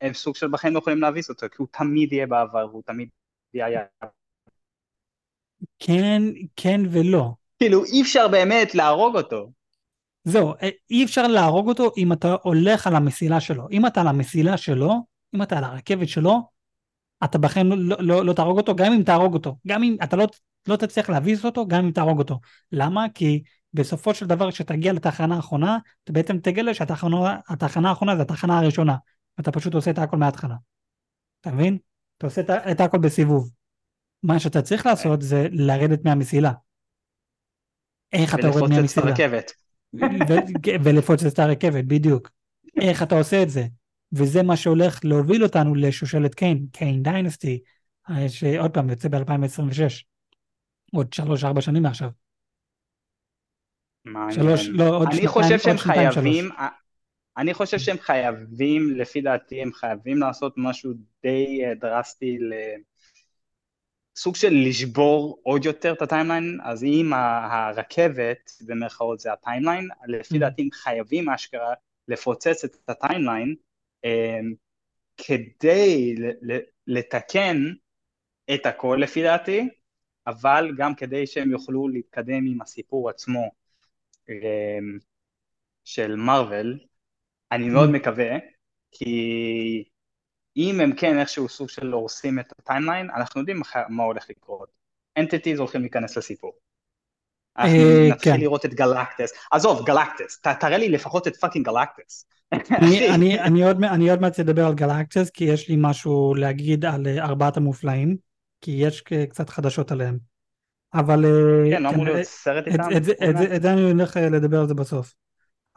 הם 0.02 0.14
סוג 0.14 0.36
של 0.36 0.48
בחיים 0.48 0.74
לא 0.74 0.80
יכולים 0.80 1.02
להביס 1.02 1.30
אותו, 1.30 1.48
כי 1.50 1.56
הוא 1.58 1.68
תמיד 1.72 2.14
יהיה 2.14 2.28
בעבר 2.28 2.68
והוא 2.70 2.84
תמיד 2.86 3.10
יהיה... 3.54 3.82
כן, 5.80 6.22
כן 6.56 6.82
ולא. 6.92 7.32
כאילו 7.58 7.86
אי 7.86 8.02
אפשר 8.02 8.28
באמת 8.28 8.76
להרוג 8.76 9.16
אותו. 9.16 9.52
זהו, 10.24 10.54
אי 10.92 11.06
אפשר 11.06 11.28
להרוג 11.28 11.68
אותו 11.68 11.92
אם 11.98 12.14
אתה 12.14 12.36
הולך 12.44 12.88
על 12.88 12.96
המסילה 12.96 13.42
שלו. 13.42 13.68
אם 13.72 13.86
אתה 13.86 14.02
על 14.02 14.08
המסילה 14.08 14.58
שלו, 14.58 14.94
אם 15.36 15.42
אתה 15.42 15.58
על 15.58 15.64
הרכבת 15.64 16.08
שלו, 16.08 16.50
אתה 17.24 17.38
בחיים 17.38 17.72
לא, 17.72 17.78
לא, 17.78 17.98
לא, 18.00 18.26
לא 18.26 18.34
תהרוג 18.34 18.58
אותו, 18.58 18.76
גם 18.76 18.94
אם 18.94 19.04
תהרוג 19.04 19.34
אותו. 19.34 19.58
גם 19.68 19.84
אם 19.84 19.96
אתה 20.04 20.16
לא, 20.16 20.28
לא 20.68 20.76
תצליח 20.76 21.10
להביס 21.10 21.46
אותו, 21.46 21.68
גם 21.68 21.86
אם 21.86 21.92
תהרוג 21.92 22.20
אותו. 22.20 22.40
למה? 22.72 23.06
כי 23.14 23.44
בסופו 23.74 24.14
של 24.14 24.26
דבר 24.26 24.52
כשתגיע 24.52 24.94
לתחנה 24.94 25.36
האחרונה, 25.36 25.78
אתה 26.04 26.14
בעצם 26.14 26.40
תגלה 26.40 26.74
שהתחנה 26.74 27.90
האחרונה 27.90 28.16
זה 28.16 28.22
התחנה 28.22 28.60
הראשונה. 28.60 28.96
אתה 29.40 29.52
פשוט 29.52 29.74
עושה 29.74 29.92
את 29.92 30.00
הכל 30.00 30.18
מההתחלה. 30.18 30.56
אתה 31.42 31.52
מבין? 31.52 31.78
אתה 32.18 32.28
עושה 32.28 32.42
את 32.72 32.82
הכל 32.82 32.98
בסיבוב. 32.98 33.52
מה 34.24 34.40
שאתה 34.40 34.62
צריך 34.62 34.86
לעשות 34.86 35.22
זה 35.22 35.48
לרדת 35.52 36.06
מהמסילה. 36.06 36.52
איך 38.14 38.36
אתה 38.36 38.48
יורד 38.48 38.70
מהמסילה? 38.70 39.12
ולפוצץ 40.84 41.26
את 41.26 41.40
הרכבת, 41.40 41.84
בדיוק. 41.86 42.30
איך 42.82 43.04
אתה 43.04 43.16
עושה 43.16 43.44
את 43.44 43.50
זה? 43.50 43.66
וזה 44.14 44.44
מה 44.44 44.58
שהולך 44.58 45.00
להוביל 45.04 45.44
אותנו 45.44 45.76
לשושלת 45.76 46.36
קאנג, 46.36 46.66
Kang 46.72 47.04
Dynasty, 47.04 47.60
שעוד 48.28 48.72
פעם 48.74 48.90
יוצא 48.90 49.10
ב-2026, 49.10 50.04
עוד 50.94 51.08
3-4 51.58 51.62
שנים 51.62 51.84
מעכשיו. 51.84 52.10
שלוש, 54.32 54.68
לא, 54.70 54.98
עוד 54.98 55.08
אני 55.08 55.12
שנתיים, 55.12 55.28
חושב 55.30 55.60
שהם 55.60 55.78
חייבים, 55.78 56.46
שלוש. 56.46 56.70
אני 57.38 57.54
חושב 57.54 57.80
שהם 57.80 57.98
חייבים, 57.98 58.96
לפי 58.96 59.22
דעתי 59.22 59.62
הם 59.62 59.74
חייבים 59.74 60.18
לעשות 60.18 60.54
משהו 60.58 60.94
די 61.24 61.66
אה, 61.66 61.74
דרסטי 61.76 62.38
ל... 62.40 62.54
סוג 64.18 64.36
של 64.36 64.54
לשבור 64.68 65.40
עוד 65.44 65.66
יותר 65.66 65.94
את 65.94 66.02
ה 66.02 66.07
timeline, 66.07 66.58
אז 66.64 66.84
אם 66.84 67.14
הרכבת 67.14 68.52
במרכאות 68.68 69.20
זה 69.20 69.34
ה 69.34 69.39
timeline, 69.39 69.88
לפי 70.08 70.36
Mm. 70.36 70.40
דעתי 70.40 70.62
הם 70.62 70.70
חייבים 70.74 71.30
אשכרה 71.30 71.74
לפוצץ 72.08 72.64
את 72.64 72.90
ה 72.90 72.96
timeline 72.96 73.50
אה, 73.50 73.56
כדי 75.18 76.16
ל- 76.18 76.52
ל- 76.54 76.60
לתקן 76.88 77.58
את 78.54 78.66
הכל 78.66 79.00
לפי 79.02 79.24
דעתי, 79.24 79.70
אבל 80.28 80.72
גם 80.78 80.96
כדי 80.96 81.28
שהם 81.28 81.52
יוכלו 81.52 81.88
להתקדם 81.88 82.46
עם 82.48 82.62
הסיפור 82.62 83.10
עצמו 83.10 83.52
אה, 84.30 84.78
של 85.84 86.16
מארוול, 86.16 86.80
אני 87.52 87.70
מאוד 87.70 87.90
Mm. 87.90 87.92
מקווה, 87.94 88.30
כי 88.92 89.84
אם 90.58 90.80
הם 90.82 90.96
כן 90.96 91.20
איכשהו 91.20 91.50
סוג 91.50 91.70
של 91.70 91.92
הורסים 91.92 92.40
את 92.40 92.52
ה 92.60 92.65
timeline, 92.65 93.10
אנחנו 93.10 93.40
יודעים 93.42 93.62
מה- 93.90 94.04
הולך 94.04 94.30
לקרות. 94.30 94.70
entities 95.18 95.60
הולכים 95.60 95.82
להיכנס 95.82 96.18
לסיפור. 96.18 96.54
אנחנו 97.58 97.78
אה, 97.78 98.10
נתחיל 98.12 98.34
כן. 98.34 98.40
לראות 98.40 98.66
את 98.66 98.74
גלקטוס, 98.74 99.34
עזוב, 99.52 99.86
גלקטוס, 99.86 100.42
תראה 100.60 100.78
לי 100.78 100.90
לפחות 100.90 101.28
את 101.28 101.36
פאקינג 101.36 101.66
גלקטס. 101.66 102.30
אני, 102.54 103.10
אני, 103.16 103.40
אני, 103.40 103.64
עוד, 103.64 103.80
מע- 103.80 103.94
אני 103.94 104.10
עוד 104.10 104.22
מעט 104.22 104.40
אדבר 104.40 104.66
על 104.66 104.74
גלקטוס, 104.74 105.30
כי 105.30 105.44
יש 105.44 105.70
לי 105.70 105.76
משהו 105.80 106.36
להגיד 106.36 106.86
על 106.86 107.08
אה, 107.08 107.26
ארבעת 107.26 107.58
המופלאים, 107.58 108.16
כי 108.62 108.72
יש 108.72 109.02
קצת 109.02 109.50
חדשות 109.50 109.92
עליהם. 109.92 110.18
אבל 110.94 111.26
אה, 111.26 111.72
כן, 111.72 111.84
לא 111.84 111.90
אמור 111.90 112.06
להיות 112.06 112.24
סרט 112.24 112.68
איתם? 112.68 112.84
את, 112.98 113.04
זה- 113.62 113.74
אני 113.74 113.82
הולך 113.82 114.18
אה, 114.18 114.30
לדבר 114.30 114.60
על 114.60 114.68
זה 114.68 114.74
בסוף. 114.74 115.14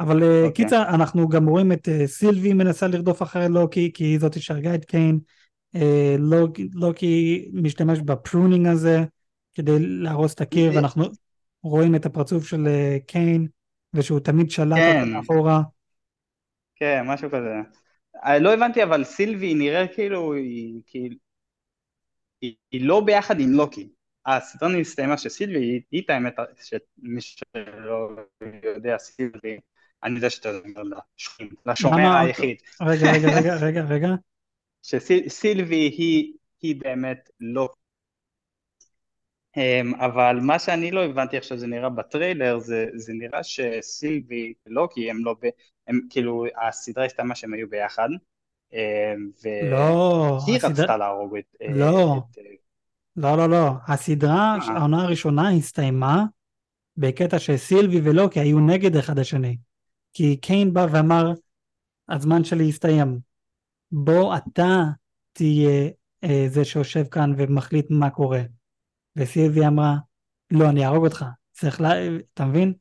אבל 0.00 0.22
אה, 0.22 0.44
אוקיי. 0.44 0.64
קיצר, 0.64 0.82
אנחנו 0.88 1.28
גם 1.28 1.46
רואים 1.46 1.72
את 1.72 1.88
סילבי 2.06 2.52
מנסה 2.52 2.86
לרדוף 2.86 3.22
אחרי 3.22 3.48
לוקי, 3.48 3.90
כי 3.94 4.04
היא 4.04 4.18
זאתי 4.18 4.40
שהרגה 4.40 4.74
את 4.74 4.84
קאנג. 4.84 5.18
לוקי, 6.74 7.48
משתמש 7.52 7.98
ב 7.98 8.07
pruning 8.07 8.66
הזה 8.66 9.04
כדי 9.54 9.72
להרוס 9.78 10.34
את 10.34 10.40
הקיר, 10.40 10.72
ואנחנו 10.74 11.04
רואים 11.62 11.94
את 11.94 12.06
הפרצוף 12.06 12.46
של 12.46 12.68
קיין, 13.06 13.46
ושהוא 13.94 14.20
תמיד 14.20 14.50
שלט 14.50 14.76
כן. 14.78 15.00
אותה 15.00 15.10
מאחורה. 15.10 15.62
כן, 16.76 17.02
משהו 17.06 17.30
כזה. 17.30 17.54
אה, 18.24 18.38
לא 18.38 18.54
הבנתי, 18.54 18.82
אבל 18.82 19.04
סילבי 19.04 19.54
נראה 19.54 19.88
כאילו 19.88 20.34
היא, 20.34 20.82
כאילו, 20.86 21.16
היא, 22.40 22.54
היא 22.70 22.86
לא 22.86 23.00
ביחד 23.00 23.40
עם 23.40 23.50
לוקי. 23.50 23.88
הסרטון 24.26 24.80
הסתיימה 24.80 25.18
שסילבי, 25.18 25.82
היא, 25.90 26.02
את 26.04 26.10
האמת, 26.10 26.34
שמי 26.62 27.20
שלא 27.20 28.10
יודע, 28.64 28.98
סילבי, 28.98 29.58
אני 30.04 30.14
יודע 30.14 30.30
שאתה 30.30 30.50
אומר 30.50 30.82
לשומע 31.66 32.20
היחיד, 32.20 32.56
רגע, 32.82 33.12
רגע, 33.12 33.28
רגע, 33.38 33.54
רגע, 33.66 33.82
רגע. 33.82 34.08
שסילבי 34.82 35.76
היא, 35.76 36.32
היא 36.62 36.76
באמת 36.80 37.30
לא... 37.40 37.68
אמ, 39.56 39.94
אבל 39.94 40.38
מה 40.42 40.58
שאני 40.58 40.90
לא 40.90 41.04
הבנתי 41.04 41.36
איך 41.36 41.44
שזה 41.44 41.66
נראה 41.66 41.88
בטריילר, 41.88 42.58
זה, 42.58 42.86
זה 42.94 43.12
נראה 43.12 43.42
שסילבי 43.42 44.52
ולוקי 44.66 45.10
הם 45.10 45.24
לא 45.24 45.34
ב... 45.42 45.46
הם 45.88 46.00
כאילו, 46.10 46.44
הסדרה 46.68 47.04
הסתיימה 47.04 47.34
שהם 47.34 47.54
היו 47.54 47.68
ביחד, 47.68 48.08
אמ, 48.72 49.30
לא, 49.70 50.38
והיא 50.46 50.56
הסדרה- 50.56 50.70
רצתה 50.70 50.96
להרוג 50.96 51.36
את... 51.36 51.56
אה, 51.62 51.68
לא. 51.74 52.22
את, 52.30 52.38
אה, 52.38 52.42
לא, 53.16 53.36
לא, 53.36 53.48
לא. 53.48 53.70
הסדרה, 53.88 54.56
אה. 54.62 54.76
העונה 54.78 55.02
הראשונה 55.02 55.50
הסתיימה 55.50 56.24
בקטע 56.96 57.38
שסילבי 57.38 58.00
ולוקי 58.04 58.40
היו 58.40 58.60
נגד 58.60 58.96
אחד 58.96 59.18
השני. 59.18 59.56
כי 60.12 60.36
קיין 60.36 60.74
בא 60.74 60.86
ואמר, 60.92 61.32
הזמן 62.08 62.44
שלי 62.44 62.68
הסתיים. 62.68 63.18
בוא 63.92 64.36
אתה 64.36 64.82
תהיה 65.32 65.90
אה, 66.24 66.44
זה 66.48 66.64
שיושב 66.64 67.04
כאן 67.04 67.32
ומחליט 67.36 67.86
מה 67.90 68.10
קורה. 68.10 68.42
וסילבי 69.16 69.66
אמרה, 69.66 69.94
לא, 70.50 70.68
אני 70.70 70.84
אהרוג 70.84 71.04
אותך. 71.04 71.24
צריך 71.52 71.80
לה... 71.80 71.90
אתה 72.34 72.44
מבין? 72.44 72.74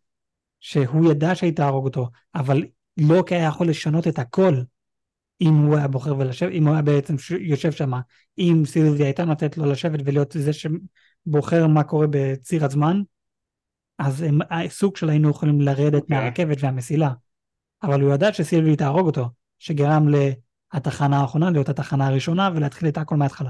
שהוא 0.59 1.11
ידע 1.11 1.35
שהיא 1.35 1.55
תהרוג 1.55 1.85
אותו, 1.85 2.09
אבל 2.35 2.63
לוקי 3.09 3.35
היה 3.35 3.47
יכול 3.47 3.69
לשנות 3.69 4.07
את 4.07 4.19
הכל 4.19 4.53
אם 5.41 5.53
הוא 5.53 5.77
היה 5.77 5.87
בוחר 5.87 6.17
ולשבת, 6.17 6.51
אם 6.51 6.67
הוא 6.67 6.73
היה 6.73 6.81
בעצם 6.81 7.17
ש... 7.17 7.31
יושב 7.31 7.71
שם, 7.71 7.91
אם 8.37 8.63
סילבי 8.65 9.03
הייתה 9.03 9.25
נותנת 9.25 9.57
לו 9.57 9.65
לשבת 9.65 9.99
ולהיות 10.05 10.31
זה 10.31 10.51
שבוחר 10.53 11.67
מה 11.67 11.83
קורה 11.83 12.07
בציר 12.09 12.65
הזמן, 12.65 13.01
אז 13.99 14.21
הם, 14.21 14.39
הסוג 14.49 14.97
של 14.97 15.09
היינו 15.09 15.29
יכולים 15.29 15.61
לרדת 15.61 16.01
אוקיי. 16.01 16.17
מהרכבת 16.17 16.57
והמסילה. 16.59 17.09
אבל 17.83 18.01
הוא 18.01 18.13
ידע 18.13 18.33
שסילבי 18.33 18.75
תהרוג 18.75 19.05
אותו, 19.05 19.29
שגרם 19.59 20.05
לתחנה 20.73 21.21
האחרונה 21.21 21.49
להיות 21.51 21.69
התחנה 21.69 22.07
הראשונה 22.07 22.49
ולהתחיל 22.55 22.89
את 22.89 22.97
הכל 22.97 23.15
מההתחלה. 23.15 23.49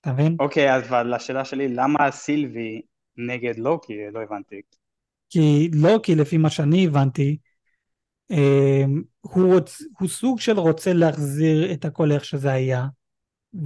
אתה 0.00 0.12
מבין? 0.12 0.36
אוקיי, 0.40 0.74
אז 0.74 0.82
אבל 0.82 1.14
השאלה 1.14 1.44
שלי, 1.44 1.68
למה 1.68 2.10
סילבי 2.10 2.82
נגד 3.16 3.58
לוקי? 3.58 3.92
לא 4.12 4.22
הבנתי. 4.22 4.60
כי 5.30 5.70
לא 5.74 6.00
כי 6.02 6.14
לפי 6.14 6.36
מה 6.36 6.50
שאני 6.50 6.86
הבנתי, 6.86 7.38
אה, 8.30 8.84
הוא, 9.20 9.54
רוצ, 9.54 9.82
הוא 9.98 10.08
סוג 10.08 10.40
של 10.40 10.58
רוצה 10.58 10.92
להחזיר 10.92 11.72
את 11.72 11.84
הכל 11.84 12.12
איך 12.12 12.24
שזה 12.24 12.52
היה, 12.52 12.86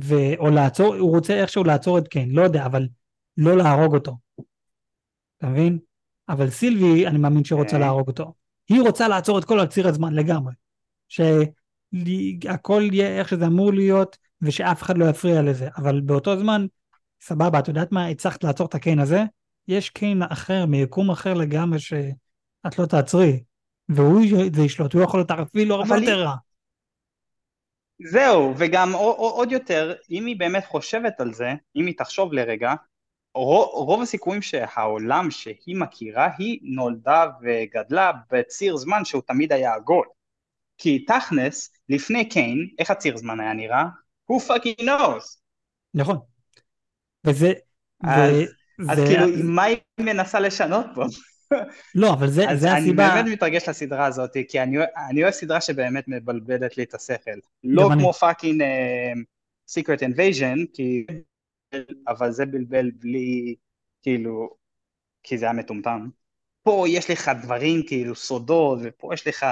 ו, 0.04 0.14
או 0.38 0.50
לעצור, 0.50 0.94
הוא 0.94 1.10
רוצה 1.10 1.40
איכשהו 1.40 1.64
לעצור 1.64 1.98
את 1.98 2.08
קיין, 2.08 2.30
לא 2.30 2.42
יודע, 2.42 2.66
אבל 2.66 2.88
לא 3.36 3.56
להרוג 3.56 3.94
אותו. 3.94 4.18
אתה 5.38 5.46
מבין? 5.46 5.78
אבל 6.28 6.50
סילבי, 6.50 7.06
אני 7.06 7.18
מאמין 7.18 7.44
שהיא 7.44 7.56
רוצה 7.56 7.76
אוקיי. 7.76 7.80
להרוג 7.80 8.08
אותו. 8.08 8.34
היא 8.68 8.80
רוצה 8.80 9.08
לעצור 9.08 9.38
את 9.38 9.44
כל 9.44 9.60
הציר 9.60 9.88
הזמן 9.88 10.14
לגמרי. 10.14 10.52
שהכל 11.08 12.82
יהיה 12.92 13.18
איך 13.18 13.28
שזה 13.28 13.46
אמור 13.46 13.72
להיות, 13.72 14.16
ושאף 14.42 14.82
אחד 14.82 14.98
לא 14.98 15.04
יפריע 15.04 15.42
לזה. 15.42 15.68
אבל 15.76 16.00
באותו 16.00 16.38
זמן, 16.38 16.66
סבבה, 17.22 17.58
את 17.58 17.68
יודעת 17.68 17.92
מה? 17.92 18.06
הצלחת 18.06 18.44
לעצור 18.44 18.66
את 18.66 18.74
הקיין 18.74 18.98
הזה? 18.98 19.24
יש 19.70 19.90
קיין 19.90 20.22
אחר, 20.22 20.66
מיקום 20.66 21.10
אחר 21.10 21.34
לגמרי, 21.34 21.78
שאת 21.80 22.78
לא 22.78 22.86
תעצרי. 22.86 23.42
והוא 23.88 24.20
זה 24.54 24.62
ישלוט, 24.62 24.94
הוא 24.94 25.02
יכול 25.02 25.20
להיות 25.20 25.30
אפילו 25.30 25.74
הרבה 25.74 25.96
יותר 25.96 26.16
היא- 26.16 26.24
רע. 26.24 26.34
זהו, 28.10 28.54
וגם 28.58 28.92
עוד 29.16 29.52
יותר, 29.52 29.94
אם 30.10 30.26
היא 30.26 30.38
באמת 30.38 30.64
חושבת 30.64 31.20
על 31.20 31.32
זה, 31.32 31.52
אם 31.76 31.86
היא 31.86 31.94
תחשוב 31.98 32.32
לרגע, 32.32 32.74
רוב, 33.34 33.88
רוב 33.88 34.02
הסיכויים 34.02 34.42
שהעולם 34.42 35.30
שהיא 35.30 35.76
מכירה, 35.76 36.28
היא 36.38 36.58
נולדה 36.62 37.26
וגדלה 37.42 38.12
בציר 38.32 38.76
זמן 38.76 39.04
שהוא 39.04 39.22
תמיד 39.26 39.52
היה 39.52 39.74
עגול. 39.74 40.06
כי 40.78 41.04
תכלס, 41.04 41.70
לפני 41.88 42.28
קיין, 42.28 42.68
איך 42.78 42.90
הציר 42.90 43.16
זמן 43.16 43.40
היה 43.40 43.52
נראה? 43.52 43.84
who 44.30 44.34
fucking 44.48 44.82
knows? 44.82 45.38
נכון. 45.94 46.18
וזה... 47.26 47.52
אז- 48.04 48.30
ו- 48.32 48.59
אז 48.90 48.98
זה- 48.98 49.04
כאילו, 49.06 49.26
מה 49.44 49.62
היא 49.62 49.76
מנסה 50.00 50.40
לשנות 50.40 50.86
פה? 50.94 51.04
לא, 51.94 52.12
אבל 52.12 52.28
זה, 52.28 52.50
אז 52.50 52.60
זה 52.60 52.72
אני 52.72 52.78
הסיבה... 52.80 53.08
באמת 53.14 53.32
מתרגש 53.32 53.68
לסדרה 53.68 54.06
הזאת, 54.06 54.30
כי 54.48 54.60
אני, 54.60 54.76
אני 55.10 55.22
אוהב 55.22 55.32
סדרה 55.34 55.60
שבאמת 55.60 56.04
מבלבלת 56.08 56.76
לי 56.76 56.82
את 56.82 56.94
השכל. 56.94 57.30
לא 57.64 57.84
גם 57.84 57.92
אני. 57.92 58.02
כמו 58.02 58.12
fucking 58.12 58.62
Secret 59.68 60.02
Invasion, 60.02 60.56
כי... 60.74 61.06
אבל 62.08 62.30
זה 62.30 62.46
בלבל 62.46 62.90
בלי, 62.90 63.54
כאילו, 64.02 64.50
כי 65.22 65.38
זה 65.38 65.44
היה 65.44 65.52
מטומטם. 65.52 66.08
פה 66.62 66.84
יש 66.88 67.10
לך 67.10 67.30
דברים, 67.42 67.82
כאילו, 67.86 68.14
סודות, 68.14 68.78
ופה 68.82 69.14
יש 69.14 69.26
לך 69.26 69.46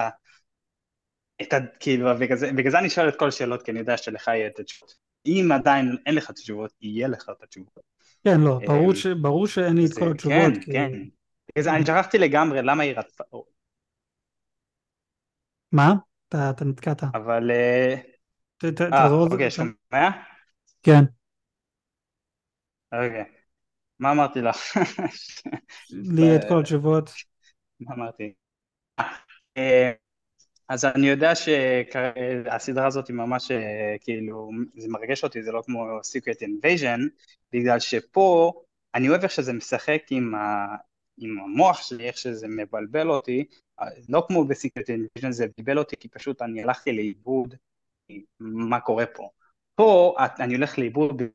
את 1.43 1.53
ה... 1.53 1.57
כאילו, 1.81 2.19
בגלל 2.21 2.39
זה, 2.39 2.53
בגלל 2.53 2.71
זה 2.71 2.79
אני 2.79 2.91
שואל 2.91 3.09
את 3.09 3.17
כל 3.19 3.29
השאלות, 3.29 3.63
כי 3.63 3.71
אני 3.71 3.79
יודע 3.79 3.97
שלך 3.97 4.29
יהיה 4.29 4.47
את 4.47 4.59
התשובות. 4.59 4.95
אם 5.27 5.49
עדיין 5.55 5.97
אין 6.07 6.15
לך 6.15 6.31
תשובות, 6.31 6.73
יהיה 6.81 7.09
לך 7.09 7.31
את 7.39 7.43
התשובות. 7.43 7.98
כן, 8.25 8.41
לא, 8.41 8.61
ברור, 8.67 8.91
אמ, 8.91 8.95
ש... 8.95 9.07
ברור 9.07 9.47
שאין 9.47 9.77
לי 9.77 9.87
את 9.87 9.99
כל 9.99 10.11
התשובות. 10.11 10.55
כן, 10.55 10.61
כי... 10.61 10.73
כן. 10.73 10.91
בגלל 11.49 11.65
זה 11.65 11.73
אני 11.75 11.87
שכחתי 11.87 12.19
לגמרי 12.19 12.63
למה 12.63 12.83
היא 12.83 12.95
רצתה, 12.97 13.25
מה? 15.73 15.95
אתה, 16.29 16.51
אתה 16.51 16.65
נתקעת. 16.65 17.03
אבל... 17.15 17.51
אה, 17.51 17.97
ת, 18.59 18.65
ת, 18.65 18.81
אה, 18.81 18.91
תעזור. 18.91 19.29
אוקיי, 19.33 19.51
שומע? 19.51 20.11
כן. 20.83 21.05
אוקיי. 22.93 23.25
מה 23.99 24.11
אמרתי 24.11 24.41
לך? 24.41 24.57
לי 25.91 26.37
את 26.37 26.41
כל 26.49 26.61
התשובות. 26.61 27.11
מה 27.81 27.95
אמרתי? 27.95 28.33
אה, 30.71 30.75
אז 30.75 30.85
אני 30.85 31.09
יודע 31.09 31.35
שהסדרה 31.35 32.87
הזאת 32.87 33.09
היא 33.09 33.17
ממש 33.17 33.51
אה, 33.51 33.97
כאילו, 34.01 34.51
זה 34.77 34.89
מרגש 34.89 35.25
אותי, 35.25 35.43
זה 35.43 35.53
לא 35.53 35.63
כמו 35.67 35.99
Secret 35.99 36.43
Invasion, 36.43 37.01
בגלל 37.53 37.79
שפה 37.81 38.53
אני 38.95 39.09
אוהב 39.09 39.23
איך 39.23 39.33
שזה 39.33 39.53
משחק 39.53 40.03
עם, 40.11 40.35
ה, 40.35 40.67
עם 41.19 41.39
המוח 41.39 41.83
שלי, 41.83 42.07
איך 42.07 42.19
שזה 42.19 42.49
מבלבל 42.49 43.11
אותי, 43.11 43.45
לא 44.09 44.25
כמו 44.29 44.45
ב 44.45 44.51
Secret 44.51 44.91
Invasion, 44.91 45.33
זה 45.33 45.47
בלבל 45.59 45.79
אותי 45.79 45.97
כי 45.97 46.09
פשוט 46.09 46.43
אני 46.43 46.63
הלכתי 46.63 46.93
לאיבוד 46.93 47.55
מה 48.41 48.81
קורה 48.81 49.07
פה. 49.07 49.29
פה 49.75 50.15
אני 50.41 50.55
הולך 50.55 50.79
לאיבוד 50.79 51.23
ב... 51.23 51.29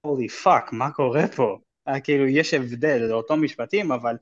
holy 0.00 0.28
fuck, 0.28 0.72
מה 0.72 0.90
קורה 0.90 1.28
פה? 1.36 1.58
כאילו 2.04 2.26
יש 2.26 2.54
הבדל, 2.54 3.06
זה 3.06 3.12
אותו 3.12 3.36
משפטים, 3.36 3.92
אבל 3.92 4.16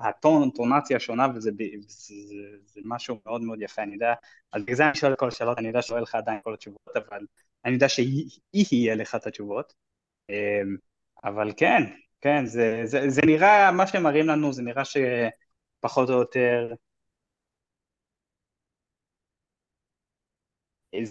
הטון, 0.00 0.50
אינטונציה 0.50 1.00
שונה 1.00 1.26
וזה 1.34 1.50
זה, 1.86 2.14
זה, 2.28 2.34
זה 2.66 2.80
משהו 2.84 3.18
מאוד 3.26 3.42
מאוד 3.42 3.62
יפה, 3.62 3.82
אני 3.82 3.92
יודע, 3.94 4.14
אז 4.52 4.62
בגלל 4.62 4.76
זה 4.76 4.86
אני 4.86 4.94
שואל 4.94 5.16
כל 5.16 5.28
השאלות, 5.28 5.58
אני 5.58 5.68
יודע 5.68 5.82
שלא 5.82 6.00
לך 6.00 6.14
עדיין 6.14 6.40
כל 6.42 6.54
התשובות, 6.54 6.96
אבל 6.96 7.26
אני 7.64 7.74
יודע 7.74 7.88
שהיא 7.88 8.30
יהיה 8.54 8.94
לך 8.94 9.14
את 9.14 9.26
התשובות, 9.26 9.74
אמ, 10.30 10.76
אבל 11.24 11.52
כן, 11.56 11.82
כן, 12.20 12.46
זה, 12.46 12.80
זה, 12.84 13.10
זה 13.10 13.20
נראה, 13.26 13.72
מה 13.72 13.86
שהם 13.86 14.02
מראים 14.02 14.26
לנו 14.26 14.52
זה 14.52 14.62
נראה 14.62 14.82
שפחות 14.84 16.10
או 16.10 16.14
יותר 16.14 16.72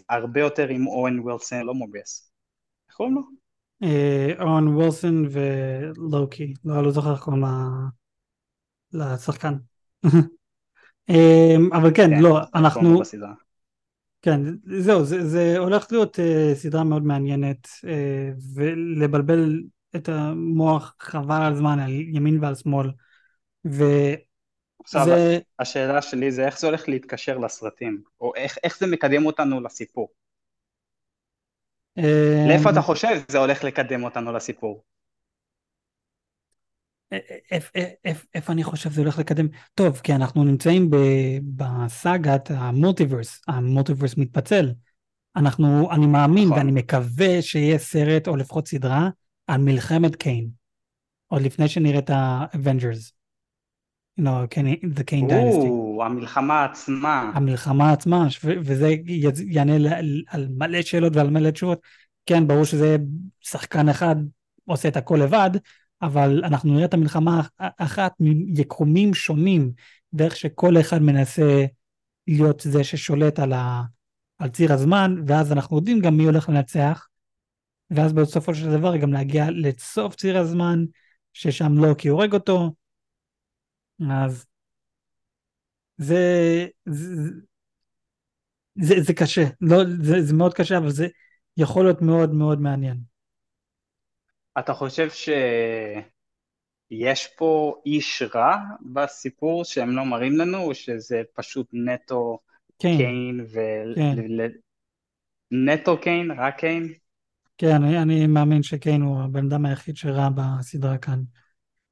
הרבה 0.10 0.40
יותר 0.40 0.68
עם 0.68 0.88
אוהן 0.88 1.20
וילסון, 1.20 1.62
לא 1.62 1.74
מובייס. 1.74 2.32
איך 2.90 2.96
קוראים 2.96 3.16
לו? 3.16 3.22
אוהן 4.42 4.68
וילסון 4.68 5.26
ולוקי, 5.32 6.54
לא, 6.66 6.84
לא 6.84 6.92
זוכר 6.92 7.12
איך 7.12 7.20
קוראים 7.22 7.44
לשחקן. 8.96 9.54
אמ, 11.10 11.70
אבל 11.74 11.90
כן, 11.96 12.10
כן 12.10 12.22
לא, 12.22 12.40
אנחנו... 12.56 13.02
כן, 14.22 14.42
זהו, 14.80 15.06
זה, 15.06 15.26
זה 15.26 15.58
הולך 15.58 15.88
להיות 15.92 16.20
uh, 16.20 16.56
סדרה 16.56 16.84
מאוד 16.84 17.04
מעניינת 17.04 17.66
uh, 17.66 17.88
ולבלבל 18.56 19.64
את 19.96 20.10
המוח 20.10 20.96
חבל 21.00 21.42
על 21.42 21.56
זמן, 21.56 21.80
על 21.80 21.90
ימין 21.90 22.44
ועל 22.44 22.56
שמאל. 22.56 22.90
וזה... 23.66 24.16
עכשיו, 24.84 25.08
השאלה 25.60 26.02
שלי 26.02 26.32
זה 26.32 26.46
איך 26.46 26.60
זה 26.60 26.68
הולך 26.68 26.90
להתקשר 26.90 27.38
לסרטים, 27.38 28.02
או 28.22 28.36
איך, 28.36 28.58
איך 28.64 28.80
זה 28.80 28.88
מקדם 28.88 29.26
אותנו 29.26 29.62
לסיפור. 29.62 30.10
אמ, 31.98 32.04
לאיפה 32.48 32.70
אתה 32.70 32.82
חושב 32.82 33.22
זה 33.28 33.38
הולך 33.38 33.64
לקדם 33.64 34.04
אותנו 34.04 34.34
לסיפור? 34.34 34.84
איפה 38.36 38.54
אני 38.54 38.64
חושב 38.64 38.92
זה 38.92 39.02
הולך 39.02 39.20
לקדם? 39.20 39.48
טוב, 39.74 40.00
כי 40.04 40.16
אנחנו 40.16 40.44
נמצאים 40.44 40.90
בסאגת 41.56 42.52
ה 42.52 42.59
multiverse, 42.59 43.42
ה 43.48 43.54
multiverse 43.54 44.18
מתפצל. 44.18 44.72
אנחנו, 45.36 45.92
אני 45.92 46.08
מאמין 46.08 46.46
נכון. 46.46 46.58
ואני 46.58 46.72
מקווה 46.72 47.42
שיהיה 47.42 47.78
סרט 47.78 48.28
או 48.28 48.36
לפחות 48.36 48.68
סדרה 48.68 49.10
על 49.48 49.62
מלחמת 49.62 50.16
קאנג, 50.16 50.48
עוד 51.28 51.42
לפני 51.42 51.68
שנראה 51.68 52.00
את 52.00 52.10
ה 52.14 52.24
Avengers. 52.24 53.12
Know, 54.20 54.48
the 54.98 55.04
Kang 55.04 55.30
Dynasty. 55.30 56.04
המלחמה 56.06 56.64
עצמה. 56.64 57.32
המלחמה 57.34 57.92
עצמה, 57.92 58.28
וזה 58.44 58.96
יענה 59.48 59.98
על 60.28 60.48
מלא 60.58 60.82
שאלות 60.82 61.16
ועל 61.16 61.30
מלא 61.30 61.52
תשובות. 61.52 61.82
כן, 62.26 62.48
ברור 62.48 62.66
שזה 62.66 62.98
שחקן 63.40 63.90
אחד 63.90 64.16
עושה 64.66 64.88
את 64.88 64.98
הכל 64.98 65.20
לבד, 65.24 65.50
אבל 66.02 66.42
אנחנו 66.44 66.74
נראה 66.74 66.86
את 66.86 66.94
המלחמה 66.94 67.42
אחת 67.58 68.14
מיקומים 68.20 69.14
שונים, 69.14 69.72
דרך 70.14 70.36
שכל 70.36 70.80
אחד 70.80 71.02
מנסה 71.02 71.66
להיות 72.28 72.60
זה 72.60 72.84
ששולט 72.84 73.40
על, 73.40 73.54
ה, 73.54 73.82
על 74.38 74.50
ציר 74.50 74.74
הזמן, 74.74 75.16
ואז 75.28 75.52
אנחנו 75.52 75.78
יודעים 75.78 76.00
גם 76.00 76.18
מי 76.18 76.24
הולך 76.24 76.50
לנצח, 76.50 77.08
ואז 77.92 78.14
בסופו 78.14 78.56
של 78.56 78.72
דבר 78.72 78.98
גם 78.98 79.14
להגיע 79.14 79.46
לסוף 79.52 80.16
ציר 80.16 80.38
הזמן, 80.38 80.86
ששם 81.34 81.74
לוקי 81.74 82.08
הורג 82.08 82.34
אותו, 82.34 82.74
אז 84.10 84.46
זה, 85.98 86.68
זה, 86.86 87.32
זה, 88.76 88.96
זה 89.02 89.14
קשה, 89.14 89.44
לא, 89.62 89.78
זה, 90.02 90.22
זה 90.22 90.34
מאוד 90.34 90.54
קשה, 90.54 90.78
אבל 90.78 90.90
זה 90.90 91.08
יכול 91.58 91.86
להיות 91.86 92.02
מאוד 92.02 92.34
מאוד 92.34 92.62
מעניין. 92.62 93.15
אתה 94.60 94.74
חושב 94.74 95.10
שיש 96.92 97.28
פה 97.38 97.76
איש 97.86 98.24
רע 98.36 98.58
בסיפור 98.94 99.64
שהם 99.64 99.96
לא 99.96 100.06
מראים 100.06 100.38
לנו, 100.38 100.58
או 100.58 100.76
שזה 100.76 101.22
פשוט 101.34 101.68
נטו 101.74 102.40
כן. 102.80 102.98
קיין 102.98 103.46
ו... 103.54 103.60
כן. 103.96 104.16
ל... 104.28 104.48
נטו 105.52 105.98
קיין? 105.98 106.32
רק 106.32 106.60
קיין? 106.60 106.94
כן, 107.58 107.84
אני, 107.84 108.02
אני 108.02 108.28
מאמין 108.28 108.64
שקיין 108.64 109.02
הוא 109.02 109.22
הבן 109.22 109.46
אדם 109.46 109.66
היחיד 109.66 109.98
שרע 109.98 110.30
בסדרה 110.36 110.98
כאן. 110.98 111.20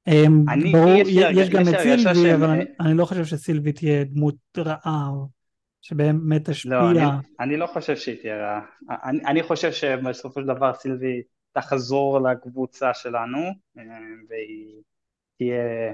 אמ, 0.08 0.46
אני, 0.50 0.72
ברור, 0.72 0.90
יש, 0.90 1.08
יש 1.10 1.50
גם 1.50 1.62
את 1.62 1.80
סילבי, 1.80 2.16
שהם... 2.16 2.44
אבל 2.44 2.50
אני, 2.50 2.64
אני 2.80 2.94
לא 2.94 3.06
חושב 3.06 3.26
שסילבי 3.26 3.72
תהיה 3.72 4.04
דמות 4.04 4.36
רעה, 4.58 5.08
או 5.10 5.28
שבאמת 5.82 6.50
תשפיע. 6.50 6.72
לא, 6.72 6.92
אני, 6.92 7.02
אני 7.40 7.58
לא 7.58 7.68
חושב 7.68 7.96
שהיא 7.96 8.18
תהיה 8.22 8.36
רעה. 8.38 8.62
אני, 9.04 9.26
אני 9.26 9.44
חושב 9.44 9.72
שבסופו 9.72 10.42
של 10.42 10.48
דבר 10.48 10.74
סילבי 10.74 11.22
תחזור 11.54 12.20
לקבוצה 12.20 12.94
שלנו 12.94 13.40
אה, 13.78 13.84
והיא 14.30 14.82
תהיה 15.38 15.94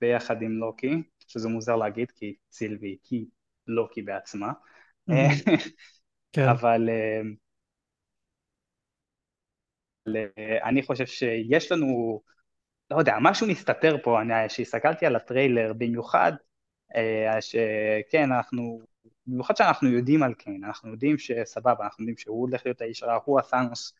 ביחד 0.00 0.42
עם 0.42 0.52
לוקי, 0.52 1.02
שזה 1.26 1.48
מוזר 1.48 1.76
להגיד 1.76 2.10
כי 2.10 2.34
סילבי 2.52 2.96
היא 3.10 3.26
לוקי 3.66 4.02
בעצמה, 4.02 4.52
אה, 5.10 5.28
כן. 6.32 6.48
אבל 6.48 6.88
אה, 6.88 7.20
אני 10.68 10.82
חושב 10.82 11.06
שיש 11.06 11.72
לנו, 11.72 12.20
לא 12.90 12.98
יודע, 12.98 13.16
משהו 13.20 13.46
מסתתר 13.46 13.96
פה, 14.02 14.20
אני, 14.20 14.34
כשהסתכלתי 14.48 15.06
על 15.06 15.16
הטריילר, 15.16 15.72
במיוחד 15.72 16.32
שכן, 17.40 18.32
אנחנו, 18.32 18.80
במיוחד 19.26 19.56
שאנחנו 19.56 19.88
יודעים 19.88 20.22
על 20.22 20.34
קיין, 20.34 20.64
אנחנו 20.64 20.90
יודעים 20.90 21.18
שסבבה, 21.18 21.84
אנחנו 21.84 22.02
יודעים 22.02 22.16
שהוא 22.16 22.40
הולך 22.40 22.66
להיות 22.66 22.80
האיש 22.80 23.02
הרע, 23.02 23.18
הוא 23.24 23.40
הסאנוס 23.40 23.94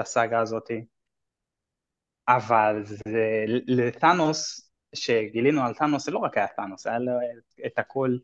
הסאגה 0.00 0.40
הזאתי. 0.40 0.84
אבל 2.28 2.82
זה, 2.84 3.44
לתאנוס, 3.66 4.70
שגילינו 4.94 5.62
על 5.62 5.74
תאנוס, 5.74 6.04
זה 6.04 6.10
לא 6.10 6.18
רק 6.18 6.36
היה 6.36 6.46
תאנוס, 6.56 6.86
היה 6.86 6.98
לו 6.98 7.12
את 7.66 7.78
הכל, 7.78 8.16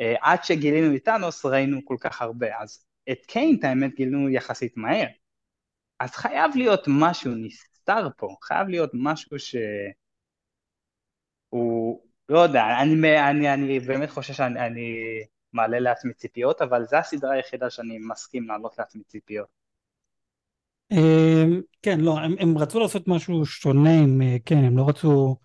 אה, 0.00 0.14
עד 0.20 0.44
שגילינו 0.44 0.96
את 0.96 1.04
תאנוס 1.04 1.44
ראינו 1.44 1.80
כל 1.84 1.96
כך 2.00 2.22
הרבה, 2.22 2.60
אז 2.60 2.86
את 3.12 3.26
קיין, 3.26 3.56
את 3.58 3.64
האמת, 3.64 3.94
גילינו 3.94 4.30
יחסית 4.30 4.76
מהר. 4.76 5.06
אז 6.00 6.10
חייב 6.10 6.50
להיות 6.56 6.84
משהו 6.88 7.32
נסתר 7.34 8.08
פה, 8.16 8.36
חייב 8.42 8.68
להיות 8.68 8.90
משהו 8.94 9.38
ש... 9.38 9.56
לא 12.28 12.38
יודע, 12.38 12.62
אני, 12.82 13.30
אני, 13.30 13.54
אני 13.54 13.80
באמת 13.80 14.10
חושב 14.10 14.32
שאני 14.32 14.96
מעלה 15.52 15.78
לעצמי 15.80 16.14
ציפיות, 16.14 16.62
אבל 16.62 16.84
זו 16.84 16.96
הסדרה 16.96 17.32
היחידה 17.32 17.70
שאני 17.70 17.98
מסכים 17.98 18.48
להעלות 18.48 18.78
לעצמי 18.78 19.02
ציפיות. 19.04 19.61
אמ, 20.92 21.60
כן, 21.82 22.00
לא, 22.00 22.18
הם, 22.18 22.34
הם 22.38 22.58
רצו 22.58 22.80
לעשות 22.80 23.08
משהו 23.08 23.46
שונה, 23.46 23.98
עם, 23.98 24.22
אה, 24.22 24.36
כן, 24.44 24.64
הם 24.64 24.76
לא 24.76 24.88
רצו 24.88 25.36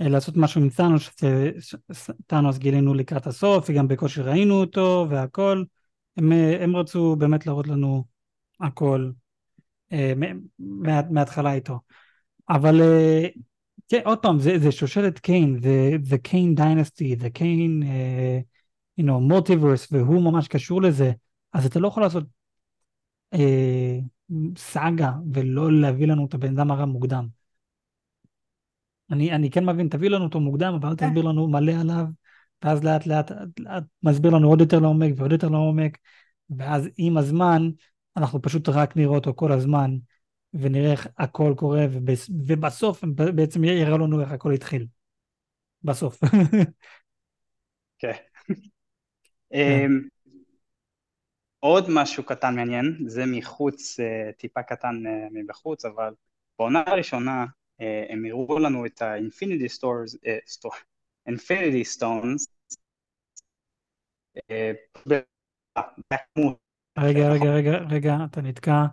אה, 0.00 0.08
לעשות 0.08 0.36
משהו 0.36 0.60
עם 0.60 0.68
טאנוס, 0.68 1.10
טאנוס 2.26 2.58
גילינו 2.58 2.94
לקראת 2.94 3.26
הסוף, 3.26 3.70
וגם 3.70 3.88
בקושי 3.88 4.20
ראינו 4.20 4.60
אותו 4.60 5.06
והכל, 5.10 5.64
הם, 6.16 6.32
אה, 6.32 6.64
הם 6.64 6.76
רצו 6.76 7.16
באמת 7.16 7.46
להראות 7.46 7.68
לנו 7.68 8.04
הכל 8.60 9.10
מה, 10.16 10.26
מההתחלה 11.10 11.52
איתו. 11.52 11.80
אבל 12.48 12.80
כן, 13.88 14.00
עוד 14.04 14.18
פעם, 14.18 14.38
זה, 14.38 14.58
זה 14.58 14.72
שושלת 14.72 15.18
קיין, 15.18 15.58
זה, 15.62 15.90
זה 16.02 16.18
קיין 16.18 16.54
דיינסטי, 16.54 17.16
זה 17.16 17.30
קיין, 17.30 17.82
you 19.00 19.04
know, 19.04 19.12
מולטיברס, 19.12 19.92
והוא 19.92 20.22
ממש 20.22 20.48
קשור 20.48 20.82
לזה, 20.82 21.12
אז 21.52 21.66
אתה 21.66 21.78
לא 21.80 21.88
יכול 21.88 22.02
לעשות 22.02 22.24
סאגה 24.56 25.12
ולא 25.32 25.72
להביא 25.72 26.06
לנו 26.06 26.26
את 26.26 26.34
הבן 26.34 26.58
אדם 26.58 26.70
הרע 26.70 26.84
מוקדם. 26.84 27.26
אני, 29.10 29.32
אני 29.32 29.50
כן 29.50 29.64
מבין, 29.64 29.88
תביא 29.88 30.08
לנו 30.08 30.24
אותו 30.24 30.40
מוקדם, 30.40 30.74
אבל 30.74 30.88
אל 30.88 30.96
כן. 30.96 31.08
תסביר 31.08 31.22
לנו 31.24 31.48
מלא 31.48 31.72
עליו, 31.80 32.04
ואז 32.64 32.84
לאט 32.84 33.06
לאט, 33.06 33.30
לאט 33.58 33.84
מסביר 34.02 34.30
לנו 34.30 34.48
עוד 34.48 34.60
יותר 34.60 34.78
לעומק 34.78 35.12
ועוד 35.16 35.32
יותר 35.32 35.48
לעומק, 35.48 35.98
ואז 36.56 36.88
עם 36.96 37.16
הזמן, 37.16 37.70
אנחנו 38.16 38.42
פשוט 38.42 38.68
רק 38.68 38.96
נראה 38.96 39.14
אותו 39.14 39.34
כל 39.34 39.52
הזמן, 39.52 39.96
ונראה 40.54 40.92
איך 40.92 41.08
הכל 41.18 41.54
קורה, 41.56 41.86
ובס, 41.90 42.30
ובסוף 42.46 43.04
בעצם 43.14 43.64
יראה 43.64 43.98
לנו 43.98 44.20
איך 44.20 44.32
הכל 44.32 44.52
התחיל. 44.52 44.86
בסוף. 45.84 46.20
כן. 47.98 48.12
עוד 51.64 51.84
משהו 51.94 52.24
קטן 52.24 52.56
מעניין, 52.56 52.98
זה 53.06 53.22
מחוץ, 53.26 54.00
אה, 54.00 54.32
טיפה 54.32 54.62
קטן 54.62 55.06
אה, 55.06 55.28
מבחוץ, 55.30 55.84
אבל 55.84 56.14
בעונה 56.58 56.82
הראשונה 56.86 57.46
אה, 57.80 58.06
הם 58.08 58.24
הראו 58.24 58.58
לנו 58.58 58.86
את 58.86 59.02
ה-Infinity 59.02 59.78
Stores, 59.78 60.18
Infinity 61.28 61.98
Stones, 61.98 62.46
רגע, 66.98 67.28
רגע, 67.32 67.50
רגע, 67.50 67.78
רגע, 67.90 68.16
אתה 68.30 68.40
נתקע, 68.40 68.84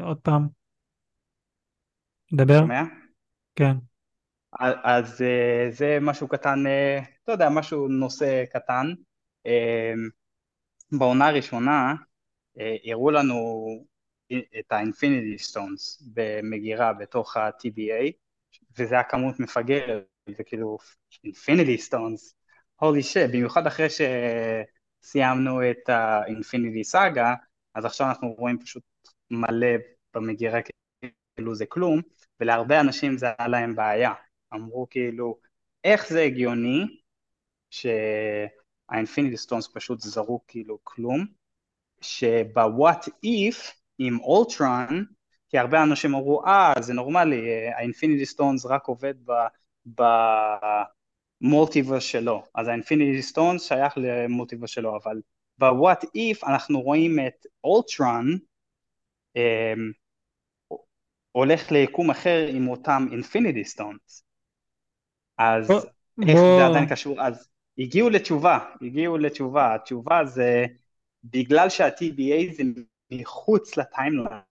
עוד 0.00 0.18
פעם. 0.20 0.48
דבר. 2.32 2.58
שומע? 2.60 2.82
כן. 3.56 3.74
אז 4.84 5.24
זה 5.70 5.98
משהו 6.00 6.28
קטן, 6.28 6.58
אתה 7.24 7.32
יודע, 7.32 7.48
משהו 7.50 7.88
נושא 7.88 8.44
קטן. 8.52 8.86
בעונה 10.92 11.28
הראשונה 11.28 11.94
הראו 12.84 13.10
לנו 13.10 13.66
את 14.32 14.72
ה-Infinity 14.72 15.50
Stones 15.50 16.04
במגירה 16.14 16.92
בתוך 16.92 17.36
ה-TBA, 17.36 18.12
וזה 18.78 18.94
היה 18.94 19.04
כמות 19.04 19.40
מפגרת, 19.40 20.04
זה 20.36 20.44
כאילו 20.44 20.78
Infinity 21.26 21.88
Stones, 21.88 22.34
holy 22.80 23.02
shit, 23.02 23.30
במיוחד 23.30 23.66
אחרי 23.66 23.86
שסיימנו 23.90 25.70
את 25.70 25.88
ה-Infinity 25.88 26.94
Saga, 26.94 27.26
אז 27.74 27.84
עכשיו 27.84 28.08
אנחנו 28.08 28.28
רואים 28.28 28.58
פשוט 28.58 28.82
מלא 29.30 29.76
במגירה 30.14 30.60
כאילו 31.36 31.54
זה 31.54 31.66
כלום, 31.66 32.00
ולהרבה 32.40 32.80
אנשים 32.80 33.18
זה 33.18 33.26
היה 33.38 33.48
להם 33.48 33.76
בעיה. 33.76 34.12
אמרו 34.54 34.86
כאילו, 34.90 35.38
איך 35.84 36.08
זה 36.08 36.22
הגיוני 36.22 36.84
שה 37.70 38.15
Infinity 38.15 39.36
Stones 39.36 39.68
פשוט 39.74 40.00
זרוק 40.00 40.44
כאילו 40.48 40.78
כלום, 40.82 41.26
שב 42.00 42.46
What 42.46 43.08
If 43.24 43.72
עם 43.98 44.20
אולטרון, 44.20 45.04
כי 45.48 45.58
הרבה 45.58 45.82
אנשים 45.82 46.14
אמרו, 46.14 46.46
אה, 46.46 46.72
זה 46.80 46.94
נורמלי, 46.94 47.68
ה 47.68 47.74
Infinity 47.74 48.26
Stones 48.26 48.66
רק 48.66 48.86
עובד 48.86 49.14
ב 51.42 51.47
multiverse 51.47 52.02
שלו, 52.02 52.44
אז 52.54 52.68
ה 52.68 52.74
Infinity 52.74 53.22
Stones 53.22 53.62
שייך 53.62 53.94
ל 53.96 54.03
multiverse 54.03 54.70
שלו, 54.70 54.96
אבל 54.96 55.20
ב 55.58 55.67
What 55.67 56.04
If 56.14 56.44
אנחנו 56.44 56.80
רואים 56.80 57.16
את 57.26 57.46
אולטרון, 57.64 58.38
אמ, 59.36 59.92
הולך 61.32 61.72
ליקום 61.72 62.10
אחר 62.10 62.46
עם 62.48 62.68
אותם 62.68 63.06
Infinity 63.12 63.64
Stones. 63.64 64.24
אז 65.38 65.68
בוא, 65.68 65.80
איך 66.28 66.38
בוא... 66.38 66.58
זה 66.60 66.66
עדיין 66.66 66.88
קשור? 66.88 67.22
אז 67.22 67.48
הגיעו 67.78 68.10
לתשובה, 68.10 68.58
הגיעו 68.82 69.18
לתשובה, 69.18 69.74
התשובה 69.74 70.24
זה 70.24 70.66
בגלל 71.30 71.68
שה- 71.68 72.17
TVA 72.17 72.54
זה 72.54 72.62
מחוץ 73.10 73.76
ל 73.76 73.83
timeline. 73.83 74.42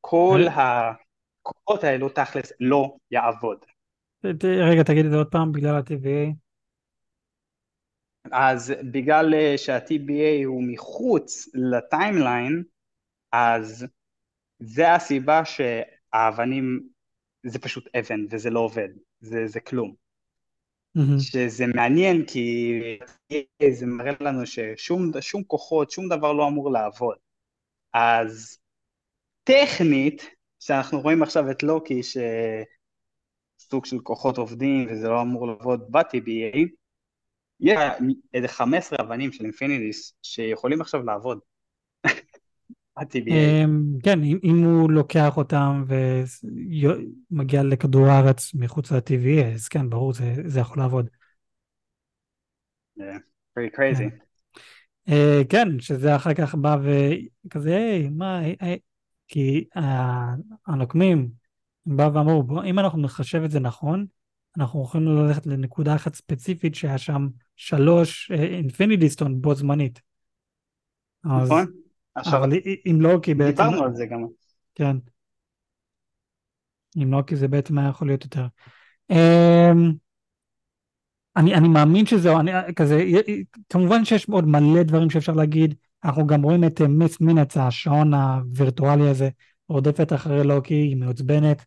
כל 0.00 0.40
הכוחות 0.46 1.84
האלו 1.84 2.08
תכלס 2.08 2.52
לא 2.60 2.96
יעבוד. 3.10 3.64
רגע, 4.44 4.82
תגיד 4.82 5.04
את 5.04 5.10
זה 5.10 5.16
עוד 5.16 5.30
פעם, 5.30 5.52
בגלל 5.52 5.74
ה-TBA? 5.74 6.34
אז 8.32 8.72
בגלל 8.92 9.34
אה, 9.34 9.54
שה-TBA 9.58 10.44
הוא 10.44 10.62
מחוץ 10.66 11.48
לטיימליין, 11.54 12.62
אז 13.32 13.86
זה 14.58 14.94
הסיבה 14.94 15.42
שהאבנים 15.44 16.88
זה 17.46 17.58
פשוט 17.58 17.88
אבן 17.96 18.20
וזה 18.30 18.50
לא 18.50 18.60
עובד, 18.60 18.88
זה, 19.20 19.46
זה 19.46 19.60
כלום. 19.60 20.01
שזה 21.18 21.66
מעניין 21.66 22.26
כי 22.26 22.80
זה 23.70 23.86
מראה 23.86 24.12
לנו 24.20 24.46
ששום 24.46 25.42
כוחות, 25.46 25.90
שום 25.90 26.08
דבר 26.08 26.32
לא 26.32 26.48
אמור 26.48 26.72
לעבוד. 26.72 27.16
אז 27.92 28.58
טכנית, 29.44 30.30
שאנחנו 30.60 31.00
רואים 31.00 31.22
עכשיו 31.22 31.50
את 31.50 31.62
לוקי 31.62 32.00
שסוג 32.02 33.84
של 33.84 33.98
כוחות 33.98 34.38
עובדים 34.38 34.86
וזה 34.90 35.08
לא 35.08 35.22
אמור 35.22 35.46
לעבוד 35.46 35.80
ב- 35.90 36.13
TVA, 36.13 36.58
יש 37.60 37.78
איזה 38.34 38.48
15 38.48 38.98
אבנים 39.00 39.32
של 39.32 39.44
Infinities 39.44 40.14
שיכולים 40.22 40.80
עכשיו 40.80 41.02
לעבוד. 41.02 41.38
אמ, 43.28 43.98
כן, 44.02 44.22
אם 44.22 44.64
הוא 44.64 44.90
לוקח 44.90 45.36
אותם 45.36 45.84
ומגיע 47.30 47.62
לכדור 47.62 48.06
הארץ 48.06 48.54
מחוץ 48.54 48.92
ל-TVA, 48.92 49.54
אז 49.54 49.68
כן, 49.68 49.90
ברור, 49.90 50.12
זה 50.44 50.60
יכול 50.60 50.78
לעבוד. 50.78 51.08
pretty 53.58 53.76
crazy. 53.76 53.96
כן. 53.96 54.08
אה, 55.08 55.42
כן, 55.48 55.80
שזה 55.80 56.16
אחר 56.16 56.34
כך 56.34 56.54
בא 56.54 56.76
וכזה, 56.82 57.76
היי, 57.76 58.08
מה, 58.08 58.40
כי 59.28 59.64
הנוקמים 60.66 61.28
באו 61.86 62.14
ואמרו, 62.14 62.62
אם 62.62 62.78
אנחנו 62.78 63.02
נחשב 63.02 63.42
את 63.44 63.50
זה 63.50 63.60
נכון, 63.60 64.06
אנחנו 64.58 64.82
יכולים 64.84 65.08
ללכת 65.08 65.46
לנקודה 65.46 65.94
אחת 65.94 66.14
ספציפית 66.14 66.74
שהיה 66.74 66.98
שם 66.98 67.28
שלוש 67.56 68.30
אינפיניטי 68.30 69.10
סטון 69.10 69.40
בו 69.40 69.54
זמנית. 69.54 70.00
נכון. 71.24 71.81
אבל 72.16 72.52
אם 72.90 72.98
לא, 73.00 73.18
כי 73.22 73.34
בעצם... 73.34 73.62
דיברנו 73.62 73.84
על 73.84 73.94
זה 73.94 74.06
גם. 74.06 74.26
כן. 74.74 74.96
אם 76.96 77.12
לא, 77.12 77.22
כי 77.26 77.36
זה 77.36 77.48
בעצם 77.48 77.78
היה 77.78 77.88
יכול 77.88 78.08
להיות 78.08 78.24
יותר. 78.24 78.46
אמ, 79.10 79.92
אני, 81.36 81.54
אני 81.54 81.68
מאמין 81.68 82.06
שזהו, 82.06 82.40
אני 82.40 82.52
כזה, 82.76 83.04
כמובן 83.68 84.04
שיש 84.04 84.28
עוד 84.28 84.48
מלא 84.48 84.82
דברים 84.82 85.10
שאפשר 85.10 85.32
להגיד, 85.32 85.74
אנחנו 86.04 86.26
גם 86.26 86.42
רואים 86.42 86.64
את 86.64 86.80
מיס 86.80 87.20
מינץ, 87.20 87.56
השעון 87.56 88.14
הווירטואלי 88.14 89.08
הזה, 89.08 89.28
רודפת 89.68 90.12
אחרי 90.12 90.44
לוקי, 90.44 90.74
היא 90.74 90.96
מעוצבנת. 90.96 91.64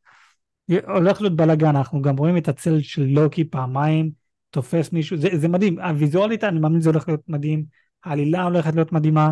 הולך 0.88 1.22
להיות 1.22 1.36
בלאגן, 1.36 1.76
אנחנו 1.76 2.02
גם 2.02 2.18
רואים 2.18 2.38
את 2.38 2.48
הצל 2.48 2.82
של 2.82 3.04
לוקי 3.04 3.44
פעמיים, 3.44 4.12
תופס 4.50 4.92
מישהו, 4.92 5.18
זה, 5.18 5.30
זה 5.34 5.48
מדהים, 5.48 5.80
הוויזואלית 5.80 6.44
אני 6.44 6.60
מאמין 6.60 6.82
שזה 6.82 6.90
הולך 6.90 7.08
להיות 7.08 7.22
מדהים, 7.28 7.66
העלילה 8.04 8.44
הולכת 8.44 8.76
להיות 8.76 8.92
מדהימה, 8.92 9.32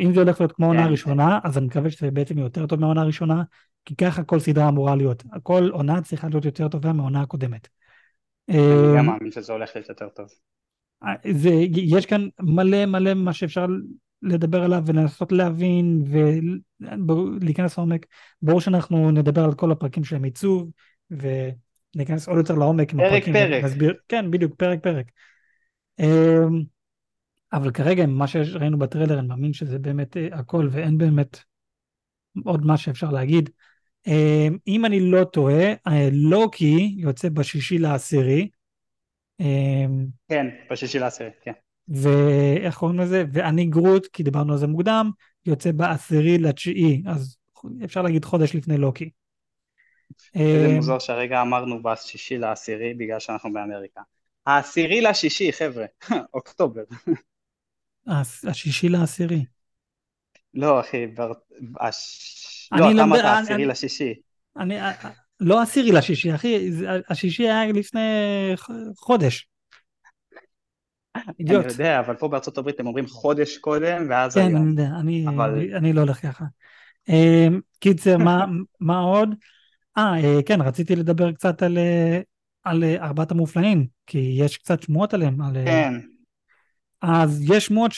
אם 0.00 0.14
זה 0.14 0.20
הולך 0.20 0.40
להיות 0.40 0.52
כמו 0.52 0.66
עונה 0.66 0.84
כן. 0.84 0.90
ראשונה, 0.90 1.38
אז 1.44 1.58
אני 1.58 1.66
מקווה 1.66 1.90
שזה 1.90 2.10
בעצם 2.10 2.38
יותר 2.38 2.66
טוב 2.66 2.80
מהעונה 2.80 3.00
הראשונה, 3.00 3.42
כי 3.84 3.96
ככה 3.96 4.22
כל 4.22 4.40
סדרה 4.40 4.68
אמורה 4.68 4.96
להיות. 4.96 5.24
כל 5.42 5.68
עונה 5.72 6.02
צריכה 6.02 6.28
להיות 6.28 6.44
יותר 6.44 6.68
טובה 6.68 6.92
מהעונה 6.92 7.20
הקודמת. 7.20 7.68
אני 8.48 8.58
גם 8.58 8.98
אמ, 8.98 9.06
מאמין 9.06 9.32
שזה 9.32 9.52
הולך 9.52 9.70
להיות 9.74 9.88
יותר 9.88 10.08
טוב. 10.08 10.26
אה, 11.04 11.32
זה, 11.32 11.50
יש 11.74 12.06
כאן 12.06 12.28
מלא 12.40 12.86
מלא 12.86 13.14
מה 13.14 13.32
שאפשר 13.32 13.66
לדבר 14.22 14.62
עליו 14.62 14.82
ולנסות 14.86 15.32
להבין 15.32 16.04
ולהיכנס 16.80 17.78
לעומק. 17.78 18.06
ברור 18.42 18.60
שאנחנו 18.60 19.10
נדבר 19.10 19.44
על 19.44 19.54
כל 19.54 19.72
הפרקים 19.72 20.04
של 20.04 20.24
עיצוב 20.24 20.70
וניכנס 21.10 22.28
עוד 22.28 22.36
יותר 22.38 22.54
לעומק 22.54 22.92
פרק. 22.92 23.10
פרק 23.10 23.24
פרק. 23.24 23.64
ונסביר, 23.64 23.94
כן, 24.08 24.30
בדיוק, 24.30 24.54
פרק 24.54 24.82
פרק. 24.82 25.06
אבל 27.52 27.70
כרגע 27.70 28.06
מה 28.06 28.26
שראינו 28.26 28.78
בטריילר 28.78 29.18
אני 29.18 29.26
מאמין 29.26 29.52
שזה 29.52 29.78
באמת 29.78 30.16
uh, 30.16 30.18
הכל 30.32 30.68
ואין 30.70 30.98
באמת 30.98 31.38
עוד 32.44 32.66
מה 32.66 32.76
שאפשר 32.76 33.10
להגיד. 33.10 33.50
Uh, 34.08 34.10
אם 34.66 34.84
אני 34.84 35.10
לא 35.10 35.24
טועה, 35.24 35.72
uh, 35.72 35.90
לוקי 36.12 36.94
יוצא 36.98 37.28
בשישי 37.28 37.78
לעשירי. 37.78 38.48
Uh, 39.42 39.44
כן, 40.28 40.46
בשישי 40.70 40.98
לעשירי, 40.98 41.30
כן. 41.42 41.52
ואיך 41.88 42.76
קוראים 42.76 42.98
לזה? 42.98 43.24
ואני 43.32 43.64
גרוט, 43.64 44.06
כי 44.06 44.22
דיברנו 44.22 44.52
על 44.52 44.58
זה 44.58 44.66
מוקדם, 44.66 45.10
יוצא 45.46 45.72
בעשירי 45.72 46.38
לתשיעי, 46.38 47.02
אז 47.06 47.36
אפשר 47.84 48.02
להגיד 48.02 48.24
חודש 48.24 48.54
לפני 48.54 48.76
לוקי. 48.76 49.10
איזה 50.34 50.74
מוזר 50.74 50.98
שהרגע 50.98 51.42
אמרנו 51.42 51.82
בשישי 51.82 52.38
לעשירי 52.38 52.94
בגלל 52.94 53.18
שאנחנו 53.18 53.52
באמריקה. 53.52 54.00
העשירי 54.46 55.00
לשישי, 55.00 55.52
חבר'ה, 55.52 55.86
אוקטובר. 56.34 56.82
השישי 58.48 58.88
לעשירי. 58.88 59.44
לא, 60.54 60.80
אחי, 60.80 61.06
בר... 61.06 61.32
הש... 61.80 62.68
לא, 62.72 62.92
אתה 62.92 63.02
אמרת 63.02 63.24
העשירי 63.24 63.64
לשישי. 63.64 64.14
אני, 64.56 64.78
לא 65.40 65.62
עשירי 65.62 65.92
לשישי, 65.92 66.34
אחי, 66.34 66.70
השישי 67.08 67.42
היה 67.42 67.72
לפני 67.72 68.00
חודש. 68.96 69.48
אידיוט. 71.38 71.64
אני 71.64 71.72
יודע, 71.72 72.00
אבל 72.00 72.16
פה 72.16 72.28
בארצות 72.28 72.58
הברית 72.58 72.80
הם 72.80 72.86
אומרים 72.86 73.06
חודש 73.06 73.58
קודם, 73.58 74.06
ואז 74.10 74.34
כן, 74.34 74.40
היום. 74.40 74.52
כן, 74.52 74.56
אני 74.58 74.70
יודע, 74.70 74.88
אני, 75.00 75.24
אבל... 75.28 75.74
אני 75.76 75.92
לא 75.92 76.00
הולך 76.00 76.22
ככה. 76.22 76.44
אמ, 77.08 77.60
קיצר, 77.78 78.18
מה, 78.18 78.46
מה 78.80 78.98
עוד? 78.98 79.34
אה, 79.98 80.24
אה, 80.24 80.42
כן, 80.46 80.60
רציתי 80.60 80.96
לדבר 80.96 81.32
קצת 81.32 81.62
על, 81.62 81.78
אה, 81.78 82.20
על 82.64 82.84
אה, 82.84 83.04
ארבעת 83.04 83.30
המופלאים, 83.30 83.86
כי 84.06 84.18
יש 84.38 84.56
קצת 84.56 84.82
שמועות 84.82 85.14
עליהם. 85.14 85.40
על, 85.40 85.56
כן. 85.64 85.94
אז 87.02 87.42
יש 87.50 87.66
שמועות 87.66 87.92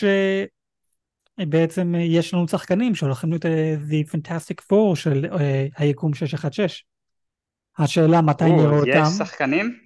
שבעצם 1.41 1.95
יש 1.99 2.35
לנו 2.35 2.49
שחקנים 2.49 2.95
שהולכים 2.95 3.31
להיות 3.31 3.47
אה, 3.47 3.77
The 3.89 4.09
Fantastic 4.11 4.63
Four 4.63 4.97
של 4.97 5.25
uh, 5.25 5.39
היקום 5.77 6.15
616. 6.15 6.87
השאלה 7.79 8.23
מתי 8.23 8.45
נראה 8.45 8.79
אותם. 8.79 9.03
יש 9.03 9.09
שחקנים? 9.19 9.79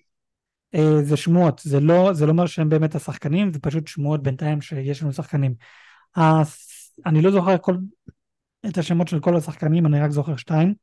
Uh, 0.77 0.79
זה 1.03 1.17
שמועות, 1.17 1.61
זה 1.65 1.81
לא, 1.81 2.13
זה 2.13 2.27
לא 2.27 2.31
אומר 2.31 2.47
שהם 2.47 2.69
באמת 2.69 2.95
השחקנים, 2.95 3.53
זה 3.53 3.59
פשוט 3.61 3.87
שמועות 3.87 4.23
בינתיים 4.23 4.61
שיש 4.61 5.03
לנו 5.03 5.13
שחקנים. 5.13 5.55
אז 6.17 6.57
אני 7.07 7.23
לא 7.23 7.31
זוכר 7.31 7.59
כל, 7.59 7.77
את 8.69 8.79
השמות 8.79 9.09
של 9.09 9.21
כל 9.21 9.37
השחקנים, 9.37 9.87
אני 9.87 10.01
רק 10.01 10.11
זוכר 10.11 10.37
שתיים. 10.37 10.75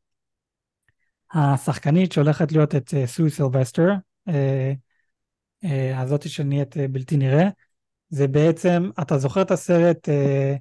השחקנית 1.33 2.11
שהולכת 2.11 2.51
להיות 2.51 2.75
את 2.75 2.93
סוי 3.05 3.29
סילבסטר, 3.29 3.91
הזאתי 5.95 6.29
שנהיית 6.29 6.75
בלתי 6.91 7.17
נראה. 7.17 7.49
זה 8.09 8.27
בעצם, 8.27 8.89
אתה 9.01 9.17
זוכר 9.17 9.41
את 9.41 9.51
הסרט, 9.51 10.09
אה, 10.09 10.55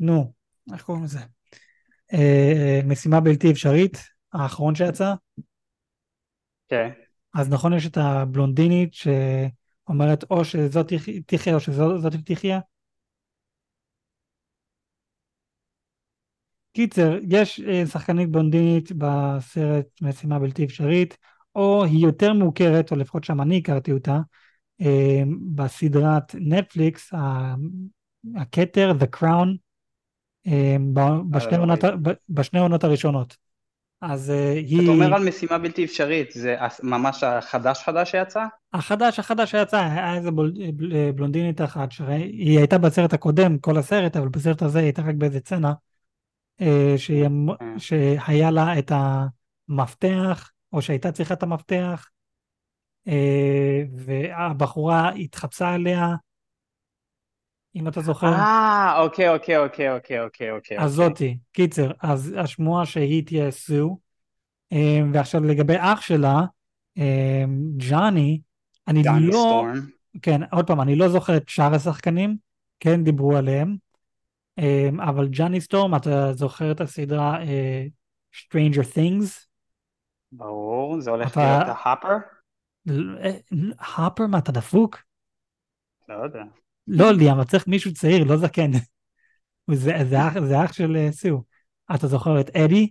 נו, 0.00 0.32
איך 0.72 0.82
קוראים 0.82 1.04
לזה? 1.04 1.18
אה, 2.12 2.80
משימה 2.84 3.20
בלתי 3.20 3.50
אפשרית, 3.50 3.96
האחרון 4.32 4.74
שיצא? 4.74 5.14
כן. 6.68 6.90
אז 7.34 7.48
נכון 7.48 7.72
יש 7.72 7.86
את 7.86 7.96
הבלונדינית 7.96 8.94
שאומרת 8.94 10.24
או 10.30 10.44
שזאת 10.44 10.88
תח- 10.88 11.08
תחיה 11.26 11.54
או 11.54 11.60
שזאת 11.60 12.14
תחיה. 12.24 12.60
קיצר, 16.72 17.18
יש 17.28 17.60
אה, 17.60 17.86
שחקנית 17.86 18.30
בלונדינית 18.30 18.92
בסרט 18.92 19.86
משימה 20.02 20.38
בלתי 20.38 20.64
אפשרית, 20.64 21.16
או 21.54 21.84
היא 21.84 22.06
יותר 22.06 22.32
מוכרת, 22.32 22.90
או 22.90 22.96
לפחות 22.96 23.24
שם 23.24 23.40
אני 23.40 23.58
הכרתי 23.58 23.92
אותה, 23.92 24.20
בסדרת 25.54 26.34
נטפליקס, 26.34 27.12
הכתר, 28.36 28.92
The 29.00 29.18
Crown, 29.20 29.48
אה, 30.46 30.76
ב- 30.92 31.30
בשני 31.30 31.56
לא 31.58 31.62
עונות 31.62 31.84
בשני 32.28 32.58
העונות 32.58 32.84
הראשונות. 32.84 33.36
אז 34.00 34.30
אה, 34.30 34.52
היא... 34.52 34.82
אתה 34.82 34.90
אומר 34.90 35.14
על 35.14 35.28
משימה 35.28 35.58
בלתי 35.58 35.84
אפשרית, 35.84 36.30
זה 36.32 36.56
ממש 36.82 37.24
החדש 37.24 37.82
חדש 37.82 38.10
שיצא? 38.10 38.44
החדש, 38.72 39.18
החדש 39.18 39.50
שיצא, 39.50 39.76
היה 39.76 40.14
איזה 40.14 40.30
בול, 40.30 40.52
בל- 40.74 41.10
בלונדינית 41.10 41.60
אחת, 41.60 41.92
שהיא 41.92 42.58
הייתה 42.58 42.78
בסרט 42.78 43.12
הקודם, 43.12 43.58
כל 43.58 43.76
הסרט, 43.78 44.16
אבל 44.16 44.28
בסרט 44.28 44.62
הזה 44.62 44.78
היא 44.78 44.84
הייתה 44.86 45.02
רק 45.02 45.14
באיזה 45.14 45.40
אה, 46.60 46.94
שהיא, 46.96 47.26
אמ- 47.26 47.50
אה. 47.50 47.56
שהיה 47.78 48.50
לה 48.50 48.78
את 48.78 48.92
המפתח, 48.94 50.50
או 50.72 50.82
שהייתה 50.82 51.12
צריכה 51.12 51.34
את 51.34 51.42
המפתח, 51.42 52.08
אה, 52.08 52.15
והבחורה 53.96 55.08
התחפשה 55.10 55.74
אליה, 55.74 56.14
אם 57.76 57.88
אתה 57.88 58.00
זוכר, 58.00 58.26
אה, 58.26 59.00
אוקיי, 59.02 59.28
אוקיי, 59.28 59.58
אוקיי, 59.58 59.92
אוקיי, 59.92 60.20
אוקיי, 60.20 60.50
אוקיי. 60.50 60.78
אז 60.78 60.92
זאתי, 60.92 61.38
קיצר, 61.52 61.90
אז 62.02 62.34
השמועה 62.38 62.86
שהיא 62.86 63.26
תהיה 63.26 63.50
סו, 63.50 63.98
אה, 64.72 65.00
ועכשיו 65.12 65.44
לגבי 65.44 65.74
אח 65.78 66.00
שלה, 66.00 66.40
אה, 66.98 67.44
ג'וני, 67.76 68.40
אני 68.88 69.02
לא... 69.04 69.32
סטורם. 69.32 69.80
כן, 70.22 70.40
עוד 70.52 70.66
פעם, 70.66 70.80
אני 70.80 70.96
לא 70.96 71.08
זוכר 71.08 71.36
את 71.36 71.48
שאר 71.48 71.74
השחקנים, 71.74 72.36
כן 72.80 73.04
דיברו 73.04 73.36
עליהם, 73.36 73.76
אבל 75.00 75.28
ג'אני 75.28 75.60
סטורם, 75.60 75.94
אתה 75.94 76.32
זוכר 76.32 76.72
את 76.72 76.80
הסדרה 76.80 77.42
אה, 77.42 77.86
Stranger 78.34 78.96
Things? 78.96 79.46
ברור, 80.32 81.00
זה 81.00 81.10
הולך 81.10 81.32
אתה- 81.32 81.40
להיות 81.40 81.76
ההאפר? 81.84 82.35
ל- 82.86 83.18
אה, 83.18 83.36
הפר, 83.78 84.26
מה, 84.26 84.38
אתה 84.38 84.52
דפוק? 84.52 85.02
לא 86.08 86.14
יודע. 86.14 86.42
לא, 86.86 87.12
ליאם, 87.12 87.40
אתה 87.40 87.50
צריך 87.50 87.68
מישהו 87.68 87.94
צעיר, 87.94 88.24
לא 88.24 88.36
זקן. 88.36 88.70
זה, 89.72 89.92
זה, 90.10 90.28
אח, 90.28 90.40
זה 90.48 90.64
אח 90.64 90.72
של 90.72 90.96
אה, 90.96 91.12
סו. 91.12 91.42
אתה 91.94 92.06
זוכר 92.06 92.40
את 92.40 92.50
אדי? 92.50 92.90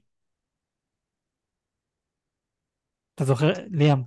אתה 3.15 3.25
זוכר, 3.25 3.51
ליאם, 3.71 4.01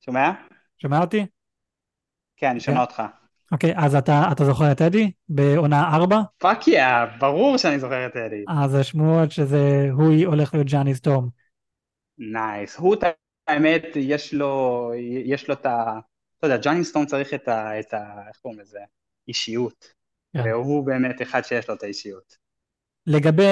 שומע? 0.00 0.30
שומע 0.78 1.00
אותי? 1.00 1.26
כן, 2.36 2.50
אני 2.50 2.60
שומע 2.60 2.76
כן. 2.76 2.80
אותך. 2.82 3.02
אוקיי, 3.52 3.72
אז 3.76 3.94
אתה, 3.94 4.28
אתה 4.32 4.44
זוכר 4.44 4.72
את 4.72 4.82
אדי 4.82 5.10
בעונה 5.28 5.94
4? 5.94 6.20
fuck 6.38 6.68
yeah, 6.68 6.84
ברור 7.18 7.56
שאני 7.56 7.78
זוכר 7.78 8.06
את 8.06 8.16
אדי. 8.16 8.44
אז 8.48 8.74
השמועות 8.74 9.32
שזה, 9.32 9.88
הוא 9.92 10.12
הולך 10.26 10.54
להיות 10.54 10.66
ג'וני 10.66 10.94
סטורם. 10.94 11.28
nice. 12.18 12.76
הוא, 12.76 12.96
האמת, 13.46 13.82
יש 13.96 14.34
לו, 14.34 14.92
יש 15.24 15.48
לו 15.48 15.54
את 15.54 15.66
ה... 15.66 15.98
אתה 16.38 16.46
יודע, 16.46 16.58
ג'וני 16.62 16.84
סטורם 16.84 17.06
צריך 17.06 17.34
את 17.34 17.48
ה... 17.48 17.80
את 17.80 17.94
ה... 17.94 17.98
איך 18.28 18.36
קוראים 18.36 18.60
לזה? 18.60 18.78
אישיות. 19.28 19.84
כן. 20.32 20.42
והוא 20.44 20.86
באמת 20.86 21.22
אחד 21.22 21.42
שיש 21.44 21.68
לו 21.68 21.74
את 21.74 21.82
האישיות. 21.82 22.48
לגבי 23.06 23.44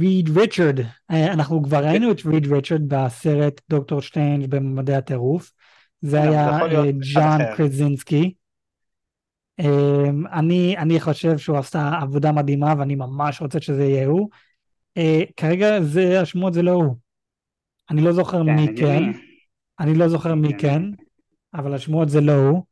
ריד 0.00 0.38
ריצ'רד, 0.38 0.80
אה, 1.10 1.32
אנחנו 1.32 1.62
כבר 1.62 1.84
ראינו 1.84 2.12
את 2.12 2.26
ריד 2.26 2.52
ריצ'רד 2.52 2.88
בסרט 2.88 3.60
דוקטור 3.70 4.02
שטיינג' 4.02 4.46
במדעי 4.46 4.96
הטירוף. 4.96 5.52
זה 6.02 6.18
כן, 6.18 6.28
אבל 6.28 6.70
היה 6.70 6.82
אה, 7.16 7.36
אחר. 7.36 7.56
קרזינסקי. 7.56 8.34
אמ, 9.58 10.26
אני, 10.26 10.76
אני 10.78 11.00
חושב 11.00 11.38
שהוא 11.38 11.58
עשה 11.58 11.90
עבודה 12.02 12.32
מדהימה 12.32 12.74
ואני 12.78 12.94
ממש 12.94 13.40
רוצה 13.40 13.60
שזה 13.60 13.84
יהיה 13.84 14.06
הוא. 14.06 14.28
אה, 14.96 15.22
כרגע 15.36 15.80
זה, 15.82 16.20
השמועות 16.20 16.54
זה 16.54 16.62
לא 16.62 16.70
הוא. 16.70 17.09
אני 17.90 18.00
לא 18.00 18.12
זוכר 18.12 18.44
כן, 18.44 18.56
מי. 18.56 18.66
כן, 18.76 19.02
אני 19.80 19.94
לא 19.94 20.08
זוכר 20.08 20.34
מי. 20.34 20.58
כן, 20.58 20.82
אבל 21.54 21.74
השמועות 21.74 22.08
זה 22.08 22.20
לא 22.20 22.32
הוא. 22.32 22.64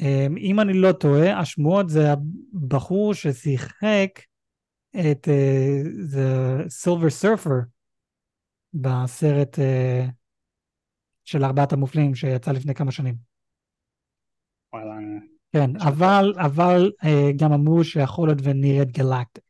אמ, 0.00 0.36
אם 0.38 0.60
אני 0.60 0.72
לא 0.72 0.92
טועה, 0.92 1.40
השמועות 1.40 1.88
זה 1.88 2.12
הבחור 2.12 3.14
ששיחק 3.14 4.20
את 4.90 5.28
אה, 5.28 6.68
סילבר 6.68 7.10
סרפר 7.10 7.58
בסרט 8.74 9.58
אה, 9.58 10.06
של 11.24 11.44
ארבעת 11.44 11.72
המופלים 11.72 12.14
שיצא 12.14 12.52
לפני 12.52 12.74
כמה 12.74 12.92
שנים. 12.92 13.14
וואלה, 14.72 14.94
כן. 15.52 15.70
אבל, 15.80 16.34
אבל 16.36 16.92
אה, 17.04 17.30
גם 17.36 17.52
אמרו 17.52 17.84
שיכול 17.84 18.28
להיות 18.28 18.38
ונראית 18.42 18.92
גלקטיק. 18.92 19.45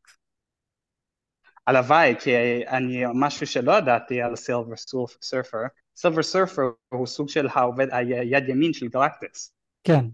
הלוואי, 1.67 2.15
כי 2.19 2.31
אני, 2.67 3.03
משהו 3.13 3.47
שלא 3.47 3.71
ידעתי 3.77 4.21
על 4.21 4.35
סילבר 4.35 4.75
סרפר, 5.21 5.57
סילבר 5.95 6.23
סרפר 6.23 6.61
הוא 6.89 7.07
סוג 7.07 7.29
של 7.29 7.47
העובד, 7.53 7.87
היד 7.91 8.49
ימין 8.49 8.73
של 8.73 8.87
גלקטס. 8.87 9.53
כן, 9.83 10.05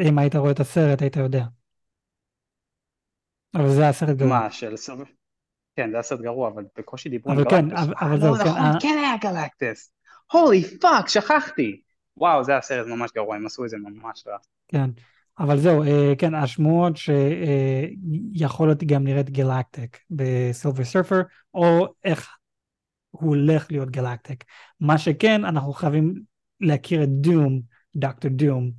אם 0.00 0.18
היית 0.18 0.36
רואה 0.36 0.50
את 0.50 0.60
הסרט 0.60 1.02
היית 1.02 1.16
יודע. 1.16 1.44
אבל 3.54 3.68
זה 3.68 3.88
הסרט 3.88 4.16
גרוע. 4.16 4.30
מה, 4.30 4.50
של 4.50 4.76
סילבר? 4.76 5.04
כן, 5.76 5.90
זה 5.90 5.96
היה 5.96 6.02
סרט 6.02 6.20
גרוע, 6.20 6.48
אבל 6.48 6.64
בקושי 6.78 7.08
דיברו 7.08 7.32
על 7.32 7.44
כן, 7.50 7.68
גלקטס. 7.68 7.82
אבל- 7.82 7.94
אה, 7.94 8.06
אבל 8.06 8.14
לא, 8.14 8.20
זהו, 8.20 8.34
כן, 8.34 8.40
נכון, 8.50 8.58
אה- 8.62 8.80
כן 8.80 8.98
היה 8.98 9.16
גלקטס. 9.32 9.92
Holy 10.32 10.78
fuck, 10.80 11.08
שכחתי. 11.08 11.80
וואו, 12.16 12.44
זה 12.44 12.52
היה 12.52 12.60
סרט 12.60 12.86
ממש 12.86 13.10
גרוע, 13.14 13.36
הם 13.36 13.46
עשו 13.46 13.64
את 13.64 13.70
זה 13.70 13.76
ממש 13.76 14.24
רע. 14.26 14.36
כן, 14.68 14.90
אבל 15.38 15.58
זהו, 15.58 15.82
אה, 15.82 16.12
כן, 16.18 16.34
השמועות 16.34 16.96
שיכול 16.96 18.68
להיות 18.68 18.84
גם 18.84 19.04
נראה 19.04 19.21
את 19.21 19.30
גלקטוס 19.30 19.98
בסילבר 20.10 20.84
סרפר, 20.84 21.20
או 21.54 21.86
איך 22.04 22.36
הוא 23.10 23.28
הולך 23.28 23.66
להיות 23.70 23.90
גלקטוס. 23.90 24.44
מה 24.80 24.98
שכן, 24.98 25.44
אנחנו 25.44 25.72
חייבים 25.72 26.14
להכיר 26.60 27.02
את 27.02 27.08
דום, 27.08 27.60
דוקטור 27.96 28.30
דום. 28.30 28.70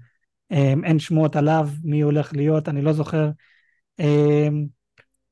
אמ, 0.52 0.84
אין 0.84 1.00
שמועות 1.00 1.36
עליו, 1.36 1.70
מי 1.84 2.02
הולך 2.02 2.34
להיות, 2.34 2.70
אני 2.70 2.82
לא 2.82 2.94
זוכר. 2.94 3.30
אמ, 4.00 4.66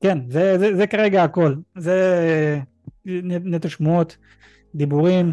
כן, 0.02 0.18
זה, 0.30 0.58
זה, 0.58 0.76
זה 0.76 0.86
כרגע 0.86 1.24
הכל. 1.24 1.54
זה 1.76 2.60
נטו 3.24 3.70
שמועות, 3.70 4.16
דיבורים, 4.74 5.32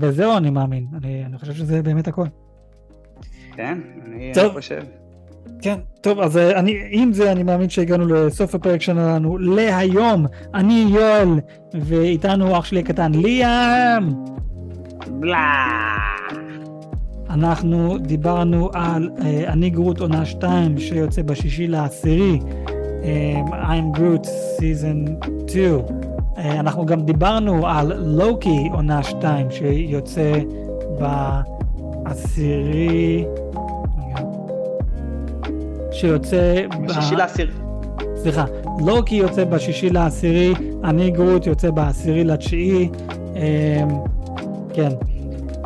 וזהו 0.00 0.36
אני 0.36 0.50
מאמין. 0.50 0.86
אני, 0.94 1.24
אני 1.24 1.38
חושב 1.38 1.54
שזה 1.54 1.82
באמת 1.82 2.08
הכל. 2.08 2.45
כן, 3.56 3.78
אני 4.06 4.32
טוב. 4.34 4.52
חושב. 4.52 4.82
כן, 5.62 5.78
טוב, 6.00 6.20
אז 6.20 6.36
אה, 6.36 6.58
אני, 6.58 6.76
עם 6.90 7.12
זה 7.12 7.32
אני 7.32 7.42
מאמין 7.42 7.68
שהגענו 7.68 8.06
לסוף 8.06 8.54
הפרק 8.54 8.82
שלנו 8.82 9.38
להיום. 9.38 10.26
אני 10.54 10.86
יואל, 10.88 11.28
ואיתנו 11.74 12.58
אח 12.58 12.64
שלי 12.64 12.80
הקטן 12.80 13.12
ליאם. 13.14 14.08
בלה. 15.08 15.66
אנחנו 17.30 17.98
דיברנו 17.98 18.70
על 18.74 19.10
אה, 19.24 19.52
אני 19.52 19.70
גרוט 19.70 20.00
עונה 20.00 20.24
2 20.24 20.78
שיוצא 20.78 21.22
בשישי 21.22 21.68
לעשירי, 21.68 22.38
אה, 23.02 23.40
I'm 23.50 23.98
Groot 23.98 24.26
season 24.58 25.04
2. 25.48 25.74
אה, 26.38 26.60
אנחנו 26.60 26.86
גם 26.86 27.00
דיברנו 27.00 27.66
על 27.66 27.92
לוקי 28.06 28.68
עונה 28.72 29.02
2 29.02 29.50
שיוצא 29.50 30.32
בעשירי, 30.98 31.55
רגע. 33.98 34.20
שיוצא, 35.92 36.62
ב- 36.70 36.86
בשישי 36.86 37.16
לעשירי. 37.16 37.50
סליחה, 38.16 38.44
לוקי 38.86 39.14
יוצא 39.14 39.44
בשישי 39.44 39.90
לעשירי, 39.90 40.54
אני 40.84 41.10
גרוט 41.10 41.46
יוצא 41.46 41.70
בעשירי 41.70 42.24
לתשיעי, 42.24 42.88
אה, 43.36 43.84
כן. 44.74 44.88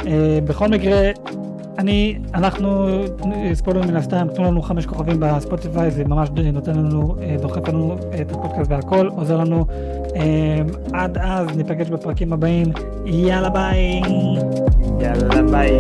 אה, 0.07 0.39
בכל 0.45 0.69
מקרה, 0.69 1.11
אני, 1.81 2.19
אנחנו, 2.35 2.89
ספוילר 3.55 3.83
מן 3.83 3.97
הסתם, 3.97 4.27
תנו 4.35 4.45
לנו 4.45 4.63
חמש 4.63 4.87
כוכבים 4.87 5.17
בספוטיפיי, 5.21 5.91
זה 5.91 6.05
ממש 6.05 6.29
נותן 6.53 6.75
לנו, 6.75 7.17
אה, 7.23 7.37
דוחף 7.41 7.69
לנו 7.69 7.97
את 8.21 8.33
הפודקאסט 8.33 8.71
והכל, 8.71 9.09
עוזר 9.17 9.37
לנו. 9.37 9.67
אה, 10.17 10.61
עד 10.93 11.19
אז 11.19 11.57
ניפגש 11.57 11.91
בפרקים 11.91 12.33
הבאים, 12.33 12.67
יאללה 13.07 13.51
ביי. 13.51 14.01
יאללה 15.01 15.43
ביי. 15.51 15.79